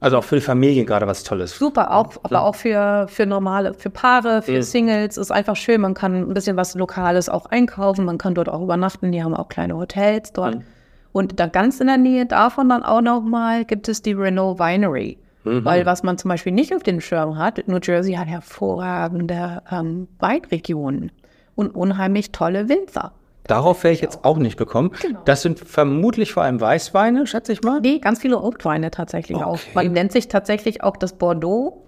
Also 0.00 0.18
auch 0.18 0.24
für 0.24 0.36
die 0.36 0.40
Familie 0.42 0.84
gerade 0.84 1.06
was 1.06 1.24
Tolles. 1.24 1.58
Super, 1.58 1.92
auch, 1.92 2.12
aber 2.22 2.42
auch 2.42 2.54
für, 2.54 3.06
für 3.08 3.26
normale, 3.26 3.74
für 3.74 3.90
Paare, 3.90 4.42
für 4.42 4.58
Mhm. 4.58 4.62
Singles 4.62 5.16
ist 5.16 5.32
einfach 5.32 5.56
schön. 5.56 5.80
Man 5.80 5.94
kann 5.94 6.14
ein 6.14 6.34
bisschen 6.34 6.56
was 6.56 6.74
Lokales 6.76 7.28
auch 7.28 7.46
einkaufen, 7.46 8.04
man 8.04 8.16
kann 8.16 8.34
dort 8.34 8.48
auch 8.48 8.62
übernachten, 8.62 9.10
die 9.10 9.22
haben 9.22 9.34
auch 9.34 9.48
kleine 9.48 9.76
Hotels 9.76 10.32
dort. 10.32 10.56
Mhm. 10.56 10.64
Und 11.10 11.40
da 11.40 11.46
ganz 11.46 11.80
in 11.80 11.88
der 11.88 11.96
Nähe 11.96 12.26
davon 12.26 12.68
dann 12.68 12.84
auch 12.84 13.00
nochmal 13.00 13.64
gibt 13.64 13.88
es 13.88 14.02
die 14.02 14.12
Renault 14.12 14.60
Winery. 14.60 15.18
Mhm. 15.42 15.64
Weil 15.64 15.84
was 15.84 16.02
man 16.04 16.16
zum 16.16 16.28
Beispiel 16.28 16.52
nicht 16.52 16.72
auf 16.74 16.82
dem 16.84 17.00
Schirm 17.00 17.36
hat, 17.36 17.66
New 17.66 17.78
Jersey 17.82 18.14
hat 18.14 18.28
hervorragende 18.28 19.62
ähm, 19.70 20.06
Weinregionen 20.20 21.10
und 21.56 21.74
unheimlich 21.74 22.30
tolle 22.30 22.68
Winzer. 22.68 23.12
Darauf 23.48 23.82
wäre 23.82 23.92
ich 23.94 24.00
jetzt 24.00 24.24
auch 24.24 24.36
nicht 24.38 24.56
gekommen. 24.56 24.92
Genau. 25.02 25.18
Das 25.24 25.42
sind 25.42 25.58
vermutlich 25.58 26.32
vor 26.32 26.44
allem 26.44 26.60
Weißweine, 26.60 27.26
schätze 27.26 27.52
ich 27.52 27.62
mal. 27.62 27.80
Nee, 27.80 27.98
ganz 27.98 28.20
viele 28.20 28.36
Rotweine 28.36 28.90
tatsächlich 28.92 29.38
auch. 29.38 29.54
Okay. 29.54 29.70
Man 29.74 29.92
nennt 29.92 30.12
sich 30.12 30.28
tatsächlich 30.28 30.84
auch 30.84 30.96
das 30.96 31.14
Bordeaux. 31.14 31.82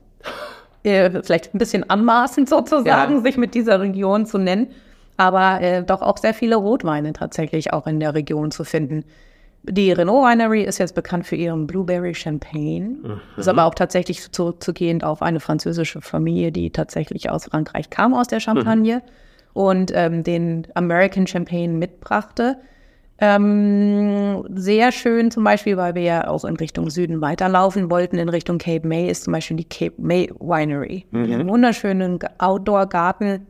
Äh, 0.82 1.22
vielleicht 1.22 1.54
ein 1.54 1.58
bisschen 1.58 1.88
anmaßend 1.88 2.48
sozusagen, 2.48 3.14
Ja. 3.14 3.20
sich 3.20 3.36
mit 3.36 3.54
dieser 3.54 3.80
Region 3.80 4.26
zu 4.26 4.38
nennen. 4.38 4.68
Aber 5.18 5.60
äh, 5.60 5.84
doch 5.84 6.00
auch 6.00 6.16
sehr 6.16 6.32
viele 6.32 6.56
Rotweine 6.56 7.12
tatsächlich 7.12 7.74
auch 7.74 7.86
in 7.86 8.00
der 8.00 8.14
Region 8.14 8.50
zu 8.50 8.64
finden. 8.64 9.04
Die 9.62 9.92
Renault 9.92 10.24
Winery 10.24 10.62
ist 10.62 10.78
jetzt 10.78 10.94
bekannt 10.94 11.26
für 11.26 11.36
ihren 11.36 11.66
Blueberry 11.66 12.14
Champagne. 12.14 12.96
Ist 13.36 13.46
aber 13.46 13.66
auch 13.66 13.74
tatsächlich 13.74 14.32
zurückzugehend 14.32 15.04
auf 15.04 15.20
eine 15.20 15.38
französische 15.38 16.00
Familie, 16.00 16.50
die 16.50 16.70
tatsächlich 16.70 17.28
aus 17.28 17.44
Frankreich 17.44 17.90
kam, 17.90 18.14
aus 18.14 18.28
der 18.28 18.40
Champagne 18.40 19.02
und 19.52 19.92
ähm, 19.94 20.22
den 20.22 20.66
American 20.74 21.26
Champagne 21.26 21.68
mitbrachte. 21.68 22.56
Ähm, 23.22 24.44
sehr 24.54 24.92
schön 24.92 25.30
zum 25.30 25.44
Beispiel, 25.44 25.76
weil 25.76 25.94
wir 25.94 26.02
ja 26.02 26.28
auch 26.28 26.44
in 26.46 26.56
Richtung 26.56 26.88
Süden 26.88 27.20
weiterlaufen 27.20 27.90
wollten, 27.90 28.16
in 28.16 28.30
Richtung 28.30 28.56
Cape 28.56 28.86
May 28.86 29.10
ist 29.10 29.24
zum 29.24 29.34
Beispiel 29.34 29.58
die 29.58 29.68
Cape 29.68 29.94
May 29.98 30.30
Winery. 30.40 31.04
Einen 31.12 31.46
wunderschönen 31.46 32.18
Outdoor-Garten, 32.38 33.46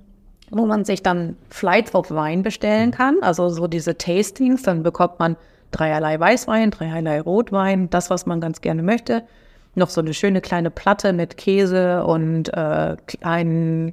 wo 0.50 0.66
man 0.66 0.84
sich 0.84 1.04
dann 1.04 1.36
Flights 1.50 1.94
of 1.94 2.10
Wein 2.10 2.42
bestellen 2.42 2.90
kann, 2.90 3.18
also 3.22 3.48
so 3.48 3.68
diese 3.68 3.96
Tastings, 3.96 4.64
dann 4.64 4.82
bekommt 4.82 5.20
man 5.20 5.36
dreierlei 5.70 6.18
Weißwein, 6.18 6.72
dreierlei 6.72 7.20
Rotwein, 7.20 7.88
das, 7.90 8.10
was 8.10 8.26
man 8.26 8.40
ganz 8.40 8.60
gerne 8.60 8.82
möchte. 8.82 9.22
Noch 9.76 9.88
so 9.88 10.00
eine 10.00 10.14
schöne 10.14 10.40
kleine 10.40 10.72
Platte 10.72 11.12
mit 11.12 11.36
Käse 11.36 12.04
und 12.04 12.52
äh, 12.52 12.96
kleinen 13.06 13.92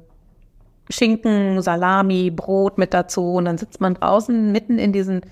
Schinken, 0.90 1.60
Salami, 1.62 2.30
Brot 2.30 2.78
mit 2.78 2.94
dazu. 2.94 3.34
Und 3.34 3.44
dann 3.44 3.58
sitzt 3.58 3.80
man 3.80 3.94
draußen 3.94 4.52
mitten 4.52 4.78
in 4.78 4.92
diesen, 4.92 5.22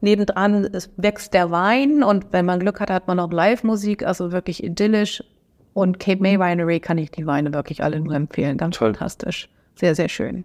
nebendran 0.00 0.64
es 0.64 0.90
wächst 0.96 1.34
der 1.34 1.50
Wein 1.50 2.02
und 2.02 2.26
wenn 2.32 2.44
man 2.44 2.60
Glück 2.60 2.80
hat, 2.80 2.90
hat 2.90 3.06
man 3.06 3.16
noch 3.16 3.32
Live-Musik, 3.32 4.04
also 4.04 4.32
wirklich 4.32 4.62
idyllisch. 4.62 5.22
Und 5.74 5.98
Cape 5.98 6.20
May 6.20 6.38
Winery 6.38 6.80
kann 6.80 6.98
ich 6.98 7.10
die 7.10 7.26
Weine 7.26 7.54
wirklich 7.54 7.82
alle 7.82 7.98
nur 7.98 8.14
empfehlen. 8.14 8.58
Ganz 8.58 8.76
Toll. 8.76 8.92
fantastisch. 8.92 9.48
Sehr, 9.74 9.94
sehr 9.94 10.08
schön. 10.08 10.44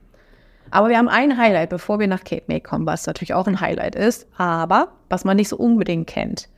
Aber 0.71 0.89
wir 0.89 0.97
haben 0.97 1.09
ein 1.09 1.37
Highlight, 1.37 1.69
bevor 1.69 1.99
wir 1.99 2.07
nach 2.07 2.23
Cape 2.23 2.43
May 2.47 2.59
kommen, 2.59 2.85
was 2.85 3.05
natürlich 3.05 3.33
auch 3.33 3.47
ein 3.47 3.59
Highlight 3.59 3.95
ist, 3.95 4.27
aber 4.37 4.89
was 5.09 5.25
man 5.25 5.37
nicht 5.37 5.49
so 5.49 5.57
unbedingt 5.57 6.07
kennt. 6.07 6.49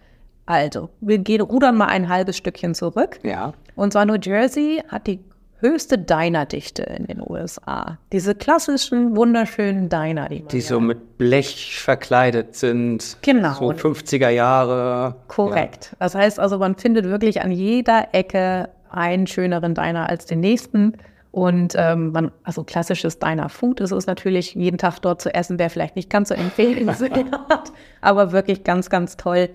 Also, 0.46 0.90
wir 1.00 1.20
gehen, 1.20 1.42
rudern 1.42 1.78
mal 1.78 1.88
ein 1.88 2.10
halbes 2.10 2.38
Stückchen 2.38 2.74
zurück. 2.74 3.20
Ja. 3.24 3.54
Und 3.76 3.94
zwar 3.94 4.06
New 4.06 4.18
Jersey 4.20 4.82
hat 4.88 5.06
die 5.06 5.20
höchste 5.62 5.98
Diner-Dichte 5.98 6.84
in 6.84 7.08
den 7.08 7.22
USA. 7.22 7.98
Diese 8.12 8.36
klassischen, 8.36 9.16
wunderschönen 9.16 9.90
Diner, 9.90 10.30
die 10.30 10.42
Die 10.44 10.58
ja 10.58 10.64
so 10.64 10.80
mit 10.80 11.18
Blech 11.18 11.80
verkleidet 11.80 12.56
sind. 12.56 13.18
Genau. 13.22 13.54
So 13.54 13.72
50er 13.72 14.30
Jahre. 14.30 15.16
Korrekt. 15.28 15.96
Das 16.00 16.16
heißt 16.16 16.40
also, 16.40 16.58
man 16.58 16.76
findet 16.76 17.06
wirklich 17.06 17.42
an 17.42 17.52
jeder 17.52 18.10
Ecke 18.14 18.70
einen 18.90 19.28
schöneren 19.28 19.76
Diner 19.76 20.10
als 20.10 20.26
den 20.26 20.40
nächsten. 20.40 20.94
Und 21.32 21.76
ähm, 21.78 22.12
man, 22.12 22.32
also 22.44 22.64
klassisches 22.64 23.20
Diner-Food 23.20 23.82
ist 23.82 23.92
es 23.92 24.08
natürlich, 24.08 24.56
jeden 24.56 24.78
Tag 24.78 25.00
dort 25.00 25.22
zu 25.22 25.34
essen, 25.34 25.60
wäre 25.60 25.70
vielleicht 25.70 25.96
nicht 25.96 26.10
ganz 26.10 26.30
so 26.30 26.36
empfehlenswert, 26.36 27.28
aber 28.02 28.32
wirklich 28.32 28.64
ganz, 28.64 28.90
ganz 28.90 29.16
toll. 29.16 29.50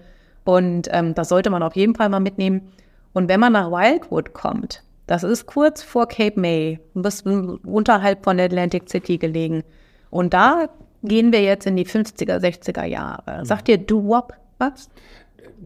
Und 0.44 0.88
ähm, 0.92 1.14
das 1.14 1.30
sollte 1.30 1.50
man 1.50 1.62
auf 1.62 1.74
jeden 1.74 1.96
Fall 1.96 2.08
mal 2.10 2.20
mitnehmen. 2.20 2.72
Und 3.12 3.28
wenn 3.28 3.40
man 3.40 3.52
nach 3.54 3.70
Wildwood 3.70 4.34
kommt, 4.34 4.82
das 5.06 5.22
ist 5.22 5.46
kurz 5.46 5.82
vor 5.82 6.06
Cape 6.06 6.38
May, 6.40 6.80
ein 6.94 7.02
bisschen 7.02 7.56
unterhalb 7.58 8.24
von 8.24 8.38
Atlantic 8.40 8.88
City 8.88 9.18
gelegen. 9.18 9.62
Und 10.10 10.32
da 10.34 10.68
gehen 11.02 11.32
wir 11.32 11.42
jetzt 11.42 11.66
in 11.66 11.76
die 11.76 11.86
50er, 11.86 12.38
60er 12.38 12.84
Jahre. 12.84 13.44
Sagt 13.44 13.68
ihr 13.68 13.78
Doo-Wop 13.78 14.32
was? 14.58 14.88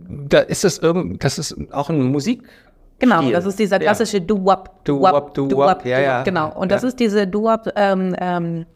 Da 0.08 0.40
ist 0.40 0.64
das 0.64 0.78
irgend, 0.78 1.22
das 1.22 1.38
ist 1.38 1.56
auch 1.72 1.90
ein 1.90 2.02
Musik. 2.02 2.42
Genau, 2.98 3.30
das 3.30 3.44
ist 3.46 3.58
dieser 3.58 3.76
Ja. 3.76 3.82
klassische 3.82 4.20
Doo-Wop. 4.20 4.84
Doo-Wop, 4.84 5.34
Doo-Wop, 5.34 5.84
ja, 5.84 6.00
ja. 6.00 6.22
Genau, 6.24 6.52
und 6.58 6.72
das 6.72 6.82
Ja. 6.82 6.88
ist 6.88 6.98
diese 6.98 7.26
Doo-Wop 7.26 7.70
ähm, 7.76 8.16
ähm, 8.18 8.66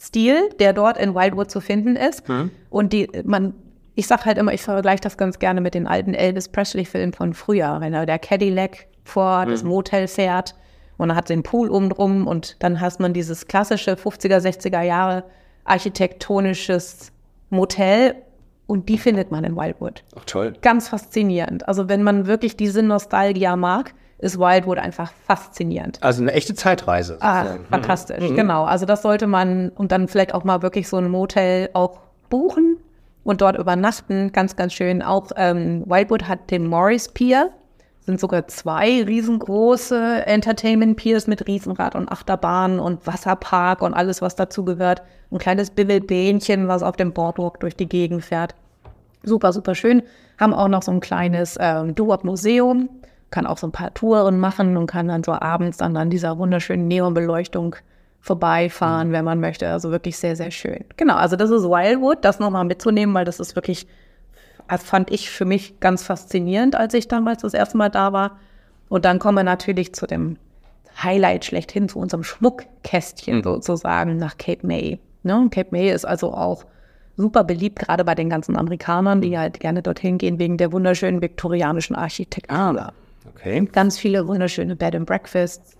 Stil, 0.00 0.48
der 0.58 0.72
dort 0.72 0.96
in 0.98 1.14
Wildwood 1.14 1.50
zu 1.50 1.60
finden 1.60 1.96
ist. 1.96 2.26
Mhm. 2.28 2.50
Und 2.70 2.92
die, 2.92 3.10
man 3.24 3.54
ich 3.98 4.06
sage 4.06 4.26
halt 4.26 4.36
immer, 4.38 4.52
ich 4.52 4.60
vergleiche 4.62 5.00
das 5.00 5.16
ganz 5.16 5.38
gerne 5.38 5.62
mit 5.62 5.72
den 5.74 5.86
alten 5.86 6.12
Elvis 6.12 6.48
Presley-Filmen 6.48 7.14
von 7.14 7.32
früher, 7.32 7.78
wenn 7.80 7.94
er 7.94 8.04
der 8.04 8.18
Cadillac 8.18 8.86
vor 9.06 9.46
das 9.46 9.62
Motel 9.62 10.08
fährt 10.08 10.54
und 10.96 11.14
hat 11.14 11.28
den 11.28 11.42
Pool 11.42 11.70
oben 11.70 11.90
drum 11.90 12.26
und 12.26 12.56
dann 12.62 12.80
hast 12.80 13.00
man 13.00 13.12
dieses 13.12 13.46
klassische 13.46 13.92
50er, 13.92 14.38
60er 14.38 14.82
Jahre 14.82 15.24
architektonisches 15.64 17.12
Motel 17.50 18.14
und 18.66 18.88
die 18.88 18.98
findet 18.98 19.30
man 19.30 19.44
in 19.44 19.56
Wildwood. 19.56 20.02
Ach, 20.16 20.24
toll. 20.24 20.54
Ganz 20.60 20.88
faszinierend. 20.88 21.68
Also 21.68 21.88
wenn 21.88 22.02
man 22.02 22.26
wirklich 22.26 22.56
diese 22.56 22.82
Nostalgia 22.82 23.56
mag, 23.56 23.94
ist 24.18 24.38
Wildwood 24.38 24.78
einfach 24.78 25.12
faszinierend. 25.26 26.02
Also 26.02 26.22
eine 26.22 26.32
echte 26.32 26.54
Zeitreise. 26.54 27.18
Ah, 27.20 27.42
sozusagen. 27.44 27.64
fantastisch, 27.66 28.34
genau. 28.34 28.64
Also 28.64 28.86
das 28.86 29.02
sollte 29.02 29.26
man 29.26 29.68
und 29.70 29.92
dann 29.92 30.08
vielleicht 30.08 30.34
auch 30.34 30.44
mal 30.44 30.62
wirklich 30.62 30.88
so 30.88 30.96
ein 30.96 31.10
Motel 31.10 31.68
auch 31.74 31.98
buchen 32.30 32.78
und 33.24 33.40
dort 33.40 33.58
übernachten. 33.58 34.32
Ganz, 34.32 34.56
ganz 34.56 34.72
schön. 34.72 35.02
Auch 35.02 35.30
ähm, 35.36 35.84
Wildwood 35.86 36.26
hat 36.26 36.50
den 36.50 36.66
Morris 36.66 37.08
Pier. 37.08 37.50
Sind 38.06 38.20
sogar 38.20 38.46
zwei 38.46 39.02
riesengroße 39.02 40.26
Entertainment 40.26 40.96
Piers 40.96 41.26
mit 41.26 41.48
Riesenrad 41.48 41.96
und 41.96 42.08
Achterbahn 42.08 42.78
und 42.78 43.04
Wasserpark 43.04 43.82
und 43.82 43.94
alles, 43.94 44.22
was 44.22 44.36
dazu 44.36 44.64
gehört. 44.64 45.02
Ein 45.32 45.38
kleines 45.38 45.70
Bimmelbähnchen, 45.70 46.68
was 46.68 46.84
auf 46.84 46.96
dem 46.96 47.12
Boardwalk 47.12 47.58
durch 47.58 47.74
die 47.74 47.88
Gegend 47.88 48.24
fährt. 48.24 48.54
Super, 49.24 49.52
super 49.52 49.74
schön. 49.74 50.04
Haben 50.38 50.54
auch 50.54 50.68
noch 50.68 50.82
so 50.82 50.92
ein 50.92 51.00
kleines 51.00 51.58
ähm, 51.60 51.96
Duop-Museum. 51.96 52.88
Kann 53.30 53.44
auch 53.44 53.58
so 53.58 53.66
ein 53.66 53.72
paar 53.72 53.92
Touren 53.92 54.38
machen 54.38 54.76
und 54.76 54.86
kann 54.86 55.08
dann 55.08 55.24
so 55.24 55.32
abends 55.32 55.78
dann 55.78 55.96
an 55.96 56.08
dieser 56.08 56.38
wunderschönen 56.38 56.86
Neonbeleuchtung 56.86 57.74
vorbeifahren, 58.20 59.10
wenn 59.10 59.24
man 59.24 59.40
möchte. 59.40 59.68
Also 59.68 59.90
wirklich 59.90 60.16
sehr, 60.16 60.36
sehr 60.36 60.52
schön. 60.52 60.84
Genau, 60.96 61.16
also 61.16 61.34
das 61.34 61.50
ist 61.50 61.64
Wildwood, 61.64 62.18
das 62.22 62.38
nochmal 62.38 62.64
mitzunehmen, 62.64 63.14
weil 63.16 63.24
das 63.24 63.40
ist 63.40 63.56
wirklich, 63.56 63.88
fand 64.68 65.10
ich 65.10 65.30
für 65.30 65.44
mich 65.44 65.80
ganz 65.80 66.02
faszinierend, 66.02 66.74
als 66.74 66.94
ich 66.94 67.08
damals 67.08 67.42
das 67.42 67.54
erste 67.54 67.76
Mal 67.76 67.90
da 67.90 68.12
war. 68.12 68.38
Und 68.88 69.04
dann 69.04 69.18
kommen 69.18 69.38
wir 69.38 69.44
natürlich 69.44 69.94
zu 69.94 70.06
dem 70.06 70.36
Highlight 71.02 71.44
schlechthin, 71.44 71.88
zu 71.88 71.98
unserem 71.98 72.24
Schmuckkästchen 72.24 73.42
sozusagen 73.42 74.16
nach 74.16 74.38
Cape 74.38 74.66
May. 74.66 74.98
Ne? 75.22 75.48
Cape 75.50 75.68
May 75.70 75.90
ist 75.90 76.04
also 76.04 76.32
auch 76.32 76.64
super 77.16 77.44
beliebt, 77.44 77.78
gerade 77.78 78.04
bei 78.04 78.14
den 78.14 78.30
ganzen 78.30 78.56
Amerikanern, 78.56 79.20
die 79.20 79.38
halt 79.38 79.60
gerne 79.60 79.82
dorthin 79.82 80.18
gehen 80.18 80.38
wegen 80.38 80.56
der 80.56 80.72
wunderschönen 80.72 81.22
viktorianischen 81.22 81.96
Architektur. 81.96 82.92
Okay. 83.28 83.68
Ganz 83.72 83.98
viele 83.98 84.26
wunderschöne 84.26 84.76
Bed 84.76 84.94
and 84.94 85.06
Breakfasts, 85.06 85.76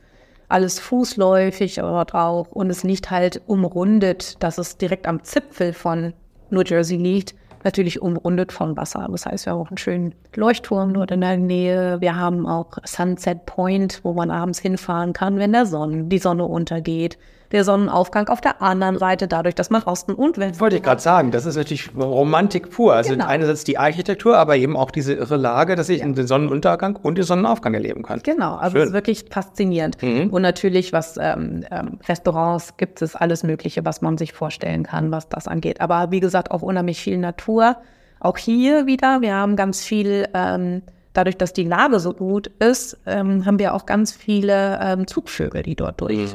alles 0.49 0.79
fußläufig 0.79 1.77
dort 1.77 2.15
auch 2.15 2.49
und 2.53 2.71
es 2.71 2.83
liegt 2.83 3.11
halt 3.11 3.43
umrundet, 3.47 4.43
dass 4.43 4.59
es 4.59 4.77
direkt 4.77 5.07
am 5.07 5.23
Zipfel 5.23 5.73
von 5.73 6.13
New 6.51 6.63
Jersey 6.63 6.97
liegt, 6.97 7.35
natürlich 7.67 8.01
umrundet 8.01 8.53
von 8.53 8.77
Wasser. 8.77 9.07
Das 9.11 9.27
heißt, 9.27 9.45
wir 9.45 9.53
haben 9.53 9.61
auch 9.61 9.69
einen 9.69 9.77
schönen 9.77 10.15
Leuchtturm 10.35 10.95
dort 10.95 11.11
in 11.11 11.21
der 11.21 11.37
Nähe. 11.37 12.01
Wir 12.01 12.17
haben 12.17 12.47
auch 12.47 12.79
Sunset 12.85 13.45
Point, 13.45 14.01
wo 14.03 14.15
man 14.15 14.31
abends 14.31 14.61
hinfahren 14.61 15.13
kann, 15.13 15.39
wenn 15.39 15.53
der 15.53 15.67
Sonne, 15.67 16.05
die 16.05 16.19
Sonne 16.19 16.45
untergeht. 16.45 17.19
Der 17.53 17.65
Sonnenaufgang 17.65 18.29
auf 18.29 18.41
der 18.41 18.61
anderen 18.61 18.99
Seite, 18.99 19.29
dadurch, 19.29 19.55
dass 19.55 19.71
man 19.71 19.83
Osten 19.85 20.13
und 20.13 20.39
Westen 20.39 20.61
Wollte 20.61 20.77
ich 20.77 20.83
gerade 20.83 21.01
sagen, 21.01 21.31
das 21.31 21.47
ist 21.47 21.57
natürlich 21.57 21.91
Romantik 21.97 22.71
pur. 22.71 22.95
Also 22.95 23.13
Genau. 23.13 23.27
einerseits 23.27 23.65
die 23.65 23.79
Architektur, 23.79 24.37
aber 24.37 24.57
eben 24.57 24.77
auch 24.77 24.91
diese 24.91 25.15
irre 25.15 25.37
Lage, 25.37 25.77
dass 25.77 25.89
ich 25.89 26.01
den 26.01 26.27
Sonnenuntergang 26.27 26.97
und 26.97 27.19
den 27.19 27.25
Sonnenaufgang 27.25 27.75
erleben 27.75 28.03
kann. 28.03 28.21
Genau, 28.23 28.57
also 28.57 28.77
Schön. 28.77 28.89
ist 28.89 28.93
wirklich 28.93 29.27
faszinierend. 29.31 30.03
Und 30.03 30.43
natürlich, 30.43 30.93
was 30.93 31.17
ähm, 31.21 31.65
ähm, 31.71 31.99
Restaurants 32.09 32.77
gibt 32.77 33.03
es 33.03 33.15
alles 33.15 33.43
Mögliche, 33.43 33.85
was 33.85 34.03
man 34.03 34.19
sich 34.19 34.33
vorstellen 34.33 34.83
kann, 34.85 35.11
was 35.13 35.29
das 35.29 35.47
angeht. 35.49 35.81
Aber 35.81 36.11
wie 36.11 36.21
gesagt, 36.21 36.51
auch 36.51 36.63
unheimlich 36.63 37.01
viel 37.01 37.19
Natur. 37.19 37.77
Auch 38.21 38.39
hier 38.39 38.87
wieder, 38.87 39.21
wir 39.21 39.35
haben 39.35 39.57
ganz 39.57 39.83
viel, 39.85 40.27
ähm, 40.35 40.83
dadurch, 41.13 41.37
dass 41.37 41.53
die 41.53 41.65
Lage 41.65 42.01
so 42.01 42.13
gut 42.13 42.49
ist, 42.59 42.99
ähm, 43.07 43.45
haben 43.47 43.59
wir 43.59 43.75
auch 43.75 43.87
ganz 43.87 44.13
viele 44.13 44.79
ähm, 44.83 45.07
Zugvögel, 45.07 45.63
die 45.63 45.77
dort 45.77 46.01
durch, 46.01 46.35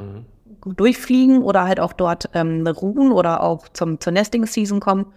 durchfliegen 0.66 1.44
oder 1.44 1.66
halt 1.66 1.80
auch 1.80 1.94
dort 1.94 2.30
ähm, 2.34 2.66
ruhen 2.68 3.12
oder 3.12 3.44
auch 3.44 3.68
zum, 3.70 4.00
zur 4.00 4.14
Nesting-Season 4.14 4.80
kommen. 4.80 5.08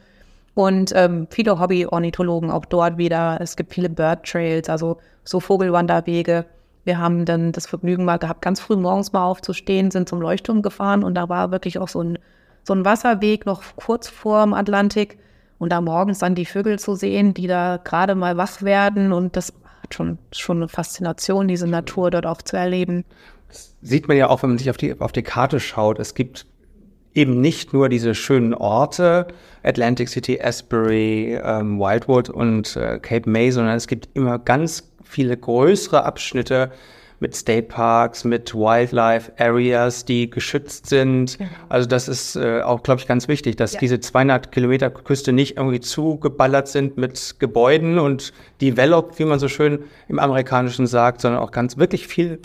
Und 0.54 0.92
ähm, 0.94 1.26
viele 1.30 1.58
Hobby-Ornithologen 1.58 2.50
auch 2.50 2.64
dort 2.64 2.96
wieder. 2.96 3.38
Es 3.40 3.56
gibt 3.56 3.74
viele 3.74 3.88
Bird 3.88 4.24
Trails, 4.24 4.68
also 4.68 4.98
so 5.24 5.40
Vogelwanderwege. 5.40 6.46
Wir 6.84 6.98
haben 6.98 7.24
dann 7.24 7.52
das 7.52 7.66
Vergnügen 7.66 8.04
mal 8.04 8.18
gehabt, 8.18 8.42
ganz 8.42 8.60
früh 8.60 8.76
morgens 8.76 9.12
mal 9.12 9.24
aufzustehen, 9.24 9.90
sind 9.90 10.08
zum 10.08 10.20
Leuchtturm 10.20 10.62
gefahren 10.62 11.02
und 11.02 11.14
da 11.14 11.28
war 11.28 11.50
wirklich 11.50 11.78
auch 11.78 11.88
so 11.88 12.02
ein, 12.02 12.18
so 12.62 12.74
ein 12.74 12.84
Wasserweg 12.84 13.46
noch 13.46 13.62
kurz 13.76 14.08
vorm 14.08 14.54
Atlantik. 14.54 15.18
Und 15.58 15.70
da 15.70 15.80
morgens 15.80 16.18
dann 16.18 16.34
die 16.34 16.44
Vögel 16.44 16.78
zu 16.78 16.94
sehen, 16.94 17.32
die 17.32 17.46
da 17.46 17.78
gerade 17.82 18.14
mal 18.14 18.36
wach 18.36 18.62
werden 18.62 19.12
und 19.12 19.36
das 19.36 19.52
hat 19.82 19.94
schon, 19.94 20.18
schon 20.32 20.58
eine 20.58 20.68
Faszination, 20.68 21.48
diese 21.48 21.66
Natur 21.66 22.10
dort 22.10 22.26
auch 22.26 22.42
zu 22.42 22.56
erleben. 22.56 23.04
Sieht 23.82 24.08
man 24.08 24.16
ja 24.16 24.28
auch, 24.28 24.42
wenn 24.42 24.50
man 24.50 24.58
sich 24.58 24.70
auf 24.70 24.76
die, 24.76 24.98
auf 25.00 25.12
die 25.12 25.22
Karte 25.22 25.60
schaut. 25.60 25.98
Es 25.98 26.14
gibt 26.14 26.46
eben 27.14 27.40
nicht 27.40 27.72
nur 27.72 27.88
diese 27.88 28.14
schönen 28.14 28.54
Orte, 28.54 29.28
Atlantic 29.62 30.08
City, 30.08 30.40
Asbury, 30.40 31.38
ähm, 31.42 31.78
Wildwood 31.78 32.28
und 32.28 32.76
äh, 32.76 32.98
Cape 32.98 33.30
May, 33.30 33.50
sondern 33.50 33.76
es 33.76 33.86
gibt 33.86 34.08
immer 34.14 34.38
ganz 34.38 34.90
viele 35.02 35.36
größere 35.36 36.04
Abschnitte 36.04 36.72
mit 37.20 37.34
State 37.36 37.68
Parks, 37.68 38.24
mit 38.24 38.54
Wildlife 38.54 39.32
Areas, 39.38 40.04
die 40.04 40.28
geschützt 40.28 40.86
sind. 40.88 41.38
Also 41.68 41.88
das 41.88 42.08
ist 42.08 42.36
äh, 42.36 42.60
auch, 42.62 42.82
glaube 42.82 43.00
ich, 43.00 43.06
ganz 43.06 43.28
wichtig, 43.28 43.56
dass 43.56 43.74
Ja. 43.74 43.80
diese 43.80 44.00
200 44.00 44.50
Kilometer 44.50 44.90
Küste 44.90 45.32
nicht 45.32 45.56
irgendwie 45.56 45.80
zugeballert 45.80 46.68
sind 46.68 46.96
mit 46.98 47.36
Gebäuden 47.38 47.98
und 47.98 48.32
developed, 48.60 49.18
wie 49.18 49.24
man 49.24 49.38
so 49.38 49.48
schön 49.48 49.84
im 50.08 50.18
Amerikanischen 50.18 50.86
sagt, 50.86 51.20
sondern 51.20 51.40
auch 51.40 51.52
ganz 51.52 51.78
wirklich 51.78 52.08
viel 52.08 52.40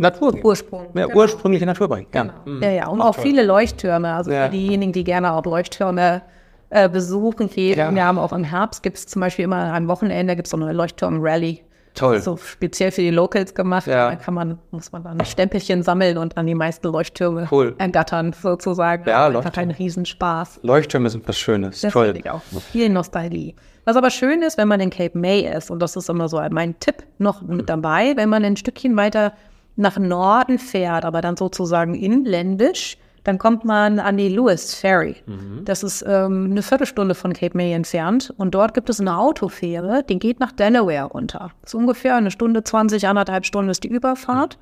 Natur. 0.00 0.34
Ursprung. 0.42 0.86
Ja, 0.94 1.06
Genau. 1.06 1.18
ursprüngliche 1.18 1.66
Natur 1.66 1.88
bringen. 1.88 2.06
Ja. 2.14 2.24
Mhm. 2.44 2.62
Ja, 2.62 2.70
ja, 2.70 2.88
und 2.88 3.00
auch 3.00 3.14
viele 3.14 3.44
Leuchttürme. 3.44 4.12
Also 4.14 4.30
Ja. 4.30 4.44
für 4.46 4.50
diejenigen, 4.52 4.92
die 4.92 5.04
gerne 5.04 5.32
auch 5.32 5.44
Leuchttürme 5.44 6.22
äh, 6.70 6.88
besuchen 6.88 7.48
gehen. 7.50 7.78
Ja. 7.78 7.92
Wir 7.94 8.04
haben 8.04 8.18
auch 8.18 8.32
im 8.32 8.44
Herbst 8.44 8.82
gibt 8.82 8.96
es 8.96 9.06
zum 9.06 9.20
Beispiel 9.20 9.44
immer 9.44 9.72
am 9.74 9.88
Wochenende 9.88 10.36
gibt 10.36 10.46
es 10.46 10.50
so 10.52 10.56
eine 10.56 10.72
Leuchtturm-Rally. 10.72 11.62
Toll. 11.94 12.20
So 12.20 12.36
speziell 12.36 12.92
für 12.92 13.00
die 13.00 13.10
Locals 13.10 13.52
gemacht. 13.52 13.88
Ja. 13.88 14.10
Da 14.10 14.14
kann 14.16 14.34
man, 14.34 14.58
muss 14.70 14.92
man 14.92 15.02
dann 15.02 15.24
Stempelchen 15.24 15.82
sammeln 15.82 16.16
und 16.18 16.36
dann 16.36 16.46
die 16.46 16.54
meisten 16.54 16.86
Leuchttürme 16.86 17.48
Cool. 17.50 17.74
ergattern, 17.78 18.32
sozusagen. 18.32 19.02
Ja, 19.08 19.26
Einfach 19.26 19.42
Leuchttürme. 19.46 19.70
ein 19.72 19.76
Riesenspaß. 19.76 20.60
Leuchttürme 20.62 21.10
sind 21.10 21.26
was 21.26 21.36
Schönes. 21.38 21.80
Das 21.80 21.92
Toll. 21.92 22.14
auch. 22.30 22.40
Viel 22.70 22.88
Nostalgie. 22.88 23.56
Was 23.84 23.96
aber 23.96 24.10
schön 24.10 24.42
ist, 24.42 24.56
wenn 24.56 24.68
man 24.68 24.78
in 24.78 24.90
Cape 24.90 25.18
May 25.18 25.40
ist, 25.40 25.70
und 25.72 25.80
das 25.80 25.96
ist 25.96 26.08
immer 26.08 26.28
so 26.28 26.40
mein 26.50 26.78
Tipp 26.78 27.02
noch 27.18 27.42
mit 27.42 27.68
dabei, 27.68 28.12
wenn 28.14 28.28
man 28.28 28.44
ein 28.44 28.56
Stückchen 28.56 28.96
weiter 28.96 29.32
nach 29.80 29.98
Norden 29.98 30.58
fährt, 30.58 31.04
aber 31.04 31.20
dann 31.20 31.36
sozusagen 31.36 31.94
inländisch, 31.94 32.96
dann 33.24 33.38
kommt 33.38 33.64
man 33.64 33.98
an 33.98 34.16
die 34.16 34.28
Lewis 34.28 34.74
Ferry. 34.74 35.16
Das 35.64 35.82
ist 35.82 36.04
ähm, 36.06 36.48
eine 36.50 36.62
Viertelstunde 36.62 37.14
von 37.14 37.32
Cape 37.32 37.56
May 37.56 37.72
entfernt. 37.72 38.32
Und 38.38 38.54
dort 38.54 38.72
gibt 38.72 38.88
es 38.88 39.00
eine 39.00 39.18
Autofähre, 39.18 40.02
die 40.08 40.18
geht 40.18 40.40
nach 40.40 40.52
Delaware 40.52 41.04
runter. 41.04 41.50
Das 41.62 41.70
ist 41.70 41.74
ungefähr 41.74 42.16
eine 42.16 42.30
Stunde 42.30 42.64
20, 42.64 43.06
anderthalb 43.06 43.44
Stunden 43.44 43.70
ist 43.70 43.84
die 43.84 43.88
Überfahrt. 43.88 44.58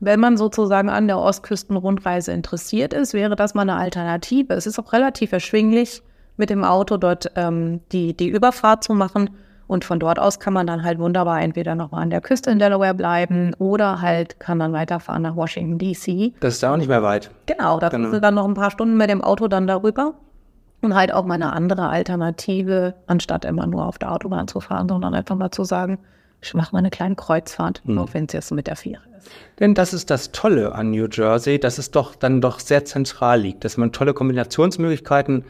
Wenn 0.00 0.20
man 0.20 0.36
sozusagen 0.36 0.90
an 0.90 1.06
der 1.06 1.18
Ostküstenrundreise 1.18 2.32
interessiert 2.32 2.92
ist, 2.92 3.14
wäre 3.14 3.36
das 3.36 3.54
mal 3.54 3.62
eine 3.62 3.76
Alternative. 3.76 4.52
Es 4.52 4.66
ist 4.66 4.78
auch 4.78 4.92
relativ 4.92 5.32
erschwinglich, 5.32 6.02
mit 6.36 6.50
dem 6.50 6.64
Auto 6.64 6.96
dort 6.96 7.30
ähm, 7.36 7.80
die, 7.92 8.14
die 8.14 8.28
Überfahrt 8.28 8.84
zu 8.84 8.92
machen. 8.92 9.30
Und 9.66 9.84
von 9.84 9.98
dort 9.98 10.18
aus 10.18 10.38
kann 10.40 10.52
man 10.52 10.66
dann 10.66 10.82
halt 10.82 10.98
wunderbar 10.98 11.40
entweder 11.40 11.74
noch 11.74 11.90
mal 11.90 12.02
an 12.02 12.10
der 12.10 12.20
Küste 12.20 12.50
in 12.50 12.58
Delaware 12.58 12.94
bleiben 12.94 13.54
oder 13.58 14.00
halt 14.02 14.38
kann 14.38 14.58
dann 14.58 14.72
weiterfahren 14.72 15.22
nach 15.22 15.36
Washington, 15.36 15.78
D.C. 15.78 16.34
Das 16.40 16.54
ist 16.54 16.64
auch 16.64 16.76
nicht 16.76 16.88
mehr 16.88 17.02
weit. 17.02 17.30
Genau, 17.46 17.78
da 17.80 17.88
Genau. 17.88 18.18
dann 18.18 18.34
noch 18.34 18.46
ein 18.46 18.54
paar 18.54 18.70
Stunden 18.70 18.96
mit 18.96 19.08
dem 19.08 19.22
Auto 19.22 19.48
dann 19.48 19.66
darüber. 19.66 20.14
Und 20.82 20.94
halt 20.94 21.14
auch 21.14 21.24
mal 21.24 21.34
eine 21.34 21.54
andere 21.54 21.88
Alternative, 21.88 22.92
anstatt 23.06 23.46
immer 23.46 23.66
nur 23.66 23.86
auf 23.86 23.96
der 23.96 24.12
Autobahn 24.12 24.48
zu 24.48 24.60
fahren, 24.60 24.86
sondern 24.86 25.14
einfach 25.14 25.34
mal 25.34 25.50
zu 25.50 25.64
sagen, 25.64 25.98
ich 26.42 26.52
mache 26.52 26.72
mal 26.72 26.80
eine 26.80 26.90
kleine 26.90 27.14
Kreuzfahrt, 27.14 27.80
auch 27.96 28.08
wenn 28.12 28.26
es 28.26 28.34
jetzt 28.34 28.52
mit 28.52 28.66
der 28.66 28.76
Fähre 28.76 29.00
ist. 29.16 29.30
Denn 29.60 29.72
das 29.72 29.94
ist 29.94 30.10
das 30.10 30.30
Tolle 30.32 30.74
an 30.74 30.90
New 30.90 31.06
Jersey, 31.10 31.58
dass 31.58 31.78
es 31.78 31.90
doch 31.90 32.14
dann 32.14 32.42
doch 32.42 32.60
sehr 32.60 32.84
zentral 32.84 33.40
liegt, 33.40 33.64
dass 33.64 33.78
man 33.78 33.92
tolle 33.92 34.12
Kombinationsmöglichkeiten 34.12 35.44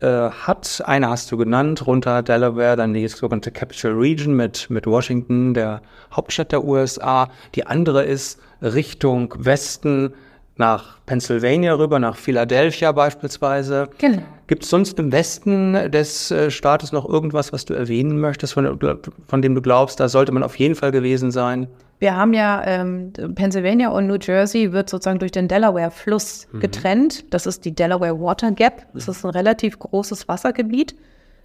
äh, 0.00 0.30
hat. 0.30 0.82
Eine 0.84 1.08
hast 1.08 1.30
du 1.30 1.36
genannt, 1.36 1.86
runter 1.86 2.22
Delaware, 2.22 2.76
dann 2.76 2.94
die 2.94 3.06
sogenannte 3.08 3.50
Capital 3.50 3.92
Region 3.92 4.34
mit, 4.34 4.68
mit 4.70 4.86
Washington, 4.86 5.54
der 5.54 5.82
Hauptstadt 6.12 6.52
der 6.52 6.64
USA. 6.64 7.30
Die 7.54 7.66
andere 7.66 8.04
ist 8.04 8.40
Richtung 8.62 9.34
Westen 9.38 10.12
nach 10.56 10.98
Pennsylvania 11.06 11.74
rüber, 11.74 11.98
nach 11.98 12.16
Philadelphia 12.16 12.92
beispielsweise. 12.92 13.88
Genau. 13.98 14.22
Gibt 14.50 14.64
es 14.64 14.70
sonst 14.70 14.98
im 14.98 15.12
Westen 15.12 15.74
des 15.92 16.32
äh, 16.32 16.50
Staates 16.50 16.90
noch 16.90 17.08
irgendwas, 17.08 17.52
was 17.52 17.66
du 17.66 17.74
erwähnen 17.74 18.18
möchtest, 18.18 18.54
von, 18.54 18.80
von 19.28 19.42
dem 19.42 19.54
du 19.54 19.62
glaubst, 19.62 20.00
da 20.00 20.08
sollte 20.08 20.32
man 20.32 20.42
auf 20.42 20.58
jeden 20.58 20.74
Fall 20.74 20.90
gewesen 20.90 21.30
sein? 21.30 21.68
Wir 22.00 22.16
haben 22.16 22.32
ja 22.32 22.60
ähm, 22.66 23.12
Pennsylvania 23.36 23.90
und 23.90 24.08
New 24.08 24.16
Jersey 24.20 24.72
wird 24.72 24.90
sozusagen 24.90 25.20
durch 25.20 25.30
den 25.30 25.46
Delaware-Fluss 25.46 26.48
getrennt. 26.58 27.32
Das 27.32 27.46
ist 27.46 27.64
die 27.64 27.72
Delaware 27.72 28.20
Water 28.20 28.50
Gap. 28.50 28.86
Das 28.92 29.06
ist 29.06 29.24
ein 29.24 29.30
relativ 29.30 29.78
großes 29.78 30.26
Wassergebiet. 30.26 30.96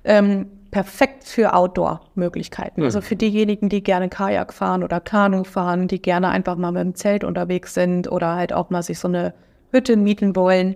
Ähm, 0.03 0.47
perfekt 0.71 1.25
für 1.25 1.53
Outdoor-Möglichkeiten. 1.53 2.81
Also 2.81 3.01
für 3.01 3.15
diejenigen, 3.15 3.69
die 3.69 3.83
gerne 3.83 4.09
Kajak 4.09 4.51
fahren 4.51 4.83
oder 4.83 4.99
Kanu 4.99 5.43
fahren, 5.43 5.87
die 5.87 6.01
gerne 6.01 6.29
einfach 6.29 6.55
mal 6.55 6.71
mit 6.71 6.81
dem 6.81 6.95
Zelt 6.95 7.23
unterwegs 7.23 7.75
sind 7.75 8.11
oder 8.11 8.33
halt 8.35 8.51
auch 8.51 8.71
mal 8.71 8.81
sich 8.81 8.97
so 8.97 9.07
eine 9.07 9.35
Hütte 9.71 9.95
mieten 9.95 10.35
wollen. 10.35 10.75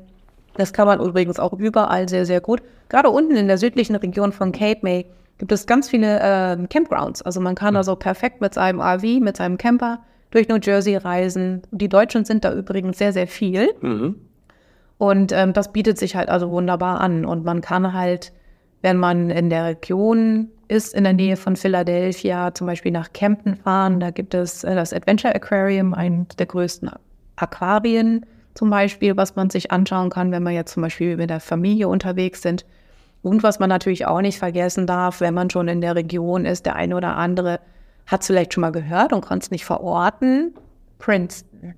Das 0.56 0.74
kann 0.74 0.88
man 0.88 1.00
übrigens 1.00 1.40
auch 1.40 1.54
überall 1.54 2.10
sehr, 2.10 2.26
sehr 2.26 2.42
gut. 2.42 2.62
Gerade 2.90 3.10
unten 3.10 3.36
in 3.36 3.48
der 3.48 3.58
südlichen 3.58 3.96
Region 3.96 4.32
von 4.32 4.52
Cape 4.52 4.80
May 4.82 5.06
gibt 5.38 5.52
es 5.52 5.66
ganz 5.66 5.90
viele 5.90 6.20
äh, 6.20 6.68
Campgrounds. 6.68 7.22
Also 7.22 7.40
man 7.40 7.56
kann 7.56 7.76
also 7.76 7.96
perfekt 7.96 8.42
mit 8.42 8.54
seinem 8.54 8.82
RV, 8.82 9.20
mit 9.22 9.38
seinem 9.38 9.58
Camper 9.58 10.00
durch 10.32 10.48
New 10.48 10.58
Jersey 10.62 10.96
reisen. 10.96 11.62
Die 11.72 11.90
Deutschen 11.90 12.26
sind 12.26 12.46
da 12.46 12.54
übrigens 12.54 12.98
sehr, 12.98 13.14
sehr 13.14 13.28
viel. 13.28 13.70
Und 14.98 15.32
ähm, 15.32 15.54
das 15.54 15.72
bietet 15.72 15.98
sich 15.98 16.16
halt 16.16 16.30
also 16.30 16.52
wunderbar 16.52 17.00
an. 17.00 17.26
Und 17.26 17.46
man 17.46 17.62
kann 17.62 17.94
halt, 17.94 18.34
wenn 18.82 18.98
man 18.98 19.30
in 19.30 19.50
der 19.50 19.66
Region 19.66 20.50
ist, 20.68 20.94
in 20.94 21.06
der 21.06 21.14
Nähe 21.14 21.38
von 21.38 21.56
Philadelphia, 21.56 22.54
zum 22.54 22.68
Beispiel 22.68 22.92
nach 22.92 23.12
Camden 23.14 23.56
fahren, 23.56 24.00
da 24.00 24.12
gibt 24.12 24.34
es 24.34 24.64
äh, 24.64 24.76
das 24.76 24.94
Adventure 24.94 25.34
Aquarium, 25.34 25.94
eines 25.94 26.36
der 26.38 26.46
größten 26.46 26.92
Aquarien 27.38 28.26
zum 28.54 28.70
Beispiel, 28.70 29.16
was 29.18 29.36
man 29.36 29.50
sich 29.50 29.72
anschauen 29.72 30.10
kann, 30.10 30.32
wenn 30.32 30.44
man 30.44 30.54
jetzt 30.54 30.74
zum 30.74 30.84
Beispiel 30.84 31.18
mit 31.18 31.30
der 31.30 31.40
Familie 31.40 31.88
unterwegs 31.88 32.42
sind. 32.42 32.66
Und 33.22 33.44
was 33.44 33.60
man 33.60 33.70
natürlich 33.70 34.06
auch 34.06 34.22
nicht 34.22 34.40
vergessen 34.40 34.88
darf, 34.88 35.22
wenn 35.22 35.34
man 35.34 35.50
schon 35.50 35.68
in 35.68 35.82
der 35.82 35.96
Region 35.96 36.46
ist, 36.46 36.66
der 36.66 36.76
eine 36.76 36.96
oder 36.96 37.16
andere 37.18 37.60
hat 38.08 38.22
es 38.22 38.28
vielleicht 38.28 38.54
schon 38.54 38.62
mal 38.62 38.72
gehört 38.72 39.14
und 39.14 39.26
kann 39.26 39.40
es 39.40 39.52
nicht 39.52 39.66
verorten. 39.66 40.54
Princeton. 40.98 41.76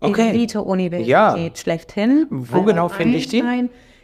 Okay. 0.00 0.30
Die 0.30 0.36
Elite-Universität 0.36 1.08
Ja. 1.08 1.36
schlechthin. 1.56 2.26
Wo 2.30 2.62
genau 2.62 2.88
finde 2.88 3.18
ich 3.18 3.28
die? 3.28 3.42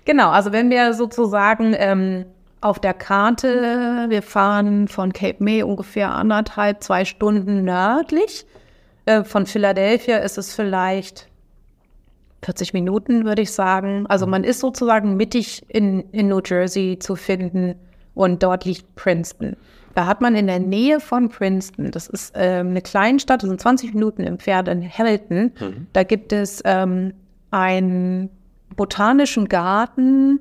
Genau, 0.04 0.30
also 0.30 0.52
wenn 0.52 0.68
wir 0.70 0.92
sozusagen 0.92 1.74
ähm, 1.78 2.24
auf 2.60 2.78
der 2.78 2.94
Karte, 2.94 4.06
wir 4.08 4.22
fahren 4.22 4.88
von 4.88 5.12
Cape 5.12 5.42
May 5.42 5.62
ungefähr 5.62 6.10
anderthalb, 6.10 6.82
zwei 6.82 7.04
Stunden 7.04 7.64
nördlich. 7.64 8.44
Äh, 9.06 9.22
von 9.22 9.46
Philadelphia 9.46 10.18
ist 10.18 10.36
es 10.38 10.54
vielleicht 10.54 11.28
40 12.44 12.74
Minuten, 12.74 13.24
würde 13.24 13.42
ich 13.42 13.52
sagen. 13.52 14.06
Also 14.08 14.26
man 14.26 14.44
ist 14.44 14.60
sozusagen 14.60 15.16
mittig 15.16 15.64
in, 15.68 16.00
in 16.10 16.28
New 16.28 16.40
Jersey 16.44 16.98
zu 16.98 17.16
finden 17.16 17.74
und 18.14 18.42
dort 18.42 18.64
liegt 18.64 18.94
Princeton. 18.96 19.56
Da 19.94 20.06
hat 20.06 20.20
man 20.20 20.34
in 20.34 20.48
der 20.48 20.58
Nähe 20.58 21.00
von 21.00 21.28
Princeton, 21.28 21.90
das 21.90 22.08
ist 22.08 22.32
ähm, 22.36 22.70
eine 22.70 22.82
Kleinstadt, 22.82 23.42
das 23.42 23.48
sind 23.48 23.60
20 23.60 23.94
Minuten 23.94 24.22
entfernt 24.22 24.68
in 24.68 24.82
Hamilton, 24.88 25.52
da 25.92 26.02
gibt 26.02 26.32
es 26.32 26.60
ähm, 26.64 27.14
einen 27.52 28.28
botanischen 28.74 29.48
Garten, 29.48 30.40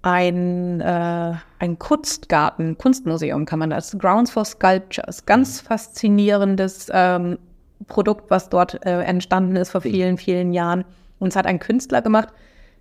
ein, 0.00 0.80
äh, 0.80 1.34
ein 1.58 1.78
Kunstgarten, 1.78 2.78
Kunstmuseum 2.78 3.44
kann 3.44 3.58
man 3.58 3.70
das, 3.70 3.96
Grounds 3.98 4.30
for 4.30 4.44
Sculptures, 4.44 5.26
ganz 5.26 5.60
faszinierendes 5.60 6.88
ähm, 6.92 7.38
Produkt, 7.86 8.30
was 8.30 8.48
dort 8.48 8.84
äh, 8.86 9.02
entstanden 9.02 9.56
ist 9.56 9.70
vor 9.70 9.80
vielen, 9.80 10.18
vielen 10.18 10.52
Jahren. 10.52 10.84
Und 11.18 11.28
es 11.28 11.36
hat 11.36 11.46
ein 11.46 11.58
Künstler 11.58 12.02
gemacht, 12.02 12.28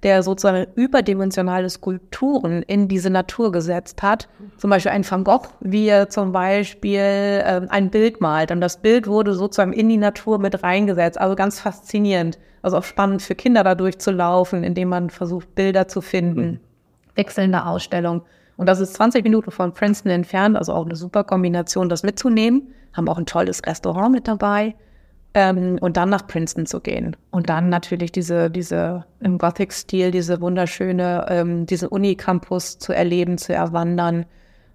der 0.04 0.24
sozusagen 0.24 0.68
überdimensionale 0.76 1.70
Skulpturen 1.70 2.62
in 2.64 2.88
diese 2.88 3.10
Natur 3.10 3.52
gesetzt 3.52 4.04
hat. 4.04 4.28
Zum 4.58 4.70
Beispiel 4.70 4.92
ein 4.92 5.10
Van 5.10 5.24
Gogh, 5.24 5.48
wie 5.62 5.88
er 5.88 6.10
zum 6.10 6.32
Beispiel 6.32 7.00
äh, 7.00 7.62
ein 7.70 7.90
Bild 7.90 8.22
malt. 8.22 8.52
Und 8.52 8.62
das 8.62 8.78
Bild 8.78 9.08
wurde 9.08 9.34
sozusagen 9.34 9.74
in 9.74 9.90
die 9.90 9.98
Natur 9.98 10.38
mit 10.38 10.64
reingesetzt. 10.64 11.20
Also 11.20 11.36
ganz 11.36 11.60
faszinierend. 11.60 12.38
Also 12.62 12.78
auch 12.78 12.84
spannend 12.84 13.22
für 13.22 13.36
Kinder 13.36 13.64
da 13.64 13.76
durchzulaufen, 13.76 14.64
indem 14.64 14.90
man 14.90 15.10
versucht, 15.10 15.56
Bilder 15.56 15.88
zu 15.88 16.02
finden. 16.02 16.60
Wechselnde 17.16 17.66
Ausstellung. 17.66 18.22
Und 18.58 18.68
das 18.68 18.80
ist 18.80 18.94
20 18.94 19.24
Minuten 19.24 19.52
von 19.52 19.74
Princeton 19.74 20.12
entfernt, 20.12 20.58
also 20.58 20.74
auch 20.74 20.86
eine 20.86 20.96
super 20.96 21.24
Kombination, 21.24 21.90
das 21.90 22.04
mitzunehmen. 22.04 22.74
Haben 22.94 23.10
auch 23.10 23.18
ein 23.18 23.26
tolles 23.26 23.62
Restaurant 23.66 24.12
mit 24.12 24.28
dabei. 24.28 24.76
Ähm, 25.34 25.78
und 25.82 25.98
dann 25.98 26.10
nach 26.10 26.28
Princeton 26.28 26.66
zu 26.66 26.80
gehen. 26.80 27.18
Und 27.30 27.50
dann 27.50 27.68
natürlich 27.68 28.14
diese, 28.14 28.50
diese 28.50 29.06
im 29.20 29.38
Gothic-Stil, 29.38 30.12
diese 30.12 30.40
wunderschöne, 30.40 31.26
ähm, 31.28 31.66
diesen 31.66 31.90
Unicampus 31.90 32.80
zu 32.80 32.94
erleben, 32.94 33.38
zu 33.38 33.54
erwandern. 33.54 34.26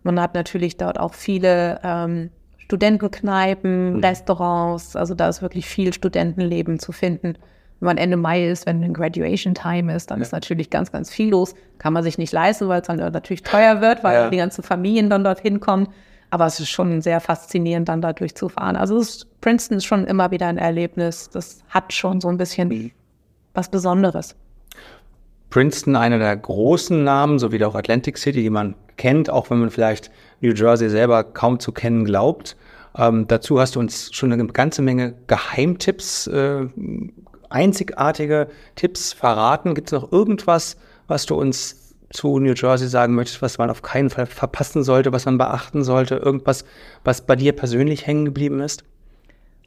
Man 0.02 0.20
hat 0.20 0.34
natürlich 0.34 0.76
dort 0.76 1.00
auch 1.00 1.14
viele 1.14 1.80
ähm, 1.82 2.28
Studentenkneipen, 2.58 4.04
Restaurants. 4.04 4.96
Also 4.96 5.14
da 5.14 5.30
ist 5.30 5.40
wirklich 5.40 5.64
viel 5.64 5.94
Studentenleben 5.94 6.78
zu 6.78 6.92
finden. 6.92 7.36
Wenn 7.80 7.86
man 7.86 7.96
Ende 7.98 8.16
Mai 8.18 8.46
ist, 8.46 8.66
wenn 8.66 8.82
ein 8.84 8.92
Graduation 8.92 9.54
Time 9.54 9.94
ist, 9.94 10.10
dann 10.10 10.20
ist 10.20 10.32
natürlich 10.32 10.68
ganz, 10.70 10.92
ganz 10.92 11.10
viel 11.10 11.30
los. 11.30 11.54
Kann 11.78 11.92
man 11.94 12.02
sich 12.02 12.18
nicht 12.18 12.32
leisten, 12.32 12.68
weil 12.68 12.82
es 12.82 12.86
dann 12.86 12.98
natürlich 12.98 13.42
teuer 13.42 13.80
wird, 13.80 14.04
weil 14.04 14.14
Ja. 14.14 14.30
die 14.30 14.36
ganzen 14.36 14.62
Familien 14.62 15.08
dann 15.08 15.24
dorthin 15.24 15.60
kommen. 15.60 15.88
Aber 16.28 16.46
es 16.46 16.60
ist 16.60 16.68
schon 16.68 17.00
sehr 17.00 17.20
faszinierend, 17.20 17.88
dann 17.88 18.02
da 18.02 18.12
durchzufahren. 18.12 18.76
Also 18.76 18.98
ist, 18.98 19.26
Princeton 19.40 19.78
ist 19.78 19.84
schon 19.86 20.06
immer 20.06 20.30
wieder 20.30 20.46
ein 20.46 20.58
Erlebnis. 20.58 21.30
Das 21.30 21.62
hat 21.70 21.92
schon 21.92 22.20
so 22.20 22.28
ein 22.28 22.36
bisschen 22.36 22.92
was 23.54 23.68
Besonderes. 23.70 24.36
Princeton 25.48 25.96
einer 25.96 26.18
der 26.18 26.36
großen 26.36 27.02
Namen, 27.02 27.38
so 27.38 27.50
wie 27.50 27.64
auch 27.64 27.74
Atlantic 27.74 28.18
City, 28.18 28.42
die 28.42 28.50
man 28.50 28.76
kennt, 28.96 29.30
auch 29.30 29.50
wenn 29.50 29.58
man 29.58 29.70
vielleicht 29.70 30.10
New 30.40 30.52
Jersey 30.52 30.88
selber 30.88 31.24
kaum 31.24 31.58
zu 31.58 31.72
kennen 31.72 32.04
glaubt. 32.04 32.56
Ähm, 32.96 33.26
dazu 33.26 33.58
hast 33.60 33.74
du 33.74 33.80
uns 33.80 34.10
schon 34.12 34.32
eine 34.32 34.46
ganze 34.46 34.82
Menge 34.82 35.14
Geheimtipps, 35.26 36.26
äh, 36.28 36.66
einzigartige 37.50 38.48
Tipps 38.76 39.12
verraten. 39.12 39.74
Gibt 39.74 39.88
es 39.88 39.92
noch 39.92 40.10
irgendwas, 40.12 40.76
was 41.06 41.26
du 41.26 41.34
uns 41.34 41.94
zu 42.12 42.38
New 42.38 42.54
Jersey 42.54 42.88
sagen 42.88 43.14
möchtest, 43.14 43.42
was 43.42 43.58
man 43.58 43.70
auf 43.70 43.82
keinen 43.82 44.10
Fall 44.10 44.26
verpassen 44.26 44.82
sollte, 44.82 45.12
was 45.12 45.26
man 45.26 45.38
beachten 45.38 45.84
sollte? 45.84 46.16
Irgendwas, 46.16 46.64
was 47.04 47.20
bei 47.22 47.36
dir 47.36 47.52
persönlich 47.52 48.06
hängen 48.06 48.24
geblieben 48.24 48.60
ist? 48.60 48.84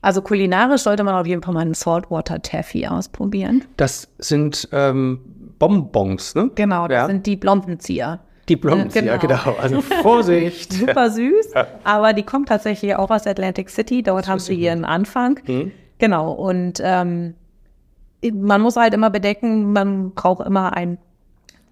Also 0.02 0.22
kulinarisch 0.22 0.82
sollte 0.82 1.04
man 1.06 1.16
auf 1.16 1.26
jeden 1.26 1.42
Fall 1.42 1.54
mal 1.54 1.62
einen 1.62 1.74
Saltwater 1.74 2.42
Taffy 2.42 2.86
ausprobieren. 2.88 3.64
Das 3.78 4.10
sind 4.18 4.68
ähm, 4.74 5.22
Bonbons, 5.60 6.36
ne? 6.36 6.52
Genau, 6.56 6.90
das 6.90 6.96
Ja. 6.98 7.08
sind 7.08 7.26
die 7.26 7.38
Blombenzieher. 7.38 8.20
Die 8.50 8.60
ja, 8.62 9.16
Genau. 9.16 9.18
genau. 9.18 9.56
Also 9.62 9.80
Vorsicht. 10.02 10.74
Super 10.74 11.10
süß, 11.10 11.52
aber 11.86 12.12
die 12.12 12.24
kommt 12.24 12.50
tatsächlich 12.50 12.94
auch 12.98 13.10
aus 13.10 13.26
Atlantic 13.26 13.70
City. 13.70 14.04
Dort 14.04 14.28
haben 14.28 14.40
sie 14.40 14.56
ihren 14.56 14.84
Anfang. 14.84 15.40
Genau, 15.98 16.34
und 16.34 16.82
ähm, 16.84 17.36
man 18.32 18.62
muss 18.62 18.76
halt 18.76 18.94
immer 18.94 19.10
bedenken, 19.10 19.74
man 19.74 20.12
braucht 20.12 20.46
immer 20.46 20.74
ein, 20.74 20.98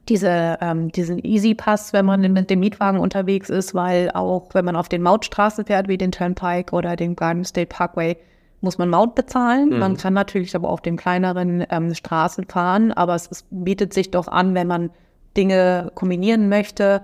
diese, 0.10 0.58
ähm, 0.62 0.92
diesen 0.92 1.24
Easy 1.24 1.54
Pass, 1.54 1.94
wenn 1.94 2.06
man 2.06 2.22
mit 2.34 2.50
dem 2.50 2.60
Mietwagen 2.60 3.00
unterwegs 3.00 3.50
ist, 3.50 3.74
weil 3.76 4.12
auch 4.12 4.50
wenn 4.54 4.66
man 4.66 4.76
auf 4.76 4.90
den 4.90 5.02
Mautstraßen 5.02 5.66
fährt, 5.66 5.88
wie 5.88 5.98
den 5.98 6.12
Turnpike 6.12 6.74
oder 6.74 6.96
den 6.96 7.16
Garden 7.16 7.46
State 7.46 7.68
Parkway, 7.68 8.18
muss 8.62 8.78
man 8.78 8.90
Maut 8.90 9.16
bezahlen. 9.16 9.80
Man 9.80 9.98
kann 9.98 10.14
natürlich 10.14 10.56
aber 10.56 10.70
auf 10.70 10.82
den 10.82 10.96
kleineren 10.96 11.66
ähm, 11.70 11.94
Straßen 11.94 12.46
fahren, 12.46 12.92
aber 12.92 13.16
es 13.16 13.28
ist, 13.28 13.48
bietet 13.50 13.94
sich 13.94 14.12
doch 14.12 14.28
an, 14.28 14.54
wenn 14.54 14.68
man 14.68 14.92
Dinge 15.36 15.92
kombinieren 15.96 16.50
möchte, 16.50 17.02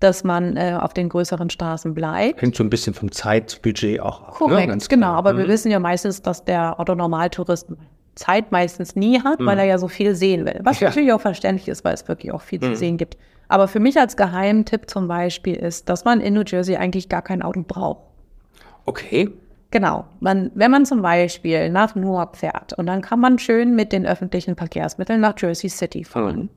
dass 0.00 0.24
man 0.24 0.56
äh, 0.56 0.78
auf 0.80 0.94
den 0.94 1.08
größeren 1.08 1.50
Straßen 1.50 1.94
bleibt. 1.94 2.40
Hängt 2.40 2.56
so 2.56 2.64
ein 2.64 2.70
bisschen 2.70 2.94
vom 2.94 3.10
Zeitbudget 3.10 4.00
auch 4.00 4.22
ab. 4.22 4.34
Korrekt, 4.34 4.60
ne? 4.60 4.66
Ganz 4.68 4.88
genau. 4.88 5.12
Aber 5.12 5.36
wir 5.36 5.48
wissen 5.48 5.70
ja 5.70 5.78
meistens, 5.78 6.22
dass 6.22 6.44
der 6.44 6.78
Otto-Normaltourist 6.78 7.68
Zeit 8.14 8.52
meistens 8.52 8.94
nie 8.96 9.20
hat, 9.22 9.38
weil 9.40 9.58
er 9.58 9.64
ja 9.64 9.78
so 9.78 9.88
viel 9.88 10.14
sehen 10.14 10.44
will. 10.46 10.60
Was 10.62 10.80
Ja. 10.80 10.88
natürlich 10.88 11.12
auch 11.12 11.20
verständlich 11.20 11.68
ist, 11.68 11.84
weil 11.84 11.94
es 11.94 12.06
wirklich 12.08 12.32
auch 12.32 12.42
viel 12.42 12.60
zu 12.60 12.74
sehen 12.76 12.96
gibt. 12.96 13.16
Aber 13.48 13.68
für 13.68 13.80
mich 13.80 13.98
als 13.98 14.16
Geheimtipp 14.16 14.88
zum 14.88 15.06
Beispiel 15.08 15.56
ist, 15.56 15.88
dass 15.88 16.04
man 16.04 16.20
in 16.20 16.34
New 16.34 16.44
Jersey 16.46 16.76
eigentlich 16.76 17.08
gar 17.08 17.22
kein 17.22 17.42
Auto 17.42 17.62
braucht. 17.66 18.00
Okay. 18.86 19.30
Genau. 19.70 20.04
Man, 20.20 20.50
wenn 20.54 20.70
man 20.70 20.86
zum 20.86 21.02
Beispiel 21.02 21.68
nach 21.68 21.94
Newark 21.96 22.36
fährt 22.36 22.72
und 22.74 22.86
dann 22.86 23.02
kann 23.02 23.18
man 23.20 23.38
schön 23.38 23.74
mit 23.74 23.92
den 23.92 24.06
öffentlichen 24.06 24.54
Verkehrsmitteln 24.56 25.20
nach 25.20 25.34
Jersey 25.36 25.68
City 25.68 26.04
fahren. 26.04 26.48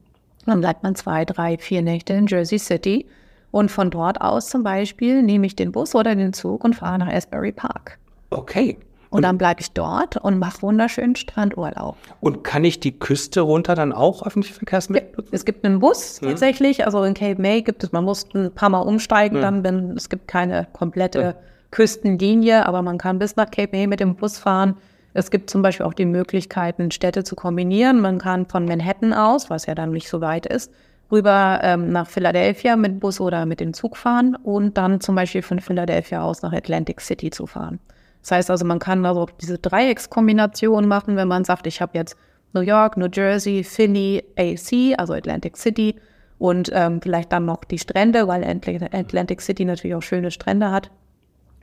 Dann 0.46 0.62
bleibt 0.62 0.84
man 0.84 0.96
zwei, 0.96 1.26
drei, 1.26 1.58
vier 1.58 1.82
Nächte 1.82 2.14
in 2.14 2.28
Jersey 2.28 2.60
City 2.60 3.06
und 3.52 3.72
von 3.72 3.90
dort 3.90 4.22
aus 4.22 4.50
zum 4.50 4.62
Beispiel 4.64 5.24
nehme 5.24 5.48
ich 5.48 5.56
den 5.56 5.72
Bus 5.72 5.96
oder 5.96 6.16
den 6.16 6.32
Zug 6.34 6.64
und 6.64 6.76
fahre 6.76 7.00
nach 7.00 7.12
Asbury 7.12 7.52
Park. 7.52 7.98
Okay. 8.30 8.78
Und 9.10 9.24
dann 9.24 9.38
bleibe 9.38 9.62
ich 9.62 9.72
dort 9.72 10.18
und 10.18 10.38
mache 10.38 10.62
wunderschönen 10.62 11.16
Strandurlaub. 11.16 11.96
Und 12.20 12.44
kann 12.44 12.64
ich 12.66 12.80
die 12.80 12.98
Küste 12.98 13.42
runter 13.42 13.76
dann 13.76 13.94
auch 13.94 14.26
öffentliche 14.26 14.56
Verkehrsmittel 14.56 15.12
nutzen? 15.16 15.30
Es 15.34 15.46
gibt 15.46 15.66
einen 15.66 15.80
Bus 15.80 16.20
tatsächlich, 16.20 16.86
also 16.86 17.04
in 17.04 17.14
Cape 17.14 17.42
May 17.42 17.62
gibt 17.62 17.84
es, 17.84 17.92
man 17.92 18.04
muss 18.04 18.28
ein 18.34 18.52
paar 18.52 18.70
Mal 18.70 18.82
umsteigen, 18.82 19.42
dann, 19.42 19.64
wenn 19.64 19.92
es 19.92 20.10
gibt 20.10 20.28
keine 20.28 20.68
komplette 20.74 21.36
Küstenlinie, 21.72 22.66
aber 22.66 22.82
man 22.82 22.98
kann 22.98 23.20
bis 23.20 23.36
nach 23.36 23.50
Cape 23.50 23.76
May 23.76 23.88
mit 23.88 24.00
dem 24.00 24.16
Bus 24.16 24.38
fahren. 24.38 24.76
Es 25.14 25.32
gibt 25.32 25.50
zum 25.50 25.62
Beispiel 25.62 25.86
auch 25.86 25.94
die 25.94 26.06
Möglichkeiten, 26.06 26.92
Städte 26.92 27.24
zu 27.24 27.36
kombinieren. 27.36 28.02
Man 28.02 28.20
kann 28.20 28.46
von 28.46 28.66
Manhattan 28.66 29.14
aus, 29.14 29.50
was 29.50 29.66
ja 29.66 29.74
dann 29.74 29.92
nicht 29.92 30.10
so 30.10 30.22
weit 30.22 30.46
ist, 30.46 30.72
rüber 31.12 31.60
ähm, 31.64 31.92
nach 31.92 32.08
Philadelphia 32.08 32.76
mit 32.76 33.00
Bus 33.00 33.20
oder 33.20 33.46
mit 33.46 33.60
dem 33.60 33.74
Zug 33.74 33.98
fahren 33.98 34.36
und 34.36 34.78
dann 34.78 35.02
zum 35.02 35.16
Beispiel 35.16 35.42
von 35.42 35.60
Philadelphia 35.60 36.22
aus 36.22 36.42
nach 36.42 36.54
Atlantic 36.54 37.02
City 37.02 37.32
zu 37.32 37.48
fahren. 37.48 37.80
Das 38.28 38.32
heißt 38.40 38.52
also, 38.52 38.66
man 38.66 38.80
kann 38.80 39.06
also 39.06 39.28
diese 39.40 39.58
Dreieckskombination 39.58 40.86
machen, 40.86 41.16
wenn 41.16 41.30
man 41.30 41.46
sagt, 41.46 41.66
ich 41.66 41.80
habe 41.80 41.98
jetzt 41.98 42.18
New 42.52 42.60
York, 42.60 42.98
New 42.98 43.08
Jersey, 43.08 43.64
Philly, 43.64 44.22
AC, 44.38 45.00
also 45.00 45.14
Atlantic 45.14 45.56
City 45.56 45.96
und 46.38 46.70
ähm, 46.74 47.02
vielleicht 47.02 47.32
dann 47.32 47.46
noch 47.46 47.64
die 47.64 47.80
Strände, 47.80 48.28
weil 48.28 48.44
Atlantic 48.44 49.42
City 49.42 49.64
natürlich 49.64 49.96
auch 49.96 50.02
schöne 50.02 50.30
Strände 50.30 50.72
hat. 50.72 50.92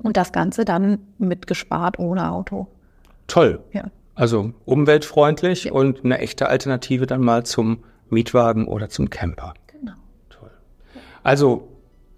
Und 0.02 0.16
das 0.16 0.32
Ganze 0.32 0.64
dann 0.64 1.00
mit 1.18 1.46
gespart 1.46 1.98
ohne 1.98 2.32
Auto. 2.32 2.66
Toll. 3.26 3.60
Ja. 3.72 3.90
Also 4.14 4.54
umweltfreundlich 4.64 5.64
ja. 5.64 5.72
und 5.72 6.02
eine 6.02 6.16
echte 6.16 6.48
Alternative 6.48 7.04
dann 7.04 7.20
mal 7.20 7.44
zum 7.44 7.84
Mietwagen 8.08 8.68
oder 8.68 8.88
zum 8.88 9.10
Camper. 9.10 9.52
Genau. 9.66 9.92
Toll. 10.30 10.50
Also 11.22 11.68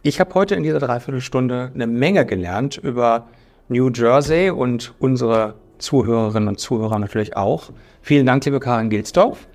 ich 0.02 0.20
habe 0.20 0.32
heute 0.34 0.54
in 0.54 0.62
dieser 0.62 0.78
Dreiviertelstunde 0.78 1.72
eine 1.74 1.88
Menge 1.88 2.24
gelernt 2.24 2.76
über 2.76 3.26
New 3.68 3.90
Jersey 3.90 4.50
und 4.50 4.94
unsere 4.98 5.54
Zuhörerinnen 5.78 6.48
und 6.48 6.60
Zuhörer 6.60 6.98
natürlich 6.98 7.36
auch. 7.36 7.70
Vielen 8.02 8.26
Dank, 8.26 8.44
liebe 8.44 8.60
Karin 8.60 8.90
Gilsdorf. 8.90 9.46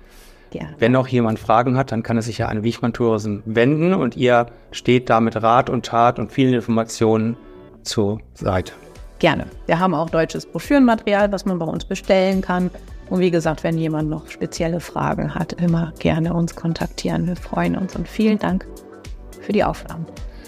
Ja. 0.52 0.66
Wenn 0.78 0.92
noch 0.92 1.08
jemand 1.08 1.38
Fragen 1.38 1.78
hat, 1.78 1.92
dann 1.92 2.02
kann 2.02 2.16
er 2.16 2.22
sich 2.22 2.38
ja 2.38 2.48
an 2.48 2.62
Wichmann 2.62 2.92
Tourism 2.92 3.38
wenden 3.46 3.94
und 3.94 4.16
ihr 4.16 4.46
steht 4.70 5.08
da 5.08 5.20
mit 5.20 5.42
Rat 5.42 5.70
und 5.70 5.86
Tat 5.86 6.18
und 6.18 6.30
vielen 6.30 6.52
Informationen 6.52 7.36
zur 7.82 8.20
Seite. 8.34 8.72
Gerne. 9.18 9.46
Wir 9.66 9.78
haben 9.78 9.94
auch 9.94 10.10
deutsches 10.10 10.44
Broschürenmaterial, 10.44 11.32
was 11.32 11.46
man 11.46 11.58
bei 11.58 11.66
uns 11.66 11.84
bestellen 11.84 12.42
kann. 12.42 12.70
Und 13.08 13.20
wie 13.20 13.30
gesagt, 13.30 13.62
wenn 13.62 13.78
jemand 13.78 14.10
noch 14.10 14.28
spezielle 14.28 14.80
Fragen 14.80 15.34
hat, 15.34 15.52
immer 15.54 15.92
gerne 15.98 16.34
uns 16.34 16.54
kontaktieren. 16.56 17.26
Wir 17.26 17.36
freuen 17.36 17.76
uns 17.76 17.94
und 17.94 18.08
vielen 18.08 18.38
Dank 18.38 18.66
für 19.40 19.52
die 19.52 19.64
Aufnahmen. 19.64 20.06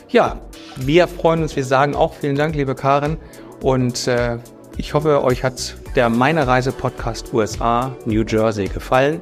Ja, 0.09 0.39
wir 0.77 1.09
freuen 1.09 1.43
uns. 1.43 1.57
Wir 1.57 1.65
sagen 1.65 1.95
auch 1.95 2.15
vielen 2.15 2.37
Dank, 2.37 2.55
liebe 2.55 2.75
Karin. 2.75 3.17
Und 3.65 4.07
äh, 4.09 4.37
ich 4.77 4.93
hoffe, 4.93 5.25
euch 5.25 5.43
hat 5.43 5.77
der 5.97 6.11
Meine 6.11 6.47
Reise 6.47 6.71
Podcast 6.71 7.33
USA 7.33 7.97
New 8.05 8.23
Jersey 8.23 8.69
gefallen. 8.69 9.21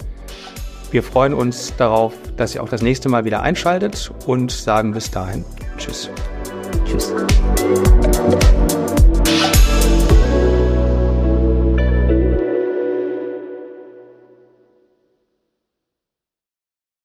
Wir 0.90 1.04
freuen 1.04 1.32
uns 1.32 1.76
darauf, 1.76 2.12
dass 2.36 2.52
ihr 2.56 2.62
auch 2.64 2.68
das 2.68 2.82
nächste 2.82 3.08
Mal 3.08 3.24
wieder 3.24 3.42
einschaltet 3.42 4.10
und 4.26 4.50
sagen 4.50 4.94
bis 4.94 5.12
dahin 5.12 5.44
Tschüss. 5.78 6.10
Tschüss. 6.84 7.14